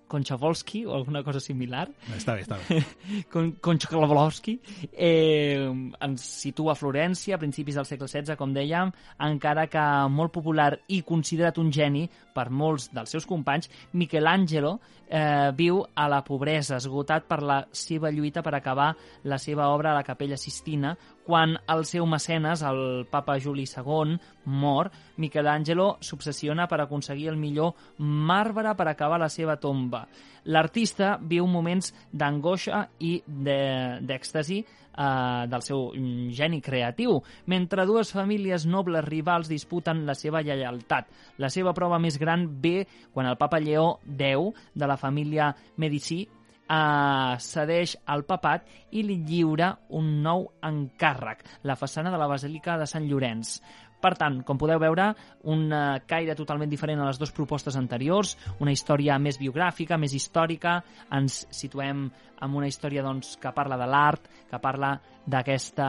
Konchavolsky 0.07 0.85
o 0.87 0.95
alguna 0.95 1.25
cosa 1.25 1.41
similar. 1.41 1.89
Està 2.15 2.37
bé, 2.37 2.45
està 2.45 2.59
bé. 2.61 2.77
Kon 3.33 3.49
Konchalovsky 3.59 4.55
eh, 4.93 5.67
ens 5.67 6.27
situa 6.45 6.77
a 6.77 6.79
Florència 6.79 7.35
a 7.35 7.41
principis 7.43 7.75
del 7.81 7.89
segle 7.89 8.07
XVI, 8.07 8.37
com 8.39 8.55
dèiem, 8.55 8.93
encara 9.27 9.67
que 9.73 9.83
molt 10.15 10.31
popular 10.37 10.77
i 10.95 11.01
considerat 11.03 11.59
un 11.59 11.73
geni 11.75 12.05
per 12.37 12.53
molts 12.55 12.93
dels 12.95 13.11
seus 13.17 13.27
companys, 13.27 13.67
Michelangelo 13.99 14.77
eh, 15.09 15.51
viu 15.59 15.83
a 15.83 16.07
la 16.13 16.23
pobresa, 16.23 16.79
esgotat 16.79 17.27
per 17.27 17.41
la 17.43 17.59
seva 17.75 18.15
lluita 18.15 18.47
per 18.47 18.55
acabar 18.55 18.93
la 19.27 19.43
seva 19.43 19.73
obra 19.75 19.91
a 19.91 19.99
la 19.99 20.07
Capella 20.07 20.39
Sistina, 20.39 20.95
quan 21.27 21.55
el 21.71 21.85
seu 21.87 22.07
mecenes, 22.07 22.63
el 22.67 23.07
papa 23.11 23.39
Juli 23.41 23.65
II, 23.65 24.19
mor, 24.45 24.91
Michelangelo 25.23 25.97
s'obsessiona 26.03 26.67
per 26.69 26.81
aconseguir 26.83 27.31
el 27.31 27.39
millor 27.39 27.75
marbre 27.99 28.75
per 28.75 28.89
acabar 28.91 29.21
la 29.23 29.31
seva 29.31 29.57
tomba. 29.57 30.07
L'artista 30.45 31.17
viu 31.23 31.47
moments 31.47 31.93
d'angoixa 32.11 32.89
i 33.07 33.15
d'èxtasi 33.27 34.59
eh, 34.59 35.45
del 35.49 35.63
seu 35.63 35.91
geni 36.35 36.61
creatiu, 36.61 37.21
mentre 37.47 37.87
dues 37.87 38.13
famílies 38.13 38.67
nobles 38.67 39.05
rivals 39.07 39.49
disputen 39.49 40.05
la 40.07 40.17
seva 40.19 40.43
lleialtat. 40.43 41.09
La 41.39 41.51
seva 41.51 41.75
prova 41.75 42.01
més 42.03 42.19
gran 42.19 42.49
ve 42.63 42.87
quan 43.13 43.31
el 43.31 43.39
papa 43.39 43.61
Lleó 43.63 44.01
X, 44.03 44.65
de 44.75 44.87
la 44.87 44.99
família 44.99 45.53
Medici, 45.77 46.27
eh, 46.73 47.37
cedeix 47.39 47.97
al 48.07 48.25
papat 48.29 48.67
i 48.97 49.05
li 49.07 49.21
lliura 49.29 49.73
un 49.99 50.15
nou 50.25 50.49
encàrrec, 50.65 51.45
la 51.69 51.77
façana 51.77 52.13
de 52.13 52.21
la 52.21 52.31
Basílica 52.31 52.79
de 52.81 52.89
Sant 52.89 53.09
Llorenç. 53.09 53.59
Per 54.03 54.17
tant, 54.19 54.41
com 54.43 54.59
podeu 54.59 54.81
veure, 54.83 55.13
un 55.53 55.69
eh, 55.71 56.01
caire 56.11 56.35
totalment 56.35 56.71
diferent 56.71 57.05
a 57.05 57.07
les 57.07 57.21
dues 57.21 57.31
propostes 57.35 57.77
anteriors, 57.79 58.35
una 58.59 58.75
història 58.75 59.19
més 59.23 59.39
biogràfica, 59.39 59.99
més 60.01 60.17
històrica, 60.19 60.81
ens 61.15 61.45
situem 61.55 62.09
amb 62.43 62.59
una 62.59 62.67
història 62.67 63.05
doncs, 63.07 63.37
que 63.39 63.53
parla 63.55 63.79
de 63.79 63.87
l'art, 63.87 64.27
que 64.51 64.59
parla 64.59 64.97
d'aquesta 65.31 65.87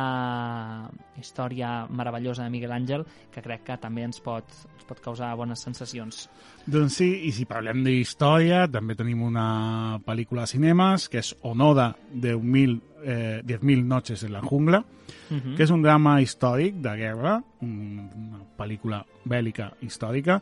història 1.17 1.87
meravellosa 1.89 2.45
de 2.45 2.53
Miguel 2.53 2.75
Àngel, 2.75 3.07
que 3.33 3.41
crec 3.41 3.65
que 3.71 3.79
també 3.81 4.05
ens 4.05 4.21
pot, 4.21 4.45
ens 4.75 4.85
pot 4.85 5.01
causar 5.01 5.33
bones 5.39 5.65
sensacions. 5.65 6.27
Doncs 6.63 6.95
sí, 6.95 7.09
i 7.27 7.31
si 7.35 7.43
parlem 7.43 7.81
d'història, 7.83 8.63
també 8.71 8.95
tenim 8.95 9.21
una 9.25 9.99
pel·lícula 10.05 10.45
a 10.45 10.47
cinemes, 10.47 11.09
que 11.11 11.19
és 11.19 11.33
Onoda, 11.43 11.89
10.000 12.13 12.77
eh, 13.03 13.41
10.000 13.43 13.83
noches 13.83 14.23
en 14.23 14.31
la 14.31 14.41
jungla, 14.41 14.79
uh 14.79 15.35
-huh. 15.35 15.55
que 15.55 15.63
és 15.63 15.69
un 15.69 15.81
drama 15.81 16.21
històric 16.21 16.75
de 16.75 16.95
guerra, 16.95 17.43
una 17.61 18.39
pel·lícula 18.57 19.05
bèl·lica 19.25 19.73
històrica, 19.81 20.41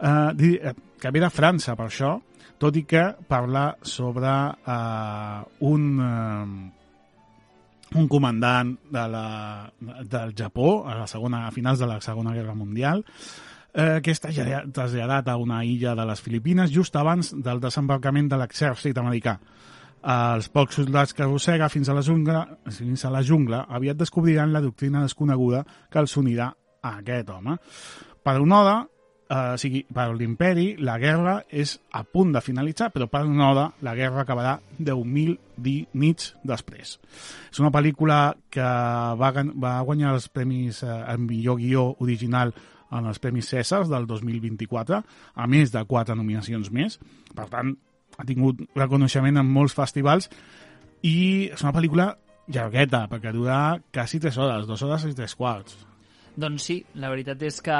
eh, 0.00 0.74
que 1.00 1.10
ve 1.10 1.20
de 1.20 1.30
França 1.30 1.76
per 1.76 1.86
això, 1.86 2.20
tot 2.58 2.76
i 2.76 2.84
que 2.84 3.14
parla 3.28 3.76
sobre 3.82 4.54
eh, 4.66 5.42
un, 5.60 6.00
eh, 6.00 6.72
un 7.98 8.08
comandant 8.08 8.78
de 8.90 9.08
la, 9.08 9.72
del 9.80 10.34
Japó 10.34 10.86
a, 10.86 10.94
la 10.94 11.06
segona, 11.06 11.46
a 11.46 11.50
finals 11.50 11.78
de 11.78 11.86
la 11.86 12.00
Segona 12.00 12.32
Guerra 12.32 12.54
Mundial 12.54 13.04
eh, 13.76 14.00
que 14.02 14.16
està 14.16 14.32
traslladat 14.32 15.28
a 15.28 15.36
una 15.36 15.62
illa 15.64 15.94
de 15.94 16.08
les 16.08 16.24
Filipines 16.24 16.72
just 16.72 16.96
abans 16.96 17.34
del 17.36 17.60
desembarcament 17.60 18.32
de 18.32 18.40
l'exèrcit 18.40 18.98
americà 18.98 19.38
els 20.06 20.48
pocs 20.54 20.76
soldats 20.78 21.14
que 21.14 21.24
arrossega 21.24 21.68
fins 21.68 21.88
a 21.88 21.94
la 21.96 22.02
jungla, 22.06 22.44
fins 22.70 23.04
a 23.04 23.10
la 23.10 23.24
jungla 23.26 23.64
aviat 23.74 23.98
descobriran 23.98 24.52
la 24.54 24.62
doctrina 24.62 25.02
desconeguda 25.02 25.64
que 25.90 25.98
els 25.98 26.14
unirà 26.16 26.52
a 26.82 26.98
aquest 27.00 27.30
home. 27.30 27.56
Per 28.22 28.36
Onoda, 28.38 28.76
eh, 29.28 29.54
o 29.54 29.58
sigui, 29.58 29.82
per 29.92 30.12
l'imperi, 30.14 30.76
la 30.78 30.98
guerra 31.02 31.40
és 31.50 31.74
a 31.90 32.04
punt 32.04 32.30
de 32.36 32.40
finalitzar, 32.40 32.92
però 32.94 33.08
per 33.10 33.24
Onoda 33.26 33.72
la 33.82 33.96
guerra 33.98 34.22
acabarà 34.22 34.60
10.000 34.78 35.88
nits 35.94 36.34
després. 36.44 36.98
És 37.50 37.58
una 37.58 37.72
pel·lícula 37.74 38.36
que 38.50 38.62
va, 38.62 39.32
va 39.34 39.74
guanyar 39.82 40.14
els 40.14 40.28
premis 40.28 40.84
eh, 40.84 41.02
el 41.10 41.18
millor 41.26 41.58
guió 41.58 41.88
original 41.98 42.54
en 42.92 43.08
els 43.10 43.18
Premis 43.22 43.50
Cèsars 43.52 43.90
del 43.90 44.06
2024, 44.06 45.00
a 45.34 45.48
més 45.50 45.72
de 45.74 45.82
quatre 45.88 46.16
nominacions 46.18 46.70
més. 46.70 47.00
Per 47.34 47.48
tant, 47.52 47.74
ha 48.16 48.28
tingut 48.28 48.62
reconeixement 48.76 49.42
en 49.42 49.50
molts 49.50 49.74
festivals 49.76 50.30
i 51.02 51.50
és 51.52 51.64
una 51.64 51.74
pel·lícula 51.76 52.12
llargueta, 52.46 53.06
perquè 53.10 53.34
dura 53.34 53.76
quasi 53.92 54.22
3 54.22 54.38
hores, 54.38 54.70
2 54.70 54.86
hores 54.86 55.10
i 55.10 55.14
3 55.18 55.36
quarts. 55.36 55.76
Doncs 56.36 56.66
sí, 56.68 56.74
la 57.00 57.08
veritat 57.08 57.40
és 57.48 57.62
que 57.64 57.76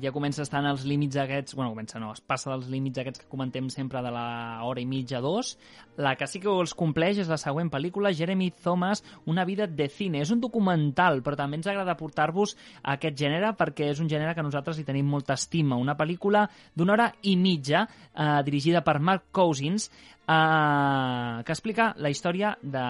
ja 0.00 0.12
comença 0.14 0.40
a 0.40 0.46
estar 0.46 0.62
en 0.62 0.70
els 0.70 0.86
límits 0.88 1.18
aquests, 1.20 1.52
bueno, 1.54 1.74
comença 1.74 2.00
no, 2.00 2.14
es 2.16 2.22
passa 2.24 2.48
dels 2.54 2.70
límits 2.72 3.02
aquests 3.02 3.20
que 3.20 3.28
comentem 3.28 3.68
sempre 3.68 4.00
de 4.04 4.12
la 4.14 4.28
hora 4.64 4.80
i 4.80 4.86
mitja, 4.88 5.20
dos. 5.20 5.58
La 5.98 6.14
que 6.14 6.28
sí 6.30 6.38
que 6.38 6.50
els 6.50 6.76
compleix 6.78 7.18
és 7.18 7.30
la 7.30 7.40
següent 7.40 7.70
pel·lícula, 7.72 8.14
Jeremy 8.14 8.52
Thomas, 8.62 9.02
Una 9.26 9.44
vida 9.44 9.66
de 9.66 9.88
cine. 9.90 10.20
És 10.22 10.30
un 10.30 10.40
documental, 10.40 11.22
però 11.22 11.36
també 11.36 11.58
ens 11.58 11.66
agrada 11.66 11.96
portar-vos 11.98 12.54
aquest 12.82 13.16
gènere 13.18 13.50
perquè 13.58 13.90
és 13.90 14.00
un 14.00 14.08
gènere 14.08 14.34
que 14.34 14.44
nosaltres 14.46 14.78
hi 14.78 14.86
tenim 14.86 15.08
molta 15.10 15.34
estima. 15.34 15.76
Una 15.76 15.96
pel·lícula 15.98 16.44
d'una 16.74 16.94
hora 16.94 17.08
i 17.22 17.34
mitja, 17.36 17.82
eh, 18.14 18.28
dirigida 18.46 18.84
per 18.86 19.00
Mark 19.00 19.26
Cousins, 19.32 19.90
eh, 20.28 21.42
que 21.44 21.52
explica 21.52 21.94
la 21.98 22.10
història 22.10 22.52
de, 22.62 22.84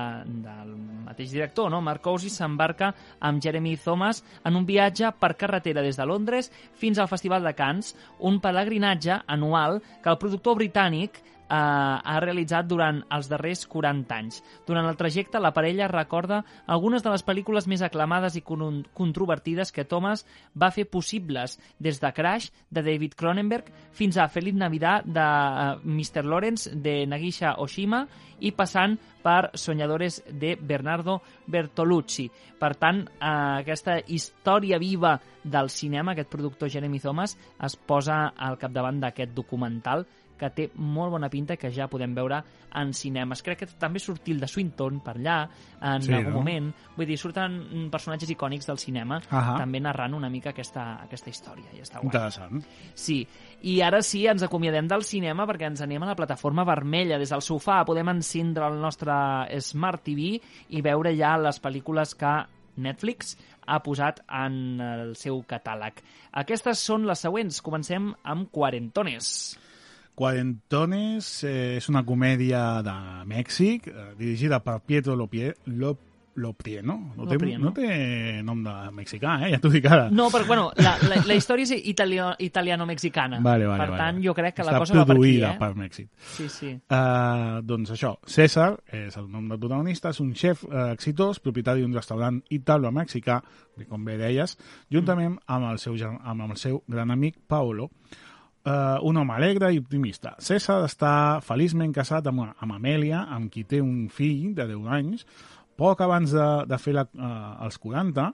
del 0.45 0.75
mateix 1.07 1.33
director, 1.33 1.71
no? 1.71 1.81
Mark 1.81 2.03
Cousins 2.03 2.37
s'embarca 2.43 2.93
amb 3.21 3.41
Jeremy 3.43 3.77
Thomas 3.79 4.23
en 4.45 4.59
un 4.59 4.67
viatge 4.67 5.15
per 5.19 5.37
carretera 5.37 5.83
des 5.87 5.97
de 5.97 6.07
Londres 6.07 6.53
fins 6.75 6.99
al 6.99 7.09
Festival 7.09 7.47
de 7.47 7.55
Cannes, 7.55 7.95
un 8.19 8.41
pelegrinatge 8.41 9.23
anual 9.27 9.81
que 10.03 10.11
el 10.11 10.19
productor 10.19 10.59
britànic 10.59 11.23
eh, 11.49 11.55
ha 11.55 12.21
realitzat 12.21 12.69
durant 12.69 13.01
els 13.15 13.29
darrers 13.31 13.65
40 13.67 14.15
anys. 14.15 14.43
Durant 14.67 14.87
el 14.87 14.97
trajecte, 15.01 15.41
la 15.41 15.53
parella 15.57 15.89
recorda 15.89 16.43
algunes 16.67 17.03
de 17.03 17.13
les 17.15 17.25
pel·lícules 17.25 17.69
més 17.71 17.83
aclamades 17.83 18.37
i 18.37 18.45
con 18.45 18.83
controvertides 18.95 19.73
que 19.73 19.87
Thomas 19.89 20.25
va 20.55 20.71
fer 20.75 20.89
possibles, 20.91 21.59
des 21.79 22.01
de 22.01 22.13
Crash, 22.13 22.51
de 22.71 22.83
David 22.83 23.17
Cronenberg, 23.17 23.73
fins 23.93 24.19
a 24.19 24.29
Feliz 24.29 24.55
Navidad, 24.55 25.05
de 25.05 25.25
uh, 25.25 25.81
Mr. 25.85 26.25
Lawrence, 26.25 26.75
de 26.75 27.07
Nagisha 27.07 27.57
Oshima, 27.59 28.07
i 28.41 28.53
passant 28.55 28.97
per 29.23 29.51
Soñadores 29.59 30.23
de 30.31 30.57
Bernardo 30.61 31.21
Bertolucci. 31.47 32.29
Per 32.59 32.75
tant, 32.79 33.03
eh, 33.03 33.31
aquesta 33.63 33.99
història 34.07 34.79
viva 34.79 35.17
del 35.43 35.71
cinema, 35.71 36.13
aquest 36.13 36.31
productor 36.31 36.71
Jeremy 36.71 37.01
Thomas, 37.01 37.37
es 37.63 37.77
posa 37.77 38.29
al 38.37 38.59
capdavant 38.59 39.01
d'aquest 39.01 39.35
documental 39.35 40.07
que 40.39 40.51
té 40.55 40.69
molt 40.75 41.13
bona 41.15 41.29
pinta 41.33 41.57
que 41.57 41.71
ja 41.75 41.89
podem 41.91 42.15
veure 42.17 42.41
en 42.79 42.93
cinemes. 42.95 43.43
Crec 43.45 43.63
que 43.63 43.69
també 43.81 44.01
sortir 44.03 44.37
el 44.37 44.43
de 44.43 44.49
Swinton 44.51 45.01
per 45.05 45.17
allà 45.17 45.39
en 45.81 46.05
sí, 46.05 46.13
algun 46.13 46.33
no? 46.33 46.39
moment. 46.41 46.71
Vull 46.97 47.09
dir, 47.09 47.19
surten 47.21 47.89
personatges 47.93 48.31
icònics 48.35 48.69
del 48.69 48.79
cinema 48.79 49.19
uh 49.19 49.33
-huh. 49.33 49.57
també 49.59 49.81
narrant 49.81 50.15
una 50.15 50.31
mica 50.31 50.51
aquesta, 50.51 51.03
aquesta 51.03 51.31
història. 51.31 51.73
I 51.75 51.81
està 51.81 52.01
guai. 52.01 52.07
Interessant. 52.07 52.65
Sí. 52.95 53.27
I 53.63 53.81
ara 53.83 54.03
sí, 54.03 54.27
ens 54.27 54.43
acomiadem 54.43 54.87
del 54.87 55.03
cinema 55.03 55.47
perquè 55.47 55.67
ens 55.67 55.81
anem 55.81 56.03
a 56.03 56.07
la 56.07 56.17
plataforma 56.17 56.65
vermella. 56.65 57.19
Des 57.19 57.31
del 57.31 57.43
sofà 57.43 57.85
podem 57.85 58.09
encendre 58.09 58.67
el 58.67 58.81
nostre 58.81 59.13
Smart 59.61 60.03
TV 60.05 60.41
i 60.69 60.83
veure 60.83 61.17
ja 61.17 61.37
les 61.37 61.61
pel·lícules 61.63 62.15
que 62.15 62.47
Netflix 62.79 63.37
ha 63.67 63.81
posat 63.85 64.23
en 64.29 64.81
el 64.81 65.15
seu 65.17 65.43
catàleg. 65.49 66.01
Aquestes 66.43 66.79
són 66.79 67.07
les 67.09 67.25
següents. 67.27 67.63
Comencem 67.65 68.13
amb 68.25 68.51
Quarentones. 68.55 69.59
Cuarentones 70.19 71.29
eh, 71.47 71.77
és 71.79 71.89
una 71.93 72.03
comèdia 72.07 72.83
de 72.83 72.99
Mèxic, 73.31 73.87
eh, 73.87 74.11
dirigida 74.19 74.59
per 74.65 74.81
Pietro 74.83 75.15
Lopie, 75.15 75.55
Lop, 75.79 76.01
Lo 76.39 76.53
Prieno. 76.55 76.95
No, 77.17 77.25
té, 77.27 77.37
no 77.59 77.73
té 77.75 77.87
nom 78.47 78.61
de 78.63 78.73
mexicà, 78.95 79.33
eh? 79.43 79.49
Ja 79.55 79.59
t'ho 79.59 79.71
dic 79.73 79.89
ara. 79.91 80.05
No, 80.15 80.29
però 80.31 80.47
bueno, 80.47 80.69
la, 80.79 80.93
la, 81.11 81.17
la 81.27 81.35
història 81.35 81.67
és 81.67 81.73
italiano- 81.91 82.37
italiano-mexicana. 82.39 83.41
Vale, 83.43 83.67
vale, 83.67 83.81
per 83.81 83.89
vale. 83.91 83.99
tant, 84.05 84.21
jo 84.23 84.35
crec 84.37 84.55
que 84.55 84.63
Està 84.63 84.75
la 84.77 84.83
cosa 84.85 84.95
va 84.95 85.03
per 85.03 85.17
aquí, 85.17 85.19
produïda 85.19 85.51
eh? 85.51 85.59
per 85.59 85.71
Mèxic. 85.79 86.11
Sí, 86.37 86.47
sí. 86.55 86.71
Uh, 86.95 87.59
doncs 87.67 87.91
això, 87.97 88.13
César 88.27 88.69
és 88.87 89.19
el 89.19 89.27
nom 89.33 89.51
del 89.51 89.59
protagonista, 89.59 90.15
és 90.15 90.23
un 90.23 90.31
xef 90.39 90.63
uh, 90.69 90.93
exitós, 90.93 91.43
propietari 91.43 91.83
d'un 91.83 91.99
restaurant 91.99 92.39
italo-mexicà, 92.55 93.41
com 93.91 94.07
bé 94.07 94.15
deies, 94.23 94.55
juntament 94.95 95.41
amb 95.47 95.73
el 95.73 95.83
seu, 95.83 95.99
amb 96.07 96.47
el 96.47 96.57
seu 96.59 96.85
gran 96.87 97.11
amic 97.15 97.43
Paolo, 97.51 97.91
uh, 98.69 98.99
un 99.09 99.17
home 99.17 99.35
alegre 99.35 99.73
i 99.73 99.81
optimista. 99.81 100.35
César 100.39 100.83
està 100.85 101.13
feliçment 101.45 101.93
casat 101.97 102.29
amb, 102.29 102.45
amb 102.53 102.77
Amèlia, 102.77 103.25
amb 103.33 103.51
qui 103.53 103.65
té 103.65 103.81
un 103.81 104.07
fill 104.13 104.53
de 104.55 104.69
10 104.69 104.87
anys, 105.01 105.25
poc 105.79 106.01
abans 106.05 106.31
de, 106.35 106.47
de 106.69 106.79
fer 106.79 106.95
la, 106.99 107.07
uh, 107.09 107.65
els 107.65 107.79
40, 107.79 108.29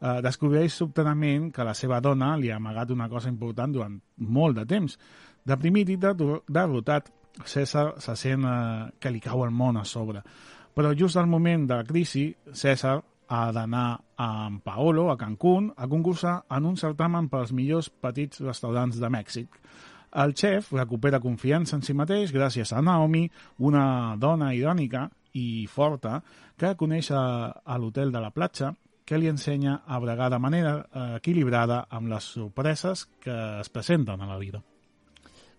eh, 0.00 0.20
descobreix 0.24 0.74
sobtadament 0.74 1.50
que 1.52 1.64
la 1.64 1.74
seva 1.76 2.00
dona 2.00 2.34
li 2.36 2.50
ha 2.50 2.56
amagat 2.60 2.90
una 2.94 3.08
cosa 3.08 3.28
important 3.28 3.72
durant 3.72 3.98
molt 4.28 4.56
de 4.56 4.66
temps. 4.68 4.98
Deprimit 5.44 5.88
i 5.92 5.96
derro- 6.00 6.42
derrotat, 6.48 7.10
César 7.46 7.94
se 8.02 8.16
sent 8.16 8.44
eh, 8.44 8.90
que 9.00 9.12
li 9.12 9.20
cau 9.20 9.44
el 9.44 9.52
món 9.54 9.78
a 9.80 9.84
sobre. 9.84 10.22
Però 10.74 10.92
just 10.96 11.16
al 11.16 11.26
moment 11.26 11.66
de 11.68 11.76
la 11.80 11.84
crisi, 11.84 12.28
César 12.52 12.98
ha 13.30 13.52
d'anar 13.54 14.00
amb 14.18 14.62
Paolo 14.66 15.06
a 15.10 15.16
Cancún 15.16 15.70
a 15.76 15.86
concursar 15.88 16.40
en 16.50 16.66
un 16.66 16.76
certamen 16.76 17.28
pels 17.30 17.54
millors 17.54 17.88
petits 17.90 18.42
restaurants 18.42 18.98
de 18.98 19.10
Mèxic. 19.10 19.60
El 20.20 20.34
xef 20.34 20.72
recupera 20.74 21.22
confiança 21.22 21.76
en 21.78 21.84
si 21.86 21.94
mateix 21.94 22.34
gràcies 22.34 22.72
a 22.74 22.82
Naomi, 22.82 23.28
una 23.58 24.16
dona 24.18 24.50
irònica 24.58 25.06
i 25.38 25.66
forta 25.70 26.18
que 26.58 26.74
coneix 26.74 27.12
a, 27.14 27.22
a 27.62 27.78
l'hotel 27.78 28.10
de 28.10 28.24
la 28.24 28.32
platja 28.34 28.72
que 29.06 29.18
li 29.18 29.30
ensenya 29.30 29.80
a 29.86 29.98
bregar 30.02 30.28
de 30.30 30.38
manera 30.42 30.74
equilibrada 31.16 31.84
amb 31.90 32.10
les 32.10 32.26
sorpreses 32.34 33.06
que 33.22 33.38
es 33.60 33.70
presenten 33.70 34.20
a 34.20 34.26
la 34.26 34.38
vida. 34.38 34.62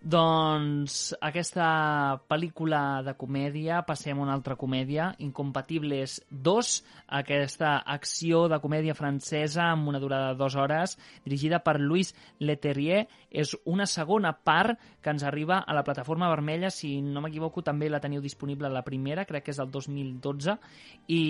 Doncs 0.02 1.12
aquesta 1.22 2.18
pel·lícula 2.26 3.04
de 3.06 3.14
comèdia, 3.22 3.84
passem 3.86 4.18
a 4.18 4.24
una 4.24 4.34
altra 4.34 4.56
comèdia, 4.58 5.12
Incompatibles 5.22 6.16
2, 6.34 6.72
aquesta 7.20 7.76
acció 7.86 8.48
de 8.50 8.58
comèdia 8.64 8.96
francesa 8.98 9.68
amb 9.70 9.92
una 9.92 10.00
durada 10.02 10.32
de 10.32 10.40
dues 10.40 10.56
hores, 10.58 10.96
dirigida 11.24 11.60
per 11.62 11.76
Louis 11.80 12.10
Leterrier. 12.42 13.04
És 13.30 13.54
una 13.64 13.86
segona 13.86 14.32
part 14.34 14.80
que 15.06 15.14
ens 15.14 15.22
arriba 15.24 15.60
a 15.62 15.76
la 15.78 15.84
plataforma 15.86 16.32
vermella, 16.34 16.72
si 16.74 16.96
no 17.06 17.22
m'equivoco 17.22 17.62
també 17.62 17.88
la 17.88 18.02
teniu 18.02 18.26
disponible 18.26 18.74
la 18.74 18.82
primera, 18.82 19.28
crec 19.30 19.46
que 19.46 19.54
és 19.54 19.62
del 19.62 19.70
2012, 19.70 20.58
i 21.14 21.22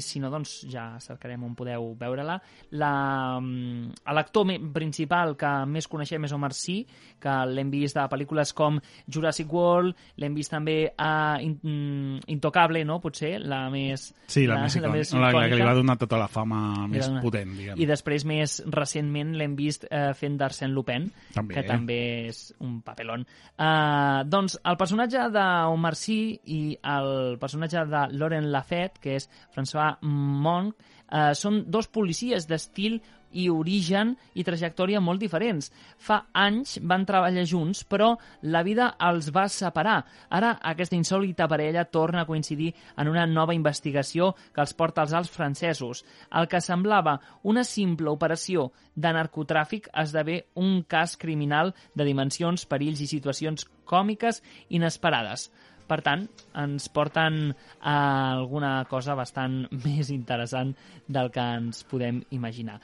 si 0.00 0.24
no, 0.24 0.32
doncs 0.32 0.62
ja 0.72 0.94
cercarem 1.04 1.44
on 1.44 1.52
podeu 1.54 1.92
veure-la. 2.00 2.40
La- 2.72 3.36
mm, 3.38 4.00
L'actor 4.16 4.48
principal 4.72 5.36
que 5.36 5.52
més 5.68 5.86
coneixem 5.92 6.24
és 6.24 6.32
Omar 6.32 6.54
Sy, 6.56 6.80
que 7.20 7.38
l'hem 7.52 7.68
vist 7.70 8.00
a 8.00 8.08
pel·lícules 8.14 8.54
com 8.56 8.78
Jurassic 9.10 9.52
World, 9.52 9.98
l'hem 10.22 10.38
vist 10.38 10.54
també 10.54 10.78
a 10.96 11.38
In 11.44 11.58
mm, 11.60 12.24
Intocable, 12.34 12.84
no? 12.86 13.00
Potser, 13.02 13.36
la 13.42 13.66
més... 13.72 14.08
Sí, 14.30 14.46
la, 14.48 14.60
més, 14.64 14.76
icònica, 14.78 15.20
la, 15.20 15.32
la 15.34 15.50
que 15.50 15.58
li 15.58 15.66
va 15.66 15.76
donar 15.76 15.98
tota 16.00 16.20
la 16.20 16.28
fama 16.30 16.86
més 16.90 17.08
una- 17.10 17.22
potent, 17.24 17.52
diguem. 17.58 17.80
I 17.80 17.88
després, 17.90 18.24
més 18.28 18.60
recentment, 18.72 19.34
l'hem 19.38 19.56
vist 19.58 19.86
eh, 19.90 20.12
fent 20.16 20.38
d'Arsène 20.40 20.72
Lupin, 20.74 21.10
També. 21.34 21.58
que 21.58 21.66
també 21.68 22.00
és 22.30 22.46
un 22.64 22.80
papelón. 22.86 23.26
Uh, 23.54 24.24
doncs 24.26 24.56
el 24.64 24.78
personatge 24.80 25.28
d'Omar 25.34 25.94
Sy 25.98 26.18
i 26.54 26.62
el 26.94 27.38
personatge 27.42 27.84
de 27.90 28.06
Laurent 28.14 28.50
Lafette, 28.50 29.02
que 29.02 29.18
és 29.20 29.28
François 29.54 29.98
Monk, 30.02 30.74
uh, 31.14 31.30
són 31.38 31.62
dos 31.70 31.86
policies 31.86 32.48
d'estil 32.50 32.98
i 33.34 33.48
origen 33.50 34.14
i 34.38 34.44
trajectòria 34.46 35.02
molt 35.02 35.20
diferents. 35.22 35.70
Fa 35.98 36.20
anys 36.38 36.78
van 36.82 37.04
treballar 37.06 37.44
junts, 37.50 37.82
però 37.84 38.14
la 38.54 38.62
vida 38.66 38.92
els 39.08 39.30
va 39.34 39.46
separar. 39.50 39.98
Ara 40.30 40.54
aquesta 40.72 40.96
insòlita 40.96 41.48
parella 41.50 41.84
torna 41.84 42.22
a 42.22 42.28
coincidir 42.28 42.72
en 42.96 43.10
una 43.10 43.26
nova 43.26 43.54
investigació 43.54 44.32
que 44.54 44.62
els 44.62 44.74
porta 44.78 45.02
als 45.02 45.12
Alps 45.12 45.34
francesos. 45.34 46.04
El 46.30 46.48
que 46.48 46.62
semblava 46.62 47.18
una 47.42 47.64
simple 47.64 48.10
operació 48.14 48.70
de 48.94 49.10
narcotràfic 49.18 49.90
esdevé 49.92 50.44
un 50.54 50.82
cas 50.88 51.18
criminal 51.18 51.74
de 51.94 52.06
dimensions, 52.06 52.66
perills 52.66 53.02
i 53.02 53.10
situacions 53.10 53.66
còmiques 53.84 54.42
inesperades. 54.70 55.50
Per 55.84 55.98
tant, 56.04 56.24
ens 56.60 56.88
porten 56.88 57.50
a 57.84 57.96
alguna 58.38 58.72
cosa 58.88 59.16
bastant 59.18 59.64
més 59.84 60.10
interessant 60.14 60.72
del 61.06 61.30
que 61.34 61.44
ens 61.58 61.84
podem 61.90 62.22
imaginar. 62.36 62.78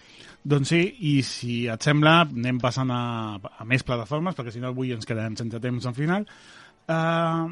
Doncs 0.45 0.75
sí, 0.75 0.83
i 1.13 1.15
si 1.27 1.63
et 1.71 1.89
sembla, 1.89 2.21
anem 2.29 2.61
passant 2.61 2.93
a, 2.93 3.03
a 3.41 3.69
més 3.69 3.87
plataformes, 3.87 4.37
perquè 4.37 4.53
si 4.55 4.63
no 4.63 4.75
avui 4.75 4.93
ens 4.97 5.09
quedem 5.09 5.39
sense 5.41 5.63
temps 5.63 5.89
al 5.89 5.97
final. 5.97 6.29
Uh, 6.91 7.51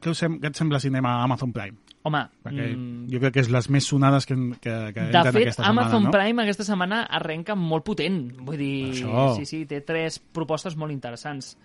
què, 0.00 0.12
us 0.12 0.20
sem 0.20 0.38
què 0.42 0.52
et 0.52 0.58
sembla 0.58 0.80
si 0.82 0.92
anem 0.92 1.08
a 1.08 1.18
Amazon 1.24 1.52
Prime? 1.56 1.86
Home, 2.06 2.20
Perquè 2.44 2.66
mm, 2.68 3.08
jo 3.10 3.18
crec 3.18 3.34
que 3.34 3.42
és 3.42 3.48
les 3.50 3.66
més 3.74 3.86
sonades 3.90 4.28
que, 4.28 4.36
que, 4.62 4.74
que 4.94 5.06
de 5.10 5.22
fet, 5.24 5.40
aquesta 5.40 5.64
setmana, 5.64 5.72
Amazon 5.72 6.04
no? 6.06 6.12
Prime 6.14 6.44
aquesta 6.44 6.66
setmana 6.68 7.00
arrenca 7.18 7.56
molt 7.58 7.82
potent. 7.88 8.20
Vull 8.46 8.60
dir, 8.60 8.76
Això. 8.92 9.24
sí, 9.40 9.48
sí, 9.48 9.64
té 9.66 9.80
tres 9.86 10.20
propostes 10.20 10.78
molt 10.78 10.94
interessants. 10.94 11.56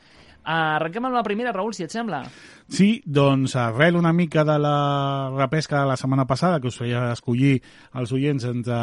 Arrenquem 0.44 1.06
amb 1.06 1.18
la 1.18 1.24
primera, 1.26 1.52
Raül, 1.54 1.74
si 1.78 1.86
et 1.86 1.94
sembla. 1.94 2.24
Sí, 2.72 3.02
doncs 3.06 3.56
arrel 3.60 4.00
una 4.00 4.14
mica 4.14 4.46
de 4.48 4.58
la 4.60 5.30
repesca 5.36 5.82
de 5.82 5.92
la 5.92 5.98
setmana 6.00 6.26
passada, 6.30 6.60
que 6.60 6.72
us 6.72 6.80
feia 6.82 7.12
escollir 7.12 7.60
els 7.94 8.14
oients 8.16 8.48
entre 8.50 8.78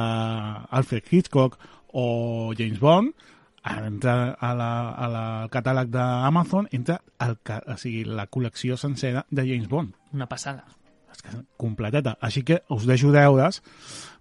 Alfred 0.70 1.10
Hitchcock 1.10 1.58
o 1.98 2.54
James 2.58 2.78
Bond, 2.78 3.14
entra 3.68 4.36
a 4.38 4.54
la, 4.54 4.70
a 4.90 5.08
la, 5.10 5.22
al 5.42 5.52
catàleg 5.52 5.90
d'Amazon, 5.92 6.68
entra 6.72 7.00
el, 7.24 7.36
o 7.42 7.76
sigui, 7.80 8.04
la 8.06 8.28
col·lecció 8.30 8.78
sencera 8.78 9.26
de 9.30 9.44
James 9.44 9.68
Bond. 9.68 9.96
Una 10.14 10.28
passada. 10.30 10.64
És 11.12 11.24
que 11.24 11.34
completeta. 11.58 12.16
Així 12.22 12.44
que 12.46 12.62
us 12.74 12.86
deixo 12.86 13.10
deures 13.12 13.62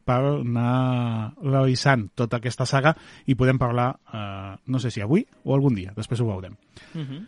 per 0.08 0.20
anar 0.24 1.34
revisant 1.44 2.08
tota 2.16 2.40
aquesta 2.40 2.66
saga 2.66 2.96
i 3.28 3.36
podem 3.36 3.60
parlar, 3.60 3.92
eh, 4.14 4.56
no 4.66 4.80
sé 4.80 4.92
si 4.94 5.04
avui 5.04 5.26
o 5.44 5.56
algun 5.56 5.76
dia, 5.76 5.94
després 5.96 6.22
ho 6.22 6.32
veurem. 6.32 6.56
Uh 6.94 7.02
-huh. 7.02 7.22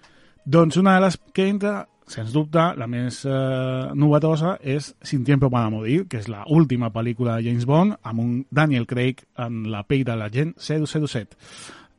Doncs 0.45 0.77
una 0.77 0.95
de 0.95 1.01
les 1.01 1.17
que 1.33 1.47
entra, 1.47 1.87
sens 2.07 2.31
dubte, 2.33 2.61
la 2.75 2.87
més 2.87 3.25
eh, 3.25 3.91
novetosa 3.93 4.57
és 4.61 4.95
Sin 5.01 5.23
tiempo 5.23 5.49
para 5.49 5.69
morir, 5.69 6.07
que 6.07 6.17
és 6.17 6.27
la 6.27 6.43
última 6.47 6.89
pel·lícula 6.91 7.35
de 7.35 7.43
James 7.43 7.65
Bond, 7.65 7.97
amb 8.01 8.19
un 8.19 8.45
Daniel 8.49 8.87
Craig 8.87 9.25
en 9.37 9.71
la 9.71 9.83
pell 9.83 10.03
de 10.03 10.15
l'agent 10.15 10.55
007. 10.57 11.37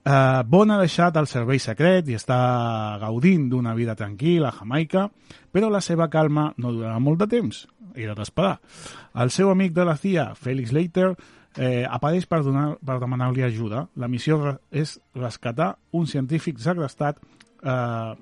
Uh, 0.00 0.40
Bond 0.48 0.72
ha 0.72 0.78
deixat 0.80 1.16
el 1.20 1.26
servei 1.28 1.58
secret 1.60 2.08
i 2.08 2.14
està 2.16 2.38
gaudint 3.02 3.50
d'una 3.52 3.74
vida 3.76 3.92
tranquil·la 3.98 4.48
a 4.48 4.56
Jamaica, 4.56 5.10
però 5.52 5.68
la 5.68 5.82
seva 5.84 6.08
calma 6.08 6.46
no 6.56 6.72
durarà 6.72 6.96
molt 7.04 7.20
de 7.20 7.28
temps. 7.28 7.66
Era 7.94 8.14
d'esperar. 8.16 8.54
El 9.20 9.30
seu 9.34 9.50
amic 9.52 9.74
de 9.76 9.84
la 9.84 9.96
CIA, 10.00 10.30
Felix 10.38 10.72
Leiter, 10.72 11.10
eh, 11.58 11.84
apareix 11.84 12.24
per, 12.30 12.40
donar, 12.46 12.78
per 12.80 12.96
demanar-li 13.02 13.42
ajuda. 13.44 13.88
La 14.00 14.08
missió 14.08 14.38
re- 14.40 14.56
és 14.70 14.96
rescatar 15.14 15.74
un 15.92 16.06
científic 16.06 16.58
segrestat 16.62 17.20
eh, 17.62 18.12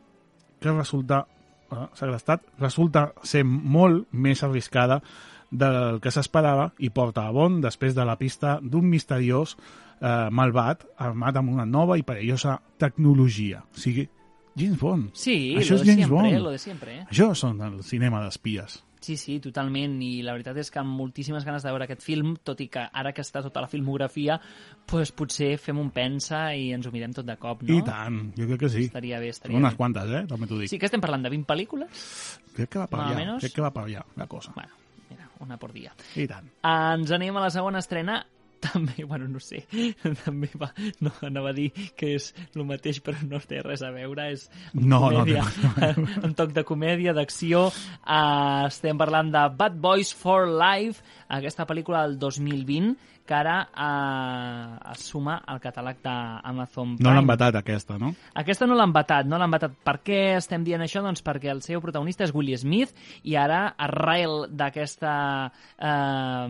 que 0.59 0.73
resulta 0.75 1.27
eh, 1.71 1.87
segrestat 1.95 2.43
resulta 2.59 3.13
ser 3.23 3.45
molt 3.45 4.09
més 4.11 4.43
arriscada 4.43 5.03
del 5.51 6.01
que 6.03 6.11
s'esperava 6.11 6.73
i 6.85 6.91
porta 6.91 7.29
a 7.29 7.31
Bond 7.33 7.63
després 7.65 7.95
de 7.95 8.05
la 8.05 8.19
pista 8.21 8.59
d'un 8.61 8.85
misteriós 8.89 9.55
eh, 10.01 10.29
malvat 10.31 10.85
armat 10.97 11.37
amb 11.37 11.51
una 11.51 11.65
nova 11.67 11.99
i 11.99 12.03
perillosa 12.03 12.59
tecnologia. 12.79 13.63
O 13.63 13.79
sigui, 13.79 14.09
James 14.59 14.79
Bond. 14.81 15.11
Sí, 15.15 15.55
Això 15.57 15.77
lo 15.77 15.81
és 15.81 15.87
de 15.87 15.93
James 15.93 16.07
siempre, 16.09 16.17
Bond. 16.33 16.43
lo 16.43 16.51
de 16.51 16.59
siempre. 16.59 16.99
Eh? 17.01 17.07
Això 17.11 17.33
són 17.39 17.61
el 17.63 17.83
cinema 17.87 18.23
d'espies. 18.25 18.85
Sí, 19.01 19.15
sí, 19.17 19.37
totalment, 19.39 19.93
i 20.03 20.25
la 20.27 20.33
veritat 20.35 20.57
és 20.59 20.73
que 20.75 20.81
amb 20.81 20.91
moltíssimes 20.99 21.45
ganes 21.47 21.63
de 21.63 21.71
veure 21.71 21.85
aquest 21.87 22.03
film, 22.03 22.33
tot 22.43 22.59
i 22.61 22.67
que 22.67 22.83
ara 22.93 23.13
que 23.15 23.23
està 23.23 23.39
tota 23.45 23.61
la 23.63 23.69
filmografia, 23.71 24.41
pues, 24.91 25.13
potser 25.15 25.53
fem 25.63 25.79
un 25.79 25.93
pensa 25.95 26.41
i 26.59 26.73
ens 26.75 26.85
ho 26.85 26.91
mirem 26.91 27.15
tot 27.15 27.25
de 27.25 27.37
cop, 27.39 27.63
no? 27.63 27.77
I 27.79 27.85
tant, 27.87 28.33
jo 28.37 28.49
crec 28.51 28.59
que 28.65 28.69
sí. 28.75 28.83
Estaria 28.91 29.21
bé, 29.23 29.29
estaria 29.31 29.57
Unes 29.57 29.71
bé. 29.73 29.77
quantes, 29.79 30.11
eh? 30.11 30.25
També 30.27 30.49
t'ho 30.51 30.59
dic. 30.59 30.69
Sí 30.75 30.81
que 30.83 30.91
estem 30.91 31.01
parlant 31.01 31.23
de 31.23 31.31
20 31.31 31.47
pel·lícules? 31.47 32.09
Crec 32.57 32.69
que 32.75 32.79
va 32.83 32.89
per 32.91 32.99
allà. 33.05 33.15
menos. 33.17 33.41
Crec 33.47 33.55
que 33.55 33.63
va 33.63 33.71
per 33.73 33.85
allà, 33.87 34.03
la 34.17 34.27
cosa. 34.27 34.51
Bueno, 34.57 34.75
mira, 35.09 35.31
una 35.47 35.57
por 35.57 35.73
dia. 35.73 35.95
I 36.17 36.27
tant. 36.27 36.51
Ens 36.67 37.13
anem 37.15 37.37
a 37.39 37.47
la 37.47 37.51
segona 37.55 37.79
estrena 37.79 38.19
també, 38.63 39.05
bueno, 39.05 39.29
no 39.31 39.41
sé, 39.43 39.65
també 40.25 40.51
va, 40.59 40.71
no, 41.05 41.13
anava 41.27 41.53
a 41.53 41.57
dir 41.57 41.69
que 41.99 42.15
és 42.17 42.31
el 42.55 42.67
mateix, 42.69 43.01
però 43.05 43.21
no 43.29 43.41
té 43.41 43.63
res 43.65 43.85
a 43.87 43.93
veure, 43.95 44.31
és 44.35 44.49
No, 44.75 45.01
no 45.13 45.25
té 45.27 45.39
comèdia, 45.39 45.45
un 46.27 46.35
toc 46.39 46.55
de 46.57 46.65
comèdia, 46.69 47.15
d'acció, 47.17 47.69
uh, 47.69 48.67
estem 48.69 48.99
parlant 49.01 49.33
de 49.35 49.45
Bad 49.59 49.79
Boys 49.83 50.15
for 50.17 50.49
Life, 50.51 51.05
aquesta 51.29 51.67
pel·lícula 51.69 52.07
del 52.07 52.19
2020 52.23 53.18
que 53.29 53.37
ara 53.37 53.57
eh, 53.69 54.93
es 54.95 55.05
suma 55.11 55.39
al 55.47 55.61
catàleg 55.61 56.01
d'Amazon 56.05 56.97
Prime. 56.97 57.05
No 57.05 57.15
l'han 57.15 57.29
vetat, 57.29 57.59
aquesta, 57.61 57.99
no? 58.01 58.15
Aquesta 58.41 58.67
no 58.69 58.77
l'han 58.79 58.95
vetat, 58.97 59.29
no 59.29 59.39
l'han 59.41 59.53
vetat. 59.53 59.75
Per 59.85 59.97
què 60.07 60.21
estem 60.39 60.65
dient 60.65 60.83
això? 60.85 61.03
Doncs 61.05 61.23
perquè 61.27 61.53
el 61.53 61.61
seu 61.67 61.83
protagonista 61.85 62.25
és 62.25 62.33
Will 62.35 62.55
Smith 62.59 62.95
i 63.29 63.37
ara, 63.37 63.75
arrel 63.89 64.47
d'aquesta 64.49 65.13
eh, 65.77 66.47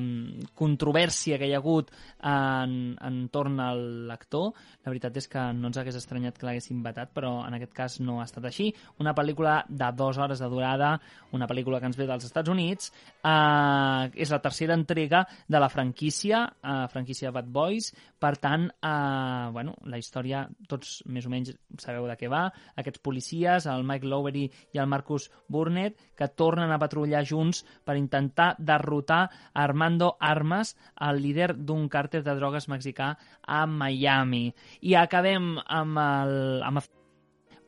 controvèrsia 0.58 1.40
que 1.40 1.50
hi 1.50 1.56
ha 1.56 1.62
hagut 1.62 1.90
en, 2.22 2.94
entorn 3.08 3.58
a 3.62 3.72
l'actor, 3.74 4.52
la 4.84 4.92
veritat 4.92 5.18
és 5.18 5.28
que 5.30 5.42
no 5.58 5.70
ens 5.70 5.80
hagués 5.80 5.98
estranyat 5.98 6.38
que 6.38 6.46
l'haguessin 6.46 6.82
vetat, 6.84 7.10
però 7.14 7.40
en 7.46 7.58
aquest 7.58 7.74
cas 7.74 7.98
no 8.00 8.20
ha 8.22 8.28
estat 8.28 8.46
així. 8.48 8.70
Una 9.02 9.14
pel·lícula 9.18 9.60
de 9.68 9.90
dues 9.98 10.18
hores 10.18 10.42
de 10.42 10.50
durada, 10.50 10.94
una 11.34 11.50
pel·lícula 11.50 11.82
que 11.82 11.90
ens 11.90 11.98
ve 11.98 12.06
dels 12.08 12.28
Estats 12.28 12.50
Units, 12.52 12.92
eh, 13.28 14.10
és 14.14 14.30
la 14.32 14.40
tercera 14.44 14.76
entrega 14.78 15.24
de 15.48 15.60
la 15.60 15.68
franquícia, 15.68 16.44
eh, 16.62 16.86
franquícia 16.92 17.32
Bad 17.34 17.48
Boys, 17.52 17.92
per 18.18 18.36
tant, 18.38 18.68
eh, 18.68 19.50
bueno, 19.52 19.74
la 19.84 19.98
història, 19.98 20.46
tots 20.68 21.02
més 21.06 21.26
o 21.26 21.32
menys 21.32 21.54
sabeu 21.78 22.06
de 22.08 22.16
què 22.18 22.30
va, 22.32 22.46
aquests 22.76 23.02
policies, 23.04 23.66
el 23.66 23.84
Mike 23.84 24.06
Lowery 24.06 24.46
i 24.74 24.78
el 24.82 24.90
Marcus 24.90 25.30
Burnett, 25.48 25.98
que 26.16 26.28
tornen 26.28 26.72
a 26.72 26.80
patrullar 26.80 27.24
junts 27.24 27.64
per 27.84 27.96
intentar 27.96 28.54
derrotar 28.58 29.28
Armando 29.54 30.16
Armas, 30.20 30.74
el 31.08 31.22
líder 31.22 31.52
d'un 31.56 31.88
càrter 31.88 32.22
de 32.24 32.34
drogues 32.34 32.68
mexicà 32.68 33.14
a 33.46 33.64
Miami. 33.66 34.48
I 34.82 34.94
acabem 34.98 35.56
amb 35.64 35.98
el, 36.02 36.38
amb 36.66 36.82
el 36.82 36.97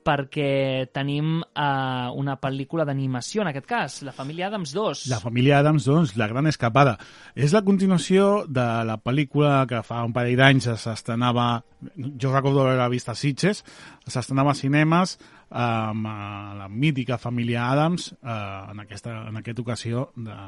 perquè 0.05 0.89
tenim 0.95 1.41
eh, 1.41 2.09
una 2.17 2.37
pel·lícula 2.41 2.87
d'animació, 2.89 3.43
en 3.45 3.51
aquest 3.53 3.69
cas, 3.69 3.99
La 4.07 4.15
família 4.17 4.49
Adams 4.49 4.75
2. 4.77 5.05
La 5.13 5.21
família 5.23 5.59
Adams, 5.59 5.87
doncs, 5.89 6.17
La 6.21 6.29
gran 6.31 6.51
escapada. 6.51 6.97
És 7.35 7.55
la 7.57 7.65
continuació 7.67 8.45
de 8.49 8.67
la 8.89 8.99
pel·lícula 9.03 9.65
que 9.71 9.83
fa 9.87 10.03
un 10.07 10.15
parell 10.17 10.39
d'anys 10.41 10.71
s'estrenava, 10.81 11.51
jo 11.95 12.33
recordo 12.33 12.67
haver 12.67 12.91
vist 12.93 13.09
a 13.09 13.17
Sitges, 13.19 13.65
s'estrenava 14.07 14.55
a 14.55 14.59
cinemes 14.59 15.19
amb 15.51 16.07
eh, 16.07 16.21
la 16.61 16.69
mítica 16.69 17.19
família 17.19 17.71
Adams, 17.71 18.13
eh, 18.13 18.39
en, 18.71 18.87
aquesta, 18.87 19.25
en 19.29 19.43
aquesta 19.43 19.67
ocasió 19.67 20.11
de, 20.17 20.39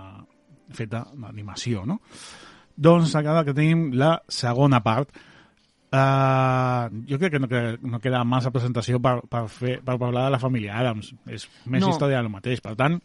feta 0.72 1.07
d'animació, 1.12 1.84
no? 1.86 2.00
Doncs 2.72 3.14
acaba 3.18 3.44
que 3.44 3.55
tenim 3.55 3.90
la 3.98 4.16
segona 4.32 4.80
part, 4.84 5.12
Uh, 5.93 6.88
jo 7.07 7.18
crec 7.20 7.32
que 7.34 7.38
no, 7.38 7.49
que 7.49 7.62
no 7.82 8.01
queda 8.01 8.24
massa 8.24 8.51
presentació 8.51 8.99
per, 9.03 9.18
per, 9.28 9.45
fer, 9.53 9.78
per 9.84 9.99
parlar 10.01 10.24
de 10.30 10.36
la 10.38 10.40
família 10.43 10.78
Adams. 10.80 11.12
És 11.26 11.49
més 11.66 11.82
No. 11.84 11.90
història 11.93 12.22
del 12.22 12.30
mateix. 12.32 12.61
Per 12.64 12.74
tant, 12.76 13.01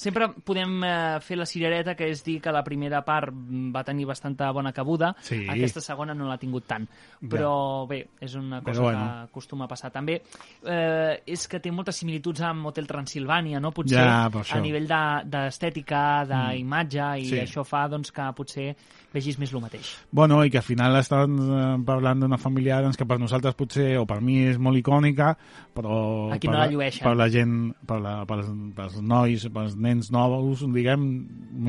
Sempre 0.00 0.30
podem 0.46 0.78
eh, 0.86 1.18
fer 1.20 1.36
la 1.36 1.44
cirereta, 1.44 1.92
que 1.94 2.06
és 2.08 2.22
dir 2.24 2.38
que 2.40 2.52
la 2.54 2.62
primera 2.64 3.02
part 3.04 3.34
mm, 3.34 3.66
va 3.74 3.82
tenir 3.84 4.06
bastanta 4.08 4.46
bona 4.50 4.70
cabuda, 4.72 5.10
Sí. 5.20 5.42
aquesta 5.50 5.82
segona 5.84 6.14
no 6.14 6.24
l'ha 6.24 6.38
tingut 6.40 6.64
tant. 6.64 6.86
Però 7.28 7.86
bé, 7.86 8.06
és 8.18 8.34
una 8.38 8.62
cosa 8.62 8.78
Però 8.80 8.84
bueno. 8.86 8.98
que 9.04 9.26
acostuma 9.28 9.66
a 9.66 9.68
passar. 9.68 9.90
També 9.92 10.22
eh, 10.64 11.20
és 11.26 11.46
que 11.46 11.60
té 11.60 11.70
moltes 11.70 11.96
similituds 12.00 12.40
amb 12.40 12.64
Hotel 12.70 12.86
Transilvània, 12.88 13.60
no? 13.60 13.72
Potser 13.72 13.98
Ja, 14.00 14.30
a 14.30 14.60
nivell 14.62 14.88
de- 14.88 15.22
d'estètica, 15.26 16.24
d'imatge, 16.24 17.10
i 17.20 17.24
Sí. 17.26 17.36
això 17.42 17.62
fa 17.66 17.86
doncs, 17.88 18.10
que 18.10 18.22
potser 18.32 18.74
vegis 19.14 19.38
més 19.40 19.52
el 19.54 19.62
mateix. 19.62 19.92
Bueno, 20.10 20.40
i 20.44 20.50
que 20.52 20.60
al 20.60 20.66
final 20.66 20.96
estan 21.00 21.38
eh, 21.40 21.62
parlant 21.86 22.24
d'una 22.24 22.38
família 22.40 22.78
Adams 22.78 22.98
que 22.98 23.06
per 23.08 23.18
nosaltres 23.20 23.56
potser, 23.58 23.94
o 24.00 24.06
per 24.10 24.20
mi 24.24 24.40
és 24.50 24.58
molt 24.58 24.80
icònica, 24.80 25.32
però 25.76 26.30
Aquí 26.34 26.48
per, 26.48 26.54
no 26.54 26.60
la 26.62 26.68
llueixen. 26.70 27.04
per 27.06 27.16
la 27.18 27.30
gent, 27.32 27.56
per, 27.86 28.00
la, 28.04 28.14
per, 28.28 28.42
pels 28.76 29.00
nois, 29.02 29.48
pels 29.54 29.76
nens 29.76 30.12
nous, 30.14 30.66
diguem, 30.76 31.08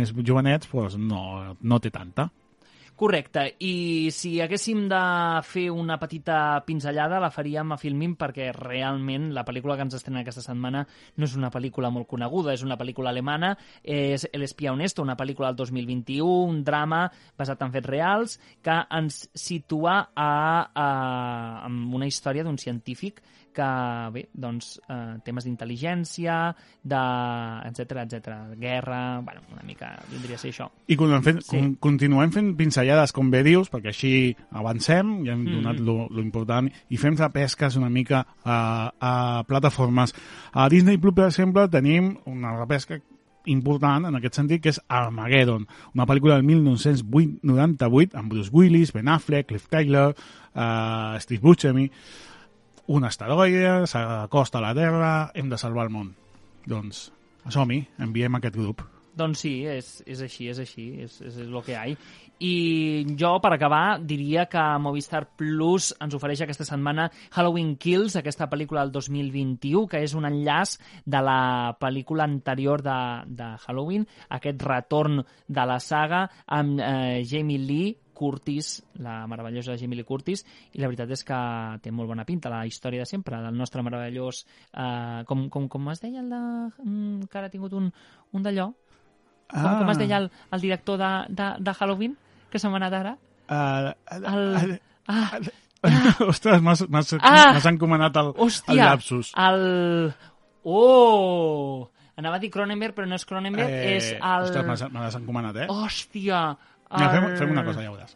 més 0.01 0.13
jovenets, 0.21 0.69
doncs 0.71 0.99
no, 1.01 1.57
no 1.61 1.81
té 1.81 1.93
tanta. 1.93 2.29
Correcte, 3.01 3.55
i 3.65 4.11
si 4.13 4.35
haguéssim 4.43 4.83
de 4.85 4.97
fer 5.49 5.63
una 5.73 5.95
petita 5.97 6.35
pinzellada 6.67 7.17
la 7.23 7.31
faríem 7.33 7.71
a 7.73 7.77
Filmin 7.81 8.11
perquè 8.13 8.51
realment 8.53 9.31
la 9.33 9.41
pel·lícula 9.47 9.73
que 9.73 9.87
ens 9.87 9.95
estrena 9.97 10.21
aquesta 10.21 10.43
setmana 10.45 10.83
no 11.17 11.25
és 11.25 11.33
una 11.33 11.49
pel·lícula 11.49 11.89
molt 11.89 12.05
coneguda, 12.11 12.53
és 12.53 12.61
una 12.61 12.77
pel·lícula 12.77 13.09
alemana, 13.09 13.55
és 13.81 14.27
El 14.29 14.45
espia 14.45 14.75
honesto, 14.75 15.01
una 15.01 15.17
pel·lícula 15.17 15.49
del 15.49 15.63
2021, 15.63 16.29
un 16.53 16.61
drama 16.63 17.07
basat 17.41 17.65
en 17.65 17.73
fets 17.73 17.89
reals 17.89 18.37
que 18.61 18.77
ens 19.01 19.23
situa 19.33 19.97
a, 20.13 20.29
a, 20.69 20.87
en 21.65 21.81
una 21.89 22.05
història 22.05 22.45
d'un 22.45 22.61
científic 22.61 23.23
que, 23.53 24.09
bé, 24.13 24.23
doncs, 24.33 24.79
eh, 24.87 25.17
temes 25.23 25.45
d'intel·ligència, 25.45 26.55
de, 26.83 27.01
etc 27.69 27.91
etc, 28.05 28.29
guerra, 28.57 29.19
bueno, 29.21 29.41
una 29.51 29.63
mica 29.63 29.91
vindria 30.09 30.35
a 30.35 30.39
ser 30.39 30.51
això. 30.51 30.69
I 30.87 30.95
continuem 30.95 31.23
fent, 31.23 31.41
Sí. 31.43 31.61
continuem 31.79 32.31
fent 32.31 32.55
pinzellades, 32.57 33.11
com 33.13 33.29
bé 33.31 33.43
dius, 33.43 33.69
perquè 33.71 33.87
així 33.93 34.35
avancem, 34.51 35.23
ja 35.25 35.33
hem 35.33 35.43
Mm. 35.45 35.55
donat 35.61 35.79
lo, 35.79 36.07
lo 36.09 36.21
important, 36.21 36.71
i 36.89 36.97
fem 36.97 37.15
repesques 37.15 37.75
una 37.75 37.89
mica 37.89 38.25
a, 38.43 38.91
a 38.99 39.43
plataformes. 39.47 40.13
A 40.53 40.69
Disney 40.69 40.97
Plus, 40.97 41.13
per 41.13 41.25
exemple, 41.27 41.67
tenim 41.69 42.17
una 42.25 42.55
repesca 42.57 42.99
important 43.45 44.05
en 44.05 44.15
aquest 44.15 44.35
sentit, 44.35 44.61
que 44.61 44.69
és 44.69 44.79
Armageddon, 44.87 45.65
una 45.95 46.05
pel·lícula 46.05 46.35
del 46.35 46.43
1998 46.43 48.17
amb 48.17 48.29
Bruce 48.29 48.51
Willis, 48.53 48.93
Ben 48.93 49.07
Affleck, 49.07 49.47
Cliff 49.47 49.67
Taylor, 49.67 50.15
uh, 50.53 51.17
Steve 51.19 51.41
Buscemi, 51.41 51.89
un 52.91 53.05
asteroide 53.07 53.87
s'acosta 53.87 54.59
a 54.59 54.65
la 54.67 54.73
Terra, 54.75 55.11
hem 55.33 55.49
de 55.49 55.59
salvar 55.59 55.87
el 55.87 55.93
món. 55.93 56.09
Doncs, 56.67 57.05
som-hi, 57.49 57.85
enviem 58.03 58.35
aquest 58.37 58.57
grup. 58.59 58.83
Doncs 59.17 59.43
sí, 59.43 59.53
és, 59.67 59.87
és 60.07 60.19
així, 60.23 60.47
és 60.51 60.59
així, 60.59 60.85
és, 61.03 61.15
és, 61.19 61.39
és 61.43 61.47
el 61.47 61.63
que 61.63 61.73
hi 61.73 61.79
ha. 61.79 61.85
I 62.41 62.53
jo, 63.19 63.35
per 63.43 63.51
acabar, 63.53 63.99
diria 64.07 64.47
que 64.49 64.61
Movistar 64.81 65.21
Plus 65.37 65.91
ens 66.01 66.15
ofereix 66.17 66.41
aquesta 66.41 66.65
setmana 66.65 67.05
Halloween 67.35 67.75
Kills, 67.77 68.15
aquesta 68.17 68.47
pel·lícula 68.49 68.85
del 68.85 68.95
2021, 68.95 69.85
que 69.91 70.01
és 70.01 70.15
un 70.17 70.25
enllaç 70.25 70.77
de 71.05 71.21
la 71.21 71.41
pel·lícula 71.79 72.25
anterior 72.25 72.81
de, 72.81 72.99
de 73.29 73.51
Halloween, 73.67 74.07
aquest 74.39 74.63
retorn 74.67 75.21
de 75.21 75.67
la 75.69 75.77
saga 75.83 76.25
amb 76.47 76.81
eh, 76.81 77.21
Jamie 77.29 77.61
Lee 77.61 77.93
Curtis, 78.21 78.69
la 79.01 79.23
meravellosa 79.27 79.73
Jamie 79.81 79.97
Lee 79.99 80.05
Curtis, 80.07 80.45
i 80.77 80.81
la 80.83 80.87
veritat 80.91 81.09
és 81.17 81.25
que 81.25 81.39
té 81.81 81.91
molt 81.91 82.11
bona 82.13 82.25
pinta 82.29 82.51
la 82.53 82.61
història 82.69 83.01
de 83.01 83.09
sempre, 83.09 83.41
del 83.41 83.57
nostre 83.57 83.81
meravellós... 83.83 84.43
Eh, 84.71 85.23
com, 85.29 85.47
com, 85.49 85.65
com 85.73 85.89
es 85.95 86.01
deia 86.05 86.21
el 86.21 86.29
de... 86.29 86.41
mm, 86.85 87.25
que 87.31 87.41
ara 87.41 87.49
ha 87.49 87.53
tingut 87.57 87.73
un, 87.81 87.89
un 88.37 88.45
d'allò? 88.45 88.69
Com, 89.51 89.65
Ah. 89.67 89.79
com 89.81 89.89
es 89.91 89.97
deia 89.99 90.21
el, 90.21 90.29
el 90.55 90.61
director 90.63 90.95
de, 91.01 91.07
de, 91.35 91.47
de 91.59 91.73
Halloween, 91.75 92.13
que 92.53 92.59
se 92.61 92.69
m'ha 92.71 92.77
anat 92.79 92.93
ara? 93.01 93.17
Uh, 93.51 93.89
El... 94.15 94.77
Ah, 95.11 95.39
Ostres, 96.31 96.61
m'has 96.63 96.85
m'has- 96.87 97.17
Ah! 97.19 97.49
m'has 97.57 97.65
encomanat 97.67 98.15
el, 98.21 98.29
el 98.31 98.45
hòstia! 98.45 98.77
lapsus. 98.85 99.33
El... 99.35 100.13
Oh! 100.63 101.89
Anava 102.21 102.37
a 102.37 102.41
dir 102.43 102.51
Cronenberg, 102.53 102.93
però 102.95 103.07
no 103.09 103.17
és 103.17 103.25
Cronenberg, 103.25 103.71
és 103.95 104.11
el... 104.13 104.45
Ostres, 104.45 104.83
me 104.93 104.99
l'has 105.01 105.15
encomanat, 105.17 105.57
eh? 105.63 105.67
Hòstia! 105.71 106.41
Mira, 106.97 107.09
fem, 107.15 107.25
el- 107.29 107.37
fem 107.41 107.51
una 107.55 107.63
cosa, 107.69 107.81
ja 107.85 107.91
ho 107.91 107.95
veuràs. 107.95 108.15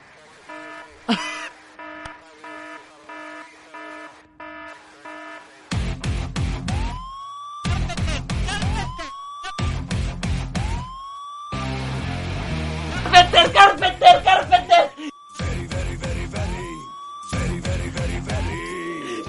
Carpenter, 13.11 13.51
Carpenter, 13.53 14.23
Carpenter! 14.23 14.34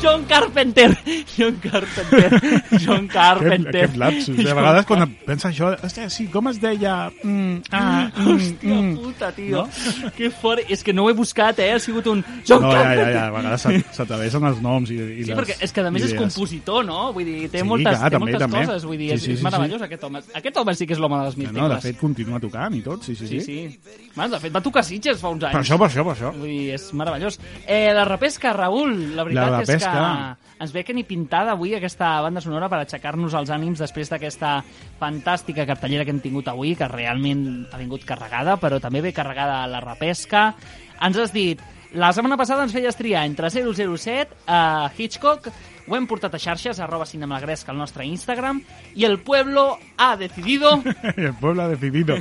John 0.07 0.25
Carpenter! 0.25 0.97
John 1.37 1.57
Carpenter! 1.59 2.31
John 2.79 3.09
Aquest, 3.09 3.13
Carpenter! 3.13 3.85
aquest 3.87 3.97
lapsus. 3.99 4.37
De 4.39 4.53
vegades, 4.55 4.87
quan 4.87 5.03
pensa 5.27 5.49
això, 5.51 5.73
hòstia, 5.83 6.07
sí, 6.15 6.29
com 6.31 6.47
es 6.53 6.61
deia? 6.63 6.93
Mm, 7.25 7.57
ah, 7.75 8.05
mm, 8.15 8.29
Hòstia 8.31 8.77
mm. 8.77 8.93
puta, 9.03 9.31
tio. 9.35 9.65
No? 9.67 10.13
Que 10.15 10.31
fort. 10.31 10.63
És 10.71 10.85
que 10.87 10.95
no 10.95 11.05
ho 11.07 11.11
he 11.11 11.17
buscat, 11.19 11.59
eh? 11.65 11.73
Ha 11.75 11.81
sigut 11.83 12.07
un... 12.13 12.23
John 12.47 12.63
No, 12.63 12.71
ja, 12.71 12.85
Carpenter! 12.85 13.09
ja, 13.09 13.17
ja, 13.17 13.25
a 13.27 13.33
vegades 13.35 13.65
s'at- 13.67 13.91
s'atravessen 13.99 14.47
els 14.53 14.63
noms 14.63 14.93
i, 14.95 15.01
i 15.01 15.25
Sí, 15.27 15.33
les 15.33 15.41
perquè 15.41 15.59
és 15.67 15.75
que 15.75 15.83
a 15.83 15.91
més 15.91 16.07
és 16.07 16.13
idees. 16.15 16.23
compositor, 16.23 16.87
no? 16.87 17.01
Vull 17.17 17.27
dir, 17.27 17.51
té 17.51 17.65
Sí, 17.65 17.67
moltes, 17.67 17.91
clar, 17.99 18.07
té 18.07 18.15
també, 18.17 18.31
moltes 18.31 18.45
també. 18.47 18.63
coses. 18.65 18.87
Vull 18.87 19.03
dir, 19.03 19.09
Sí, 19.11 19.15
és, 19.19 19.23
sí, 19.27 19.33
és 19.35 19.39
sí, 19.43 19.45
meravellós 19.49 19.83
aquest 19.89 20.07
home. 20.07 20.23
Aquest 20.39 20.63
home 20.63 20.77
sí 20.79 20.87
que 20.87 20.95
és 20.95 21.03
l'home 21.03 21.19
de 21.19 21.25
les 21.33 21.37
mil 21.43 21.51
No, 21.53 21.67
no, 21.67 21.69
de 21.75 21.81
fet, 21.83 21.99
continua 21.99 22.39
tocant 22.47 22.79
i 22.79 22.83
tot, 22.87 23.03
sí, 23.03 23.17
sí, 23.19 23.27
sí. 23.27 23.41
Sí, 23.41 23.59
sí. 23.75 24.09
Bueno, 24.15 24.31
de 24.37 24.41
fet, 24.47 24.55
va 24.55 24.63
tocar 24.63 24.85
Sitges 24.87 25.19
fa 25.21 25.35
uns 25.35 25.43
anys. 25.51 25.59
Per 25.59 25.65
això, 25.67 25.81
per 25.83 25.91
això, 25.91 26.07
per 26.07 26.15
això. 26.15 26.31
Vull 26.39 26.47
dir, 26.55 26.71
és 26.79 26.87
meravellós. 26.95 27.41
Eh, 27.67 27.91
la 27.93 28.07
repesca, 28.07 28.53
Raül, 28.55 28.95
la 29.17 29.25
veritat 29.27 29.51
La 29.51 29.61
és 29.67 29.67
que 29.67 29.75
repesca. 30.01 30.37
ens 30.61 30.73
ve 30.73 30.85
que 30.85 30.95
ni 30.97 31.05
pintada 31.05 31.53
avui 31.53 31.75
aquesta 31.77 32.21
banda 32.25 32.41
sonora 32.41 32.69
per 32.73 32.81
aixecar-nos 32.81 33.35
els 33.37 33.51
ànims 33.53 33.83
després 33.83 34.09
d'aquesta 34.09 34.63
fantàstica 35.01 35.67
cartellera 35.69 36.05
que 36.05 36.15
hem 36.15 36.21
tingut 36.25 36.49
avui, 36.49 36.75
que 36.75 36.89
realment 36.89 37.67
ha 37.73 37.81
vingut 37.81 38.05
carregada, 38.09 38.57
però 38.57 38.81
també 38.81 39.03
ve 39.05 39.13
carregada 39.13 39.67
la 39.69 39.83
repesca. 39.85 40.55
Ens 41.05 41.19
has 41.21 41.33
dit 41.35 41.61
La 41.95 42.11
setmana 42.12 42.37
passada 42.37 42.64
ens 42.66 42.74
feies 42.74 42.97
triar 42.99 43.24
entre 43.28 43.49
007, 43.53 44.34
a 44.51 44.91
Hitchcock, 44.97 45.47
ho 45.87 45.95
hem 45.95 46.07
portat 46.11 46.34
a 46.34 46.41
xarxes, 46.43 46.80
arroba 46.82 47.07
cinemalgresc 47.07 47.68
al 47.70 47.78
nostre 47.78 48.05
Instagram, 48.05 48.59
i 48.99 49.07
el 49.07 49.20
pueblo 49.22 49.78
ha 49.97 50.16
decidido... 50.18 50.80
el 51.16 51.32
pueblo 51.34 51.62
ha 51.62 51.68
decidido. 51.68 52.16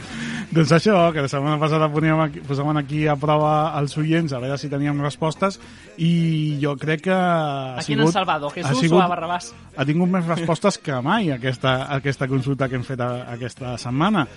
doncs 0.52 0.72
això, 0.78 1.00
que 1.12 1.24
la 1.26 1.32
setmana 1.32 1.58
passada 1.60 1.90
poníem 1.92 2.22
aquí, 2.28 2.44
posàvem 2.46 2.78
aquí 2.80 3.02
a 3.10 3.18
prova 3.20 3.74
els 3.80 3.98
oients, 3.98 4.36
a 4.38 4.42
veure 4.44 4.60
si 4.62 4.70
teníem 4.70 5.02
respostes, 5.02 5.58
i 5.98 6.60
jo 6.62 6.76
crec 6.78 7.08
que 7.10 7.16
ha 7.16 7.74
A 7.74 7.82
quin 7.82 7.98
sigut... 7.98 8.12
han 8.12 8.20
salvado, 8.20 8.54
Jesús 8.54 8.70
ha 8.70 8.80
sigut, 8.80 9.00
o 9.00 9.02
a 9.02 9.10
Barrabàs? 9.10 9.50
Ha 9.76 9.88
tingut 9.90 10.14
més 10.14 10.30
respostes 10.30 10.78
que 10.78 11.02
mai 11.02 11.34
aquesta, 11.34 11.80
aquesta 11.98 12.30
consulta 12.30 12.70
que 12.70 12.78
hem 12.78 12.86
fet 12.86 13.02
a, 13.02 13.12
aquesta 13.34 13.76
setmana. 13.82 14.28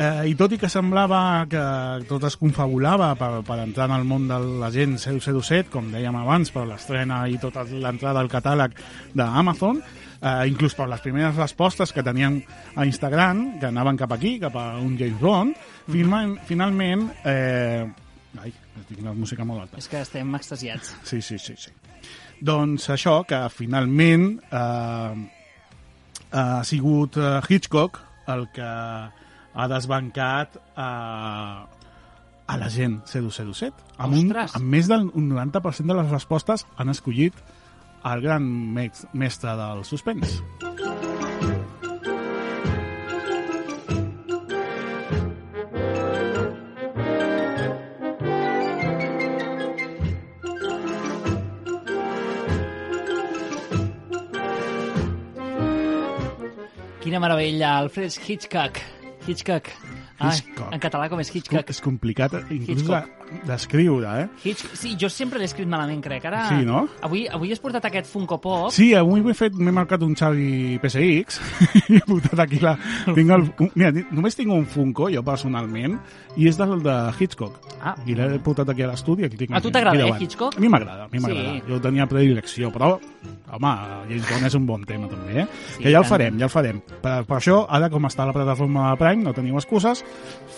Eh, 0.00 0.30
I 0.30 0.34
tot 0.38 0.54
i 0.54 0.56
que 0.56 0.68
semblava 0.72 1.44
que 1.50 1.62
tot 2.08 2.22
es 2.24 2.38
confabulava 2.40 3.10
per, 3.20 3.42
per 3.44 3.58
entrar 3.60 3.90
en 3.90 3.98
el 3.98 4.06
món 4.08 4.30
de 4.30 4.38
l'agent 4.62 4.94
007, 4.96 5.68
com 5.72 5.90
dèiem 5.92 6.16
abans, 6.16 6.48
per 6.54 6.62
l'estrena 6.68 7.26
i 7.28 7.36
tota 7.42 7.66
l'entrada 7.68 8.22
al 8.22 8.30
catàleg 8.32 8.78
d'Amazon, 9.12 9.82
eh, 9.82 10.48
inclús 10.48 10.78
per 10.78 10.88
les 10.88 11.04
primeres 11.04 11.36
respostes 11.36 11.92
que 11.92 12.06
tenien 12.06 12.40
a 12.80 12.88
Instagram, 12.88 13.58
que 13.60 13.68
anaven 13.68 14.00
cap 14.00 14.16
aquí, 14.16 14.38
cap 14.40 14.56
a 14.56 14.70
un 14.80 14.96
James 14.96 15.20
Bond, 15.20 15.60
final, 15.92 16.38
finalment... 16.48 17.04
Eh, 17.28 17.84
ai, 18.40 18.56
tinc 18.88 19.04
la 19.04 19.12
música 19.12 19.44
molt 19.44 19.66
alta. 19.66 19.84
És 19.84 19.92
que 19.92 20.00
estem 20.00 20.32
extasiats. 20.40 20.96
Sí, 21.04 21.20
sí, 21.20 21.36
sí, 21.36 21.60
sí. 21.60 21.76
Doncs 22.40 22.88
això, 22.96 23.18
que 23.28 23.44
finalment 23.52 24.30
eh, 24.48 25.24
ha 26.32 26.50
sigut 26.64 27.20
eh, 27.20 27.40
Hitchcock 27.44 28.00
el 28.32 28.48
que 28.54 28.70
ha 29.54 29.68
desbancat 29.70 30.56
a, 30.76 31.66
a 32.46 32.58
la 32.58 32.68
gent 32.70 33.00
007. 33.06 33.72
Amb, 33.98 34.14
un, 34.14 34.30
Ostres! 34.30 34.56
amb 34.58 34.74
més 34.76 34.90
del 34.90 35.08
90% 35.10 35.90
de 35.90 35.98
les 36.02 36.10
respostes 36.10 36.66
han 36.76 36.92
escollit 36.92 37.36
el 38.10 38.22
gran 38.24 38.46
mestre 39.12 39.56
del 39.58 39.84
suspens. 39.84 40.40
Quina 57.00 57.18
meravella, 57.18 57.78
Alfred 57.78 58.12
Hitchcock. 58.22 58.99
Hitchcock. 59.30 59.70
Ai, 60.18 60.36
Hitchcock. 60.36 60.74
en 60.74 60.82
català 60.82 61.08
com 61.12 61.22
és 61.22 61.32
Hitchcock? 61.34 61.70
És 61.72 61.80
complicat 61.84 62.36
inclús 62.50 62.82
Hitchcock. 62.82 63.19
De- 63.30 63.40
d'escriure, 63.46 64.10
eh? 64.22 64.28
Hitch... 64.44 64.64
Sí, 64.74 64.94
jo 65.00 65.08
sempre 65.12 65.38
l'he 65.38 65.46
escrit 65.48 65.68
malament, 65.70 66.02
crec. 66.04 66.24
Ara... 66.30 66.44
Sí, 66.48 66.64
no? 66.66 66.86
Avui, 67.06 67.26
avui 67.30 67.52
has 67.54 67.60
portat 67.62 67.84
aquest 67.88 68.10
Funko 68.10 68.40
Pop. 68.42 68.70
Sí, 68.74 68.90
avui 68.94 69.22
m'he 69.24 69.34
fet, 69.34 69.54
m'he 69.54 69.72
marcat 69.74 70.02
un 70.06 70.14
Xavi 70.18 70.78
PSX 70.82 71.40
i 71.90 71.98
he 72.00 72.02
portat 72.06 72.44
aquí 72.46 72.60
la... 72.62 72.76
Tinc 73.16 73.30
el, 73.36 73.46
un, 73.60 73.70
mira, 73.74 73.92
només 74.10 74.36
tinc 74.38 74.52
un 74.54 74.66
Funko, 74.66 75.08
jo 75.12 75.22
personalment, 75.26 75.98
i 76.36 76.48
és 76.50 76.58
del 76.60 76.82
de 76.84 76.96
Hitchcock. 77.18 77.58
Ah. 77.80 77.94
I 78.06 78.14
l'he 78.18 78.38
portat 78.44 78.68
aquí 78.74 78.84
a 78.84 78.90
l'estudi. 78.90 79.24
el 79.24 79.54
A 79.56 79.60
tu 79.60 79.70
t'agrada, 79.70 80.06
eh. 80.06 80.16
Hitchcock? 80.20 80.56
A 80.56 80.60
mi 80.60 80.68
m'agrada, 80.68 81.04
a 81.04 81.08
mi 81.08 81.18
Sí. 81.18 81.24
m'agrada. 81.26 81.56
Jo 81.68 81.80
tenia 81.80 82.06
predilecció, 82.06 82.70
però, 82.72 82.92
home, 83.50 83.72
James 84.08 84.28
Bond 84.30 84.46
és 84.46 84.54
un 84.54 84.66
bon 84.66 84.84
tema, 84.84 85.08
també, 85.08 85.42
eh? 85.42 85.46
Sí, 85.76 85.82
que 85.84 85.90
ja 85.92 85.98
el 85.98 86.04
farem, 86.08 86.38
ja 86.38 86.44
el 86.48 86.50
farem. 86.52 86.80
Per, 87.02 87.24
per 87.26 87.36
això, 87.38 87.64
ara, 87.68 87.88
com 87.90 88.04
està 88.08 88.26
la 88.26 88.32
plataforma 88.36 88.90
de 88.90 88.96
Prime, 89.00 89.24
no 89.24 89.32
tenim 89.36 89.56
excuses, 89.58 90.04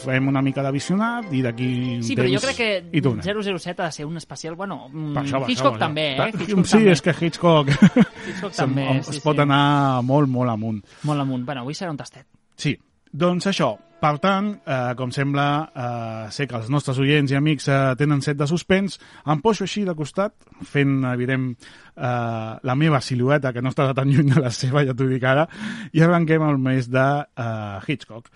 fem 0.03 0.29
una 0.29 0.43
mica 0.43 0.63
de 0.63 0.73
visionat 0.75 1.33
i 1.33 1.43
d'aquí 1.45 1.71
Sí, 2.03 2.17
però 2.19 2.29
jo 2.31 2.41
crec 2.43 2.57
hi 2.59 2.62
que 2.63 3.03
tornem. 3.05 3.25
007 3.25 3.83
ha 3.83 3.91
de 3.91 3.97
ser 3.99 4.07
un 4.09 4.17
especial... 4.21 4.57
Bueno, 4.57 4.89
mm, 4.89 5.13
Per 5.13 5.23
això, 5.25 5.43
per 5.43 5.51
Hitchcock 5.51 5.77
això, 5.77 5.85
també, 5.85 6.09
eh? 6.15 6.31
Hitchcock 6.33 6.67
sí, 6.67 6.79
també. 6.79 6.97
és 6.97 7.05
que 7.05 7.17
Hitchcock, 7.21 7.73
Hitchcock 8.29 8.57
també, 8.57 8.89
es 8.99 9.13
sí, 9.13 9.23
pot 9.25 9.39
sí. 9.39 9.45
anar 9.47 10.03
molt, 10.07 10.31
molt 10.31 10.55
amunt. 10.55 10.83
Molt 11.09 11.27
amunt. 11.27 11.47
Bueno, 11.49 11.67
avui 11.67 11.79
serà 11.79 11.93
un 11.93 12.01
tastet. 12.01 12.27
Sí, 12.57 12.77
doncs 13.13 13.51
això. 13.51 13.75
Per 14.03 14.17
tant, 14.19 14.49
eh, 14.67 14.95
com 14.99 15.13
sembla, 15.15 15.45
eh, 15.79 16.31
sé 16.35 16.49
que 16.51 16.57
els 16.59 16.67
nostres 16.75 16.99
oients 16.99 17.31
i 17.31 17.37
amics 17.39 17.69
eh, 17.71 17.77
tenen 18.01 18.19
set 18.25 18.35
de 18.41 18.49
suspens, 18.51 18.97
em 19.31 19.43
poso 19.45 19.63
així 19.63 19.85
de 19.87 19.95
costat, 19.95 20.35
fent 20.67 21.05
evident 21.13 21.53
eh, 21.53 22.57
la 22.67 22.75
meva 22.75 22.99
silueta, 23.01 23.53
que 23.55 23.63
no 23.63 23.71
estarà 23.71 23.95
tan 23.95 24.11
lluny 24.11 24.33
de 24.33 24.43
la 24.43 24.51
seva, 24.51 24.83
ja 24.83 24.97
t'ho 24.99 25.07
dic 25.07 25.23
ara, 25.23 25.47
i 25.95 26.03
arrenquem 26.03 26.43
el 26.49 26.59
mes 26.59 26.91
de 26.91 27.07
eh, 27.23 27.79
Hitchcock. 27.87 28.27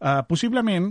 Eh, 0.00 0.22
possiblement, 0.30 0.88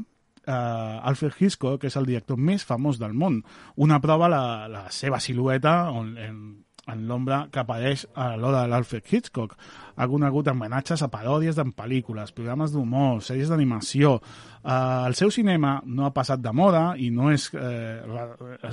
eh, 0.49 1.09
Alfred 1.11 1.37
Hitchcock 1.37 1.85
és 1.85 1.97
el 1.99 2.09
director 2.09 2.39
més 2.39 2.65
famós 2.65 2.99
del 2.99 3.13
món. 3.13 3.43
Una 3.77 3.99
prova 4.01 4.29
la, 4.31 4.41
la 4.71 4.87
seva 4.93 5.21
silueta 5.21 5.91
on, 5.93 6.15
en, 6.17 6.41
en 6.89 7.05
l'ombra 7.07 7.43
que 7.53 7.61
apareix 7.61 8.05
a 8.15 8.31
l'hora 8.39 8.63
de 8.63 8.71
l'Alfred 8.71 9.05
Hitchcock. 9.05 9.55
Ha 9.99 10.07
conegut 10.09 10.49
homenatges 10.49 11.03
a 11.03 11.09
paròdies 11.11 11.59
en 11.61 11.73
pel·lícules, 11.77 12.33
programes 12.35 12.73
d'humor, 12.73 13.21
sèries 13.25 13.51
d'animació. 13.51 14.17
Eh, 14.63 14.75
el 15.07 15.17
seu 15.19 15.31
cinema 15.33 15.77
no 15.85 16.07
ha 16.07 16.13
passat 16.15 16.41
de 16.41 16.53
moda 16.55 16.93
i 16.97 17.11
no 17.13 17.31
és, 17.33 17.49
eh, 17.53 18.01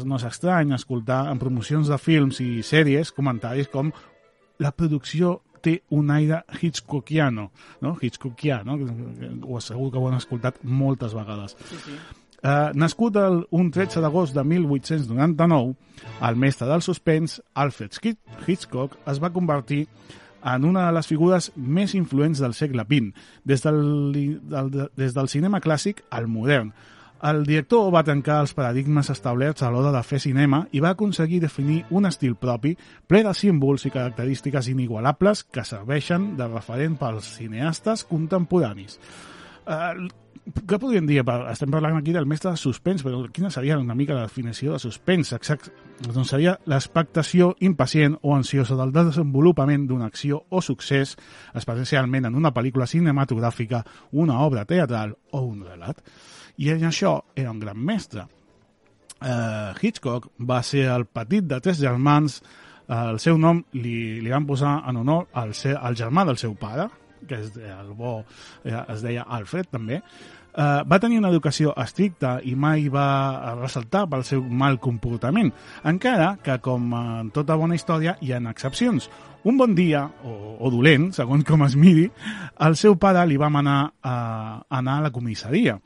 no 0.05 0.21
és 0.21 0.29
estrany 0.29 0.73
escoltar 0.75 1.27
en 1.31 1.43
promocions 1.43 1.93
de 1.93 1.99
films 1.99 2.41
i 2.41 2.63
sèries 2.67 3.13
comentaris 3.13 3.69
com 3.73 3.93
la 4.59 4.73
producció 4.73 5.43
té 5.67 5.81
un 5.91 6.11
aire 6.15 6.45
Hitchcockiano, 6.61 7.49
no? 7.83 7.97
Hitchcockiano, 8.01 8.79
que- 8.79 9.33
ho 9.43 9.61
segur 9.61 9.91
que 9.93 9.99
ho 9.99 10.07
han 10.09 10.21
escoltat 10.21 10.63
moltes 10.63 11.15
vegades. 11.19 11.57
Sí, 11.67 11.83
sí. 11.89 11.99
Uh, 12.47 12.71
nascut 12.79 13.17
el, 13.19 13.41
un 13.59 13.71
13 13.75 13.99
d'agost 14.05 14.35
de 14.37 14.43
1899, 14.45 15.75
el 16.29 16.37
mestre 16.37 16.69
del 16.69 16.83
suspens, 16.85 17.41
Alfred 17.55 17.91
Hitch- 18.03 18.45
Hitchcock, 18.47 18.97
es 19.09 19.19
va 19.23 19.33
convertir 19.35 19.87
en 20.47 20.65
una 20.69 20.85
de 20.87 20.93
les 20.95 21.09
figures 21.11 21.49
més 21.57 21.95
influents 21.99 22.39
del 22.39 22.55
segle 22.55 22.85
XX, 22.87 23.17
des 23.45 23.65
del, 23.65 23.81
del, 24.47 24.71
des 24.95 25.17
del 25.17 25.29
cinema 25.33 25.59
clàssic 25.65 26.05
al 26.15 26.29
modern. 26.31 26.71
El 27.25 27.47
director 27.49 27.89
va 27.95 28.05
tancar 28.05 28.43
els 28.45 28.53
paradigmes 28.53 29.09
establerts 29.11 29.65
a 29.65 29.71
l'hora 29.73 29.93
de 29.95 30.03
fer 30.05 30.19
cinema 30.21 30.67
i 30.77 30.83
va 30.85 30.93
aconseguir 30.93 31.41
definir 31.41 31.79
un 31.91 32.05
estil 32.05 32.35
propi 32.37 32.75
ple 33.09 33.23
de 33.25 33.33
símbols 33.35 33.87
i 33.89 33.95
característiques 33.95 34.69
inigualables 34.69 35.47
que 35.49 35.65
serveixen 35.65 36.35
de 36.37 36.51
referent 36.53 36.99
pels 37.01 37.31
cineastes 37.39 38.05
contemporanis. 38.11 39.01
Uh, 39.65 40.07
què 40.47 40.79
podríem 40.79 41.09
dir? 41.09 41.23
Estem 41.51 41.73
parlant 41.73 41.97
aquí 41.99 42.13
del 42.15 42.29
mestre 42.29 42.53
de 42.53 42.61
suspens, 42.61 43.03
però 43.03 43.25
quina 43.35 43.49
seria 43.51 43.81
una 43.81 43.97
mica 43.99 44.15
la 44.15 44.29
definició 44.29 44.77
de 44.77 44.79
suspens? 44.79 45.33
Exact, 45.35 45.73
doncs 46.05 46.31
seria 46.31 46.55
l'expectació 46.71 47.55
impacient 47.67 48.15
o 48.23 48.37
ansiosa 48.37 48.77
del 48.79 48.93
desenvolupament 48.95 49.89
d'una 49.89 50.07
acció 50.07 50.45
o 50.51 50.63
succés, 50.63 51.17
especialment 51.57 52.29
en 52.29 52.39
una 52.39 52.53
pel·lícula 52.55 52.87
cinematogràfica, 52.87 53.83
una 54.13 54.39
obra 54.45 54.69
teatral 54.69 55.17
o 55.33 55.43
un 55.49 55.65
relat. 55.65 56.05
I 56.57 56.71
en 56.73 56.87
això 56.89 57.19
era 57.37 57.53
un 57.53 57.61
gran 57.61 57.79
mestre. 57.79 58.27
Uh, 59.17 59.73
Hitchcock 59.81 60.29
va 60.41 60.61
ser 60.63 60.87
el 60.93 61.07
petit 61.09 61.45
de 61.49 61.61
tres 61.65 61.81
germans. 61.81 62.43
Uh, 62.87 63.13
el 63.15 63.21
seu 63.21 63.39
nom 63.41 63.63
li, 63.77 64.21
li 64.23 64.33
van 64.33 64.47
posar 64.49 64.79
en 64.89 65.01
honor 65.03 65.27
al, 65.35 65.55
ser, 65.57 65.77
al 65.77 65.97
germà 65.97 66.27
del 66.29 66.39
seu 66.41 66.55
pare, 66.61 66.89
que 67.27 67.39
és 67.41 67.55
el 67.57 67.95
bo, 67.97 68.19
eh, 68.65 68.77
es 68.77 69.01
deia 69.03 69.25
Alfred 69.25 69.71
també. 69.73 70.03
Uh, 70.57 70.81
va 70.89 70.97
tenir 71.01 71.19
una 71.21 71.29
educació 71.29 71.75
estricta 71.77 72.39
i 72.49 72.55
mai 72.57 72.87
va 72.93 73.57
ressaltar 73.59 74.07
pel 74.09 74.23
seu 74.25 74.41
mal 74.41 74.79
comportament, 74.81 75.51
encara 75.85 76.31
que, 76.45 76.57
com 76.65 76.95
en 76.97 77.33
tota 77.35 77.59
bona 77.61 77.77
història, 77.77 78.17
hi 78.25 78.33
ha 78.33 78.41
excepcions. 78.53 79.11
Un 79.45 79.59
bon 79.61 79.75
dia, 79.77 80.07
o, 80.25 80.57
o 80.61 80.71
dolent, 80.73 81.11
segons 81.13 81.45
com 81.45 81.67
es 81.67 81.77
miri, 81.77 82.07
el 82.65 82.77
seu 82.81 82.97
pare 82.97 83.27
li 83.29 83.37
va 83.37 83.53
manar 83.53 83.81
a 84.01 84.17
anar 84.79 84.97
a 84.97 85.05
la 85.09 85.13
comissaria. 85.13 85.77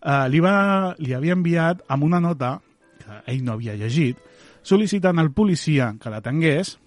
Uh, 0.00 0.26
li, 0.32 0.40
va, 0.40 0.94
li 0.98 1.12
havia 1.12 1.36
enviat 1.36 1.82
amb 1.92 2.06
una 2.06 2.20
nota 2.24 2.54
que 3.00 3.18
ell 3.28 3.42
no 3.44 3.58
havia 3.58 3.76
llegit, 3.76 4.20
sol·licitant 4.64 5.20
al 5.20 5.32
policia 5.36 5.92
que 6.00 6.12
la 6.12 6.22
tingués 6.24 6.78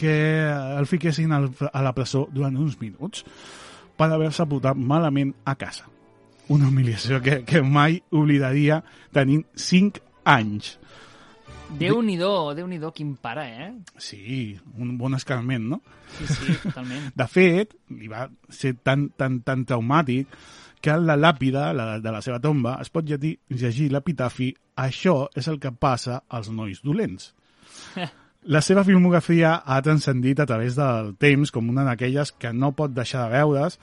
que 0.00 0.14
el 0.50 0.86
fiquessin 0.90 1.32
al, 1.32 1.50
a 1.70 1.82
la 1.84 1.92
presó 1.94 2.24
durant 2.32 2.56
uns 2.58 2.78
minuts 2.80 3.24
per 3.94 4.08
haver-se 4.10 4.46
portat 4.50 4.78
malament 4.78 5.34
a 5.44 5.54
casa. 5.60 5.86
Una 6.52 6.68
humiliació 6.68 7.20
que, 7.24 7.42
que 7.46 7.62
mai 7.62 8.00
oblidaria 8.12 8.82
tenint 9.14 9.46
5 9.56 10.02
anys. 10.28 10.74
Déu-n'hi-do, 11.74 12.52
déu 12.54 12.66
nhi 12.68 12.78
déu 12.78 12.92
quin 12.94 13.14
pare, 13.18 13.44
eh? 13.64 13.70
Sí, 13.98 14.52
un 14.78 14.92
bon 14.98 15.16
escarment, 15.16 15.64
no? 15.74 15.80
Sí, 16.18 16.26
sí, 16.28 16.58
totalment. 16.62 17.08
De 17.16 17.26
fet, 17.30 17.72
li 17.96 18.10
va 18.10 18.28
ser 18.52 18.74
tan, 18.84 19.08
tan, 19.18 19.40
tan 19.46 19.64
traumàtic 19.66 20.28
que 20.84 20.92
en 20.92 21.06
la 21.08 21.16
làpida 21.16 21.70
la, 21.72 21.86
de 22.02 22.12
la 22.12 22.20
seva 22.24 22.42
tomba 22.44 22.76
es 22.82 22.92
pot 22.92 23.06
llegir, 23.08 23.38
llegir 23.48 23.88
l'epitafi 23.92 24.50
«Això 24.84 25.30
és 25.32 25.48
el 25.48 25.56
que 25.62 25.72
passa 25.72 26.20
als 26.28 26.52
nois 26.52 26.84
dolents». 26.84 27.32
La 28.44 28.60
seva 28.60 28.82
filmografia 28.84 29.54
ha 29.64 29.78
transcendit 29.80 30.42
a 30.42 30.44
través 30.44 30.74
del 30.76 31.14
temps 31.16 31.48
com 31.48 31.70
una 31.72 31.80
d'aquelles 31.86 32.34
que 32.36 32.50
no 32.52 32.74
pot 32.76 32.92
deixar 32.92 33.22
de 33.22 33.38
veure's, 33.38 33.78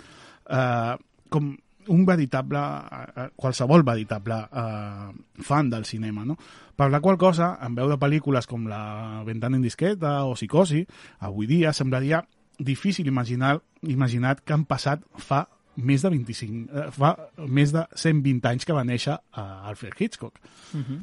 eh, 0.46 0.94
com 1.34 1.48
un 1.90 2.04
veritable, 2.06 2.62
eh, 2.62 3.26
qualsevol 3.36 3.82
veritable 3.82 4.38
eh, 4.38 5.08
fan 5.42 5.72
del 5.72 5.88
cinema, 5.90 6.28
no? 6.30 6.38
Per 6.78 6.92
la 6.94 7.02
qual 7.02 7.18
cosa, 7.18 7.56
en 7.66 7.74
veure 7.74 7.98
pel·lícules 7.98 8.46
com 8.46 8.68
La 8.70 9.24
ventana 9.26 9.58
indiscreta 9.58 10.20
o 10.30 10.38
Psicosi, 10.38 10.84
avui 11.26 11.50
dia 11.50 11.74
semblaria 11.74 12.22
difícil 12.60 13.10
imaginar, 13.10 13.64
imaginar 13.82 14.44
que 14.46 14.54
han 14.54 14.68
passat 14.70 15.02
fa 15.18 15.48
més 15.76 16.04
de 16.04 16.12
25, 16.12 16.68
eh, 16.68 16.92
fa 16.92 17.16
més 17.48 17.72
de 17.72 17.86
120 17.96 18.48
anys 18.50 18.68
que 18.68 18.76
va 18.76 18.86
néixer 18.88 19.16
eh, 19.16 19.42
Alfred 19.72 19.96
Hitchcock. 20.00 20.40
Uh 20.74 20.80
-huh. 20.80 21.02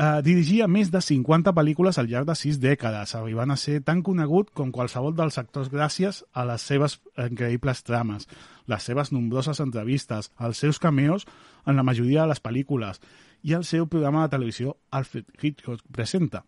Eh, 0.00 0.22
dirigia 0.24 0.64
més 0.66 0.88
de 0.90 1.00
50 1.04 1.52
pel·lícules 1.52 1.98
al 1.98 2.06
llarg 2.08 2.26
de 2.26 2.34
6 2.34 2.56
dècades, 2.60 3.14
arribant 3.14 3.50
a 3.50 3.56
ser 3.60 3.82
tan 3.84 4.00
conegut 4.02 4.50
com 4.56 4.70
qualsevol 4.72 5.12
dels 5.14 5.36
actors 5.36 5.68
gràcies 5.68 6.22
a 6.32 6.44
les 6.48 6.62
seves 6.62 7.00
increïbles 7.18 7.82
trames, 7.82 8.26
les 8.66 8.82
seves 8.82 9.12
nombroses 9.12 9.60
entrevistes, 9.60 10.30
els 10.38 10.56
seus 10.56 10.78
cameos 10.78 11.26
en 11.66 11.76
la 11.76 11.82
majoria 11.82 12.22
de 12.22 12.28
les 12.28 12.40
pel·lícules 12.40 13.02
i 13.42 13.52
el 13.52 13.64
seu 13.64 13.86
programa 13.86 14.22
de 14.22 14.30
televisió 14.38 14.78
Alfred 14.90 15.26
Hitchcock 15.42 15.84
Presenta. 15.92 16.46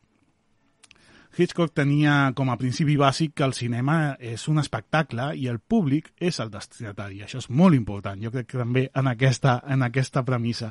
Hitchcock 1.32 1.72
tenia 1.72 2.32
com 2.36 2.50
a 2.52 2.58
principi 2.60 2.98
bàsic 3.00 3.32
que 3.38 3.46
el 3.46 3.54
cinema 3.56 4.16
és 4.20 4.44
un 4.52 4.60
espectacle 4.60 5.30
i 5.40 5.46
el 5.48 5.60
públic 5.60 6.10
és 6.20 6.38
el 6.44 6.50
destinatari. 6.52 7.22
Això 7.24 7.40
és 7.40 7.48
molt 7.48 7.76
important, 7.78 8.20
jo 8.20 8.32
crec 8.34 8.50
que 8.50 8.60
també 8.60 8.84
en 8.94 9.08
aquesta, 9.08 9.56
en 9.64 9.86
aquesta 9.86 10.24
premissa. 10.28 10.68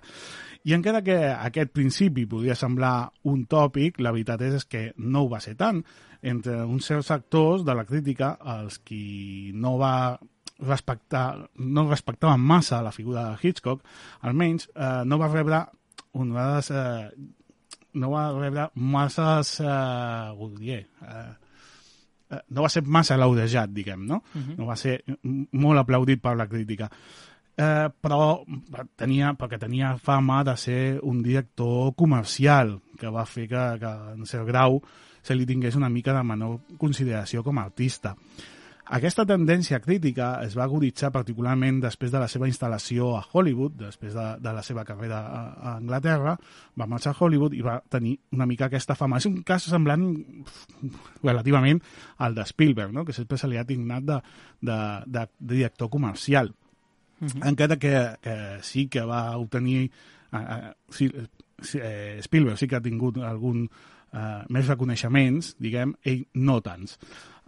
I 0.64 0.76
encara 0.78 1.02
que 1.02 1.18
aquest 1.32 1.74
principi 1.74 2.28
podria 2.30 2.56
semblar 2.56 3.10
un 3.26 3.48
tòpic, 3.50 3.98
la 4.00 4.14
veritat 4.14 4.46
és 4.46 4.68
que 4.70 4.92
no 4.98 5.26
ho 5.26 5.32
va 5.32 5.42
ser 5.42 5.56
tant. 5.58 5.82
Entre 6.22 6.60
uns 6.62 6.86
certs 6.86 7.10
actors 7.10 7.66
de 7.66 7.74
la 7.74 7.88
crítica, 7.90 8.36
els 8.60 8.78
qui 8.86 9.50
no 9.58 9.80
va 9.82 10.20
respectar, 10.62 11.50
no 11.58 11.90
respectaven 11.90 12.40
massa 12.40 12.84
la 12.86 12.94
figura 12.94 13.32
de 13.32 13.38
Hitchcock, 13.42 13.82
almenys 14.22 14.70
eh, 14.76 15.02
no 15.10 15.18
va 15.18 15.32
rebre 15.34 15.66
honrades 16.14 16.70
eh, 16.72 17.10
no 17.94 18.12
va 18.12 18.28
rebre 18.36 18.70
masses 18.76 19.60
eh, 19.60 20.50
dir, 20.60 20.80
eh, 20.82 21.32
eh, 22.32 22.42
no 22.50 22.66
va 22.66 22.70
ser 22.70 22.84
massa 22.84 23.18
laudejat, 23.18 23.70
diguem, 23.74 24.06
no? 24.08 24.24
Uh 24.34 24.42
-huh. 24.42 24.58
No 24.58 24.66
va 24.66 24.76
ser 24.76 25.04
molt 25.24 25.80
aplaudit 25.80 26.22
per 26.22 26.36
la 26.36 26.48
crítica. 26.48 26.90
Eh, 27.58 27.90
però 28.02 28.44
tenia, 28.96 29.34
perquè 29.38 29.60
tenia 29.60 29.98
fama 29.98 30.44
de 30.44 30.56
ser 30.58 31.00
un 31.04 31.22
director 31.22 31.94
comercial 31.96 32.80
que 32.98 33.10
va 33.10 33.26
fer 33.26 33.48
que, 33.48 33.80
que 33.80 33.92
en 34.16 34.26
cert 34.26 34.48
grau 34.48 34.82
se 35.22 35.36
li 35.36 35.46
tingués 35.46 35.76
una 35.76 35.90
mica 35.90 36.14
de 36.14 36.24
menor 36.24 36.60
consideració 36.78 37.44
com 37.44 37.60
a 37.60 37.64
artista. 37.64 38.16
Aquesta 38.92 39.24
tendència 39.24 39.80
crítica 39.80 40.34
es 40.44 40.56
va 40.58 40.66
aguditzar 40.66 41.14
particularment 41.16 41.78
després 41.80 42.12
de 42.12 42.20
la 42.20 42.28
seva 42.28 42.50
instal·lació 42.50 43.14
a 43.16 43.22
Hollywood, 43.24 43.78
després 43.80 44.12
de, 44.18 44.26
de 44.44 44.52
la 44.58 44.64
seva 44.68 44.84
carrera 44.84 45.22
a, 45.24 45.44
a 45.56 45.76
Anglaterra, 45.78 46.34
va 46.76 46.88
marxar 46.92 47.14
a 47.14 47.18
Hollywood 47.24 47.56
i 47.56 47.64
va 47.64 47.78
tenir 47.88 48.18
una 48.36 48.48
mica 48.50 48.68
aquesta 48.68 48.98
fama. 49.00 49.22
És 49.22 49.30
un 49.30 49.38
cas 49.48 49.70
semblant 49.72 50.04
relativament 51.24 51.80
al 52.20 52.36
de 52.36 52.46
Spielberg, 52.52 52.92
no? 52.92 53.06
que 53.08 53.16
sempre 53.16 53.40
se 53.40 53.48
li 53.48 53.62
ha 53.62 53.64
tignat 53.70 54.10
de, 54.10 54.20
de, 54.60 54.80
de, 55.08 55.24
de 55.40 55.54
director 55.56 55.90
comercial. 55.90 56.52
Uh 57.22 57.28
-huh. 57.28 57.48
Encara 57.48 57.78
que, 57.78 57.96
que 58.22 58.36
sí 58.62 58.88
que 58.88 59.02
va 59.02 59.38
obtenir... 59.38 59.90
Eh, 60.34 60.74
sí, 60.90 61.12
eh, 61.80 62.20
Spielberg 62.22 62.58
sí 62.58 62.68
que 62.68 62.76
ha 62.76 62.82
tingut 62.82 63.18
algun 63.18 63.70
eh, 64.14 64.42
més 64.50 64.68
reconeixements, 64.70 65.56
diguem, 65.62 65.96
ell 66.06 66.26
no 66.36 66.60
tants. 66.66 66.98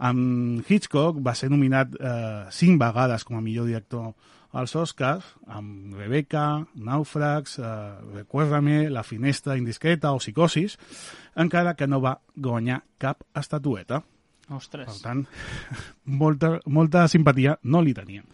Amb 0.04 0.64
Hitchcock 0.68 1.20
va 1.24 1.36
ser 1.38 1.50
nominat 1.52 1.94
eh, 1.94 2.46
cinc 2.52 2.80
vegades 2.82 3.24
com 3.24 3.38
a 3.38 3.44
millor 3.44 3.68
director 3.70 4.12
als 4.54 4.74
Oscars, 4.78 5.26
amb 5.50 5.94
Rebecca, 5.98 6.64
Nàufrags, 6.74 7.58
eh, 7.58 7.68
Recuérdame, 8.14 8.88
La 8.90 9.02
finestra 9.02 9.56
indiscreta 9.58 10.12
o 10.12 10.18
Psicosis, 10.18 10.78
encara 11.34 11.74
que 11.74 11.88
no 11.90 12.00
va 12.00 12.20
guanyar 12.36 12.84
cap 12.98 13.24
estatueta. 13.34 14.02
Ostres. 14.54 14.86
Per 14.86 15.00
tant, 15.02 15.24
molta, 16.22 16.58
molta 16.66 17.08
simpatia 17.08 17.58
no 17.64 17.82
li 17.82 17.94
tenien. 17.96 18.26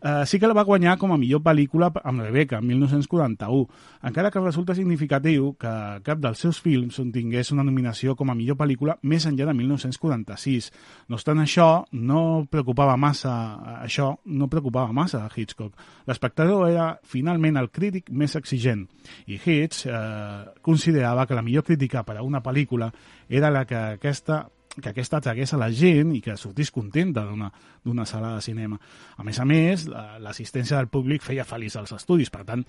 Uh, 0.00 0.24
sí 0.24 0.40
que 0.40 0.48
la 0.48 0.56
va 0.56 0.64
guanyar 0.64 0.96
com 1.00 1.12
a 1.12 1.18
millor 1.20 1.42
pel·lícula 1.44 1.90
amb 2.02 2.24
Rebecca, 2.24 2.58
en 2.58 2.66
1941, 2.70 3.66
encara 4.08 4.30
que 4.32 4.40
resulta 4.40 4.76
significatiu 4.76 5.52
que 5.60 5.72
cap 6.06 6.22
dels 6.22 6.40
seus 6.40 6.60
films 6.60 7.00
tingués 7.12 7.52
una 7.52 7.64
nominació 7.66 8.16
com 8.16 8.32
a 8.32 8.36
millor 8.38 8.56
pel·lícula 8.56 8.96
més 9.02 9.26
enllà 9.28 9.50
de 9.50 9.56
1946. 9.58 10.70
No 11.08 11.18
obstant 11.20 11.42
això, 11.42 11.68
no 11.92 12.46
preocupava 12.50 12.96
massa 12.96 13.34
això 13.80 14.14
no 14.24 14.48
preocupava 14.48 14.92
massa 14.92 15.24
a 15.24 15.30
Hitchcock. 15.34 15.74
L'espectador 16.08 16.68
era 16.70 16.92
finalment 17.04 17.58
el 17.60 17.70
crític 17.70 18.10
més 18.10 18.36
exigent 18.38 18.86
i 19.26 19.38
Hitch 19.38 19.86
eh, 19.86 20.44
considerava 20.62 21.26
que 21.26 21.36
la 21.36 21.44
millor 21.44 21.64
crítica 21.64 22.04
per 22.06 22.18
a 22.18 22.24
una 22.26 22.42
pel·lícula 22.42 22.90
era 23.28 23.50
la 23.50 23.64
que 23.66 23.76
aquesta 24.00 24.46
que 24.78 24.90
aquesta 24.90 25.18
atragués 25.18 25.52
a 25.52 25.58
la 25.58 25.70
gent 25.74 26.12
i 26.14 26.20
que 26.22 26.36
sortís 26.38 26.70
contenta 26.70 27.24
d'una 27.26 28.06
sala 28.06 28.36
de 28.36 28.42
cinema. 28.44 28.78
A 29.18 29.24
més 29.26 29.40
a 29.42 29.46
més, 29.48 29.86
l'assistència 30.22 30.78
del 30.78 30.90
públic 30.92 31.24
feia 31.26 31.46
feliç 31.48 31.76
als 31.76 31.92
estudis, 31.96 32.30
per 32.30 32.44
tant, 32.46 32.62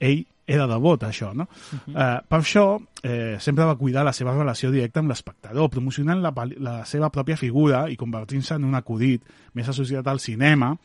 ell 0.00 0.24
era 0.46 0.66
de 0.70 0.78
vot, 0.82 1.02
això, 1.06 1.32
no? 1.34 1.46
Uh 1.46 1.78
-huh. 1.78 1.94
eh, 1.94 2.20
per 2.28 2.38
això, 2.40 2.80
eh, 3.02 3.36
sempre 3.40 3.64
va 3.64 3.76
cuidar 3.76 4.04
la 4.04 4.12
seva 4.12 4.34
relació 4.36 4.70
directa 4.70 5.00
amb 5.00 5.08
l'espectador, 5.08 5.70
promocionant 5.70 6.22
la, 6.22 6.32
la 6.58 6.84
seva 6.84 7.10
pròpia 7.10 7.36
figura 7.36 7.88
i 7.90 7.96
convertint-se 7.96 8.54
en 8.54 8.64
un 8.64 8.74
acudit 8.74 9.22
més 9.54 9.68
associat 9.68 10.06
al 10.06 10.20
cinema, 10.20 10.76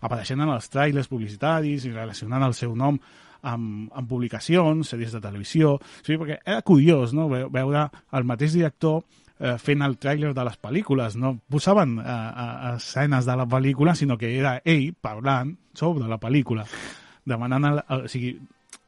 apareixent 0.00 0.40
en 0.40 0.48
els 0.48 0.68
trailers 0.68 1.08
publicitaris 1.08 1.84
i 1.84 1.92
relacionant 1.92 2.42
el 2.42 2.54
seu 2.54 2.74
nom 2.74 2.98
amb, 3.42 3.90
amb 3.92 4.08
publicacions, 4.08 4.88
sèries 4.88 5.12
de 5.12 5.20
televisió... 5.20 5.74
O 5.74 6.04
sigui, 6.04 6.18
perquè 6.18 6.40
era 6.44 6.62
curiós 6.62 7.12
no? 7.12 7.28
veure 7.28 7.90
el 8.12 8.24
mateix 8.24 8.52
director 8.52 9.02
eh, 9.40 9.56
fent 9.58 9.82
el 9.82 9.96
tràiler 9.98 10.32
de 10.36 10.44
les 10.46 10.58
pel·lícules. 10.60 11.16
No 11.20 11.34
posaven 11.50 11.98
eh, 11.98 12.06
eh, 12.06 12.74
escenes 12.76 13.26
de 13.26 13.36
la 13.40 13.48
pel·lícula, 13.48 13.96
sinó 13.96 14.18
que 14.20 14.32
era 14.38 14.58
ell 14.64 14.92
parlant 15.00 15.56
sobre 15.74 16.08
la 16.08 16.20
pel·lícula, 16.20 16.66
demanant, 17.24 17.70
el, 17.72 17.82
o 17.96 18.10
sigui, 18.10 18.34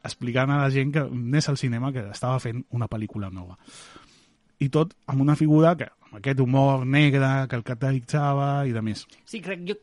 explicant 0.03 0.51
a 0.51 0.61
la 0.61 0.71
gent 0.71 0.91
que 0.93 1.05
n'és 1.09 1.49
al 1.49 1.59
cinema 1.59 1.93
que 1.95 2.05
estava 2.11 2.39
fent 2.43 2.63
una 2.75 2.89
pel·lícula 2.91 3.31
nova. 3.31 3.57
I 4.63 4.69
tot 4.71 4.93
amb 5.11 5.23
una 5.23 5.35
figura 5.35 5.73
que, 5.79 5.89
amb 6.07 6.19
aquest 6.19 6.39
humor 6.43 6.85
negre 6.85 7.47
que 7.49 7.57
el 7.57 7.65
caracteritzava 7.65 8.51
i 8.67 8.75
de 8.75 8.83
més. 8.85 9.07
Sí, 9.25 9.41
crec, 9.43 9.65
jo 9.67 9.79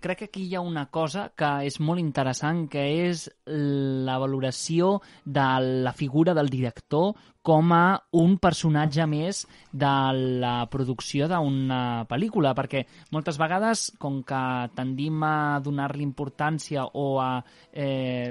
crec 0.00 0.18
que 0.18 0.28
aquí 0.30 0.44
hi 0.46 0.54
ha 0.54 0.62
una 0.62 0.86
cosa 0.94 1.28
que 1.36 1.48
és 1.66 1.78
molt 1.82 2.00
interessant, 2.00 2.66
que 2.70 2.84
és 3.08 3.26
la 3.46 4.18
valoració 4.22 4.98
de 5.24 5.48
la 5.86 5.92
figura 5.92 6.34
del 6.38 6.50
director 6.50 7.14
com 7.48 7.70
a 7.72 7.96
un 8.20 8.34
personatge 8.36 9.06
més 9.08 9.38
de 9.72 9.92
la 10.42 10.66
producció 10.68 11.24
d'una 11.30 12.04
pel·lícula, 12.08 12.50
perquè 12.52 12.82
moltes 13.14 13.38
vegades, 13.40 13.86
com 13.96 14.18
que 14.28 14.40
tendim 14.76 15.22
a 15.24 15.56
donar-li 15.64 16.04
importància 16.04 16.84
o 16.92 17.06
a 17.22 17.30
eh, 17.72 18.28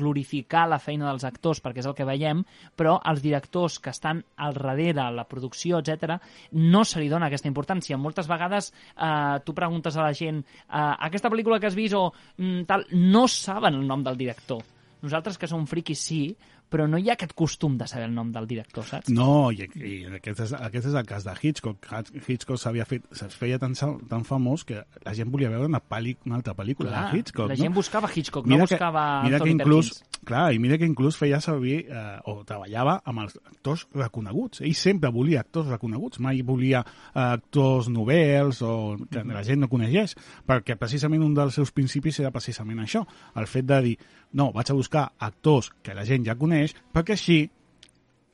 glorificar 0.00 0.64
la 0.72 0.80
feina 0.82 1.06
dels 1.06 1.26
actors, 1.28 1.60
perquè 1.62 1.84
és 1.84 1.86
el 1.86 1.94
que 1.94 2.08
veiem, 2.08 2.42
però 2.74 2.96
els 3.12 3.22
directors 3.22 3.78
que 3.84 3.94
estan 3.94 4.24
al 4.42 4.58
darrere, 4.58 5.06
la 5.14 5.28
producció, 5.30 5.78
etc, 5.78 6.16
no 6.58 6.82
se 6.82 6.98
li 6.98 7.12
dona 7.12 7.28
aquesta 7.30 7.50
importància. 7.50 8.00
Moltes 8.00 8.26
vegades 8.26 8.72
eh, 8.72 9.38
tu 9.46 9.54
preguntes 9.54 9.94
a 9.94 10.08
la 10.08 10.16
gent 10.18 10.42
eh, 10.42 10.82
aquesta 11.06 11.30
pel·lícula 11.30 11.60
que 11.62 11.70
has 11.70 11.78
vist 11.78 11.94
o 11.94 12.08
mm, 12.10 12.66
tal, 12.66 12.88
no 12.98 13.28
saben 13.30 13.78
el 13.78 13.86
nom 13.86 14.02
del 14.02 14.18
director. 14.18 14.66
Nosaltres, 14.98 15.38
que 15.38 15.46
som 15.46 15.62
friquis, 15.70 16.00
sí, 16.02 16.22
però 16.70 16.86
no 16.90 17.00
hi 17.00 17.08
ha 17.10 17.16
aquest 17.16 17.34
costum 17.38 17.78
de 17.80 17.88
saber 17.90 18.08
el 18.08 18.14
nom 18.16 18.32
del 18.34 18.46
director, 18.50 18.86
saps? 18.86 19.12
No, 19.14 19.50
i, 19.52 19.68
i 19.76 19.94
aquest, 20.18 20.44
és, 20.46 20.54
aquest 20.58 20.90
és 20.90 20.98
el 21.00 21.08
cas 21.08 21.26
de 21.26 21.34
Hitchcock. 21.40 21.88
Hitchcock 22.26 22.60
s'havia 22.60 22.86
fet, 22.88 23.08
es 23.14 23.38
feia 23.38 23.58
tan, 23.62 23.76
tan 24.10 24.26
famós 24.28 24.66
que 24.68 24.84
la 25.04 25.16
gent 25.16 25.32
volia 25.32 25.52
veure 25.52 25.70
una, 25.70 25.80
pel·li, 25.80 26.16
una 26.28 26.38
altra 26.40 26.56
pel·lícula 26.58 26.92
clar, 26.92 27.06
de 27.08 27.18
Hitchcock. 27.18 27.48
La 27.52 27.56
no? 27.56 27.62
gent 27.64 27.76
buscava 27.76 28.12
Hitchcock, 28.14 28.46
mira 28.46 28.62
no 28.62 28.68
buscava 28.68 29.06
que, 29.08 29.28
mira 29.28 29.40
Anthony 29.40 29.56
que 29.56 29.58
inclús, 29.62 29.92
Perkins. 29.94 30.18
Clar, 30.28 30.52
i 30.52 30.58
mira 30.60 30.76
que 30.76 30.84
inclús 30.84 31.16
feia 31.16 31.38
servir 31.40 31.78
eh, 31.88 32.18
o 32.28 32.42
treballava 32.44 32.98
amb 33.08 33.22
els 33.22 33.38
actors 33.38 33.86
reconeguts. 33.94 34.60
Ell 34.66 34.74
sempre 34.76 35.08
volia 35.14 35.40
actors 35.40 35.70
reconeguts, 35.70 36.20
mai 36.20 36.42
volia 36.44 36.82
eh, 36.82 37.22
actors 37.22 37.88
novells 37.92 38.60
o 38.66 38.72
que 39.08 39.22
la 39.24 39.44
gent 39.46 39.62
no 39.62 39.70
coneixés, 39.72 40.16
perquè 40.48 40.76
precisament 40.76 41.24
un 41.24 41.36
dels 41.38 41.56
seus 41.56 41.72
principis 41.72 42.20
era 42.20 42.32
precisament 42.34 42.82
això, 42.84 43.06
el 43.40 43.48
fet 43.48 43.68
de 43.68 43.80
dir, 43.86 43.94
no, 44.36 44.50
vaig 44.52 44.68
a 44.68 44.76
buscar 44.76 45.06
actors 45.30 45.70
que 45.82 45.96
la 45.96 46.04
gent 46.04 46.26
ja 46.26 46.36
coneix, 46.36 46.57
perquè 46.94 47.16
així 47.16 47.38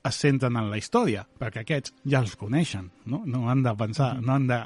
es 0.05 0.21
centren 0.21 0.57
en 0.61 0.69
la 0.71 0.79
història, 0.79 1.25
perquè 1.41 1.63
aquests 1.65 1.95
ja 2.05 2.21
els 2.21 2.37
coneixen, 2.37 2.91
no? 3.09 3.23
No 3.27 3.49
han 3.51 3.63
de 3.65 3.73
pensar, 3.79 4.15
no 4.21 4.35
han 4.37 4.49
de 4.51 4.61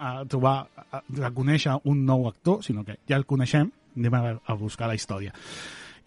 a 0.00 0.24
trobar, 0.24 0.70
a 0.90 1.02
reconèixer 1.12 1.76
un 1.84 2.06
nou 2.08 2.24
actor, 2.30 2.64
sinó 2.64 2.86
que 2.86 2.96
ja 3.08 3.18
el 3.20 3.26
coneixem, 3.28 3.68
anem 3.98 4.16
a, 4.16 4.22
a 4.40 4.56
buscar 4.56 4.88
la 4.88 4.96
història. 4.96 5.34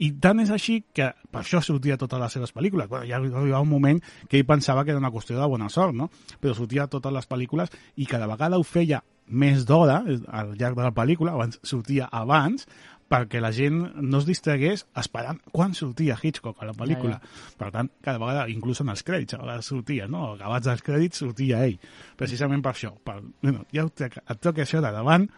I 0.01 0.09
tant 0.17 0.41
és 0.41 0.49
així 0.49 0.79
que 0.95 1.11
per 1.31 1.43
això 1.43 1.61
sortia 1.61 1.99
totes 2.01 2.19
les 2.19 2.33
seves 2.33 2.53
pel·lícules. 2.55 2.89
Bueno, 2.89 3.05
ja 3.05 3.19
arribava 3.19 3.61
un 3.61 3.69
moment 3.69 4.01
que 4.27 4.39
ell 4.39 4.47
pensava 4.49 4.83
que 4.83 4.91
era 4.91 4.99
una 4.99 5.11
qüestió 5.13 5.37
de 5.37 5.47
bona 5.47 5.69
sort, 5.69 5.93
no? 5.93 6.09
Però 6.41 6.55
sortia 6.57 6.89
totes 6.89 7.13
les 7.13 7.29
pel·lícules 7.29 7.69
i 8.01 8.09
cada 8.09 8.27
vegada 8.27 8.57
ho 8.57 8.65
feia 8.65 9.03
més 9.27 9.63
d'hora 9.69 10.01
al 10.03 10.55
llarg 10.57 10.75
de 10.75 10.83
la 10.83 10.91
pel·lícula, 10.95 11.37
abans 11.37 11.61
sortia 11.63 12.09
abans, 12.11 12.65
perquè 13.11 13.41
la 13.41 13.51
gent 13.55 13.79
no 14.01 14.21
es 14.21 14.27
distragués 14.27 14.85
esperant 14.99 15.41
quan 15.51 15.75
sortia 15.77 16.17
Hitchcock 16.19 16.61
a 16.61 16.69
la 16.69 16.75
pel·lícula. 16.77 17.19
Ja, 17.19 17.55
Per 17.59 17.71
tant, 17.73 17.89
cada 18.03 18.21
vegada, 18.21 18.47
inclús 18.51 18.81
en 18.83 18.93
els 18.93 19.03
crèdits, 19.05 19.37
a 19.37 19.41
vegades 19.41 19.69
sortia, 19.71 20.07
no? 20.11 20.33
Acabats 20.33 20.71
els 20.71 20.85
crèdits 20.85 21.23
sortia 21.23 21.63
ell, 21.67 21.77
precisament 22.19 22.63
per 22.65 22.73
això. 22.73 22.93
Per, 23.03 23.19
bueno, 23.43 23.65
ja 23.73 23.85
et, 23.89 24.17
et 24.21 24.41
toca 24.41 24.65
això 24.65 24.81
de 24.83 24.93
davant 24.93 25.29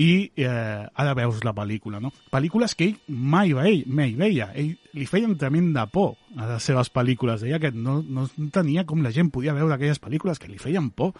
i 0.00 0.30
eh, 0.40 0.86
ara 0.94 1.12
veus 1.14 1.42
la 1.44 1.52
pel·lícula, 1.52 1.98
no? 2.00 2.12
Pel·lícules 2.32 2.72
que 2.74 2.86
ell 2.88 2.98
mai, 3.08 3.52
veia, 3.52 3.84
mai 3.86 4.14
veia. 4.16 4.50
Ell 4.56 4.74
li 4.96 5.06
feien 5.08 5.34
tremenda 5.40 5.84
por 5.92 6.14
a 6.40 6.46
les 6.54 6.64
seves 6.64 6.88
pel·lícules. 6.92 7.42
Deia 7.44 7.58
que 7.60 7.70
no, 7.76 7.98
no 8.02 8.24
tenia 8.52 8.86
com 8.88 9.02
la 9.04 9.12
gent 9.12 9.28
podia 9.32 9.52
veure 9.56 9.74
aquelles 9.76 10.00
pel·lícules 10.00 10.40
que 10.40 10.48
li 10.48 10.56
feien 10.60 10.88
por. 10.96 11.12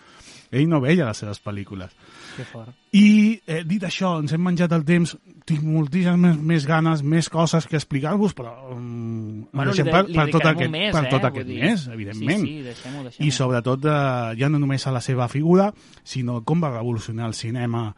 Ell 0.52 0.66
no 0.68 0.80
veia 0.84 1.06
les 1.08 1.16
seves 1.20 1.40
pel·lícules. 1.44 1.92
Que 2.36 2.44
fort. 2.48 2.72
I 2.96 3.40
eh, 3.46 3.62
dit 3.64 3.84
això, 3.88 4.14
ens 4.20 4.32
hem 4.36 4.42
menjat 4.44 4.72
el 4.76 4.84
temps, 4.88 5.14
tinc 5.48 5.62
moltíssimes 5.64 6.36
més, 6.40 6.66
ganes, 6.68 7.02
més 7.04 7.28
coses 7.32 7.64
que 7.68 7.76
explicar-vos, 7.80 8.34
però 8.36 8.52
um, 8.74 9.46
Bueno, 9.52 9.72
deixem 9.72 9.88
li, 9.88 9.92
per, 9.92 10.02
de- 10.04 10.12
li 10.12 10.18
per 10.20 10.26
tot 10.32 10.48
aquest, 10.50 10.72
mes, 10.72 10.92
per 10.92 11.04
eh? 11.06 11.10
tot 11.12 11.20
Vull 11.22 11.30
aquest 11.30 11.48
mes, 11.52 11.86
evidentment. 11.92 12.44
Sí, 12.44 12.52
sí, 12.58 12.62
deixem-ho, 12.68 13.04
deixem-ho. 13.08 13.26
I 13.28 13.32
sobretot 13.36 13.84
eh, 13.88 13.96
ja 14.40 14.48
no 14.52 14.60
només 14.60 14.84
a 14.88 14.92
la 14.96 15.00
seva 15.04 15.28
figura, 15.32 15.70
sinó 16.04 16.42
com 16.44 16.60
va 16.64 16.72
revolucionar 16.76 17.28
el 17.32 17.34
cinema, 17.36 17.90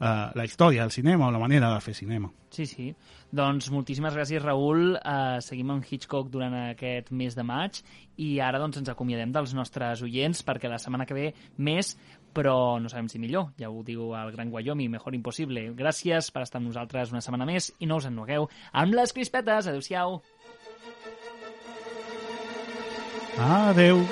eh, 0.00 0.30
la 0.34 0.44
història 0.44 0.82
del 0.82 0.92
cinema 0.94 1.28
o 1.28 1.30
la 1.34 1.42
manera 1.42 1.72
de 1.74 1.80
fer 1.80 1.94
cinema. 1.94 2.30
Sí, 2.50 2.66
sí. 2.66 2.90
Doncs 3.36 3.68
moltíssimes 3.74 4.14
gràcies, 4.16 4.40
Raül. 4.42 4.94
Uh, 4.96 5.38
seguim 5.44 5.72
amb 5.74 5.84
Hitchcock 5.84 6.30
durant 6.32 6.54
aquest 6.70 7.10
mes 7.12 7.34
de 7.36 7.44
maig 7.44 7.82
i 8.22 8.36
ara 8.40 8.60
doncs, 8.62 8.78
ens 8.80 8.88
acomiadem 8.88 9.34
dels 9.34 9.52
nostres 9.56 10.02
oients 10.06 10.40
perquè 10.46 10.70
la 10.70 10.78
setmana 10.80 11.04
que 11.08 11.16
ve 11.16 11.26
més, 11.58 11.96
però 12.36 12.78
no 12.80 12.88
sabem 12.92 13.10
si 13.12 13.20
millor. 13.20 13.50
Ja 13.60 13.68
ho 13.72 13.82
diu 13.84 14.14
el 14.16 14.32
Gran 14.32 14.52
Wyoming, 14.54 14.92
mejor 14.94 15.18
impossible. 15.18 15.68
Gràcies 15.76 16.30
per 16.32 16.46
estar 16.46 16.62
amb 16.62 16.70
nosaltres 16.70 17.12
una 17.12 17.24
setmana 17.24 17.48
més 17.48 17.72
i 17.80 17.90
no 17.90 18.00
us 18.00 18.08
ennuegueu 18.08 18.48
amb 18.72 18.96
les 18.96 19.12
crispetes. 19.16 19.68
Adéu-siau. 19.68 20.20
Adeu! 23.36 24.04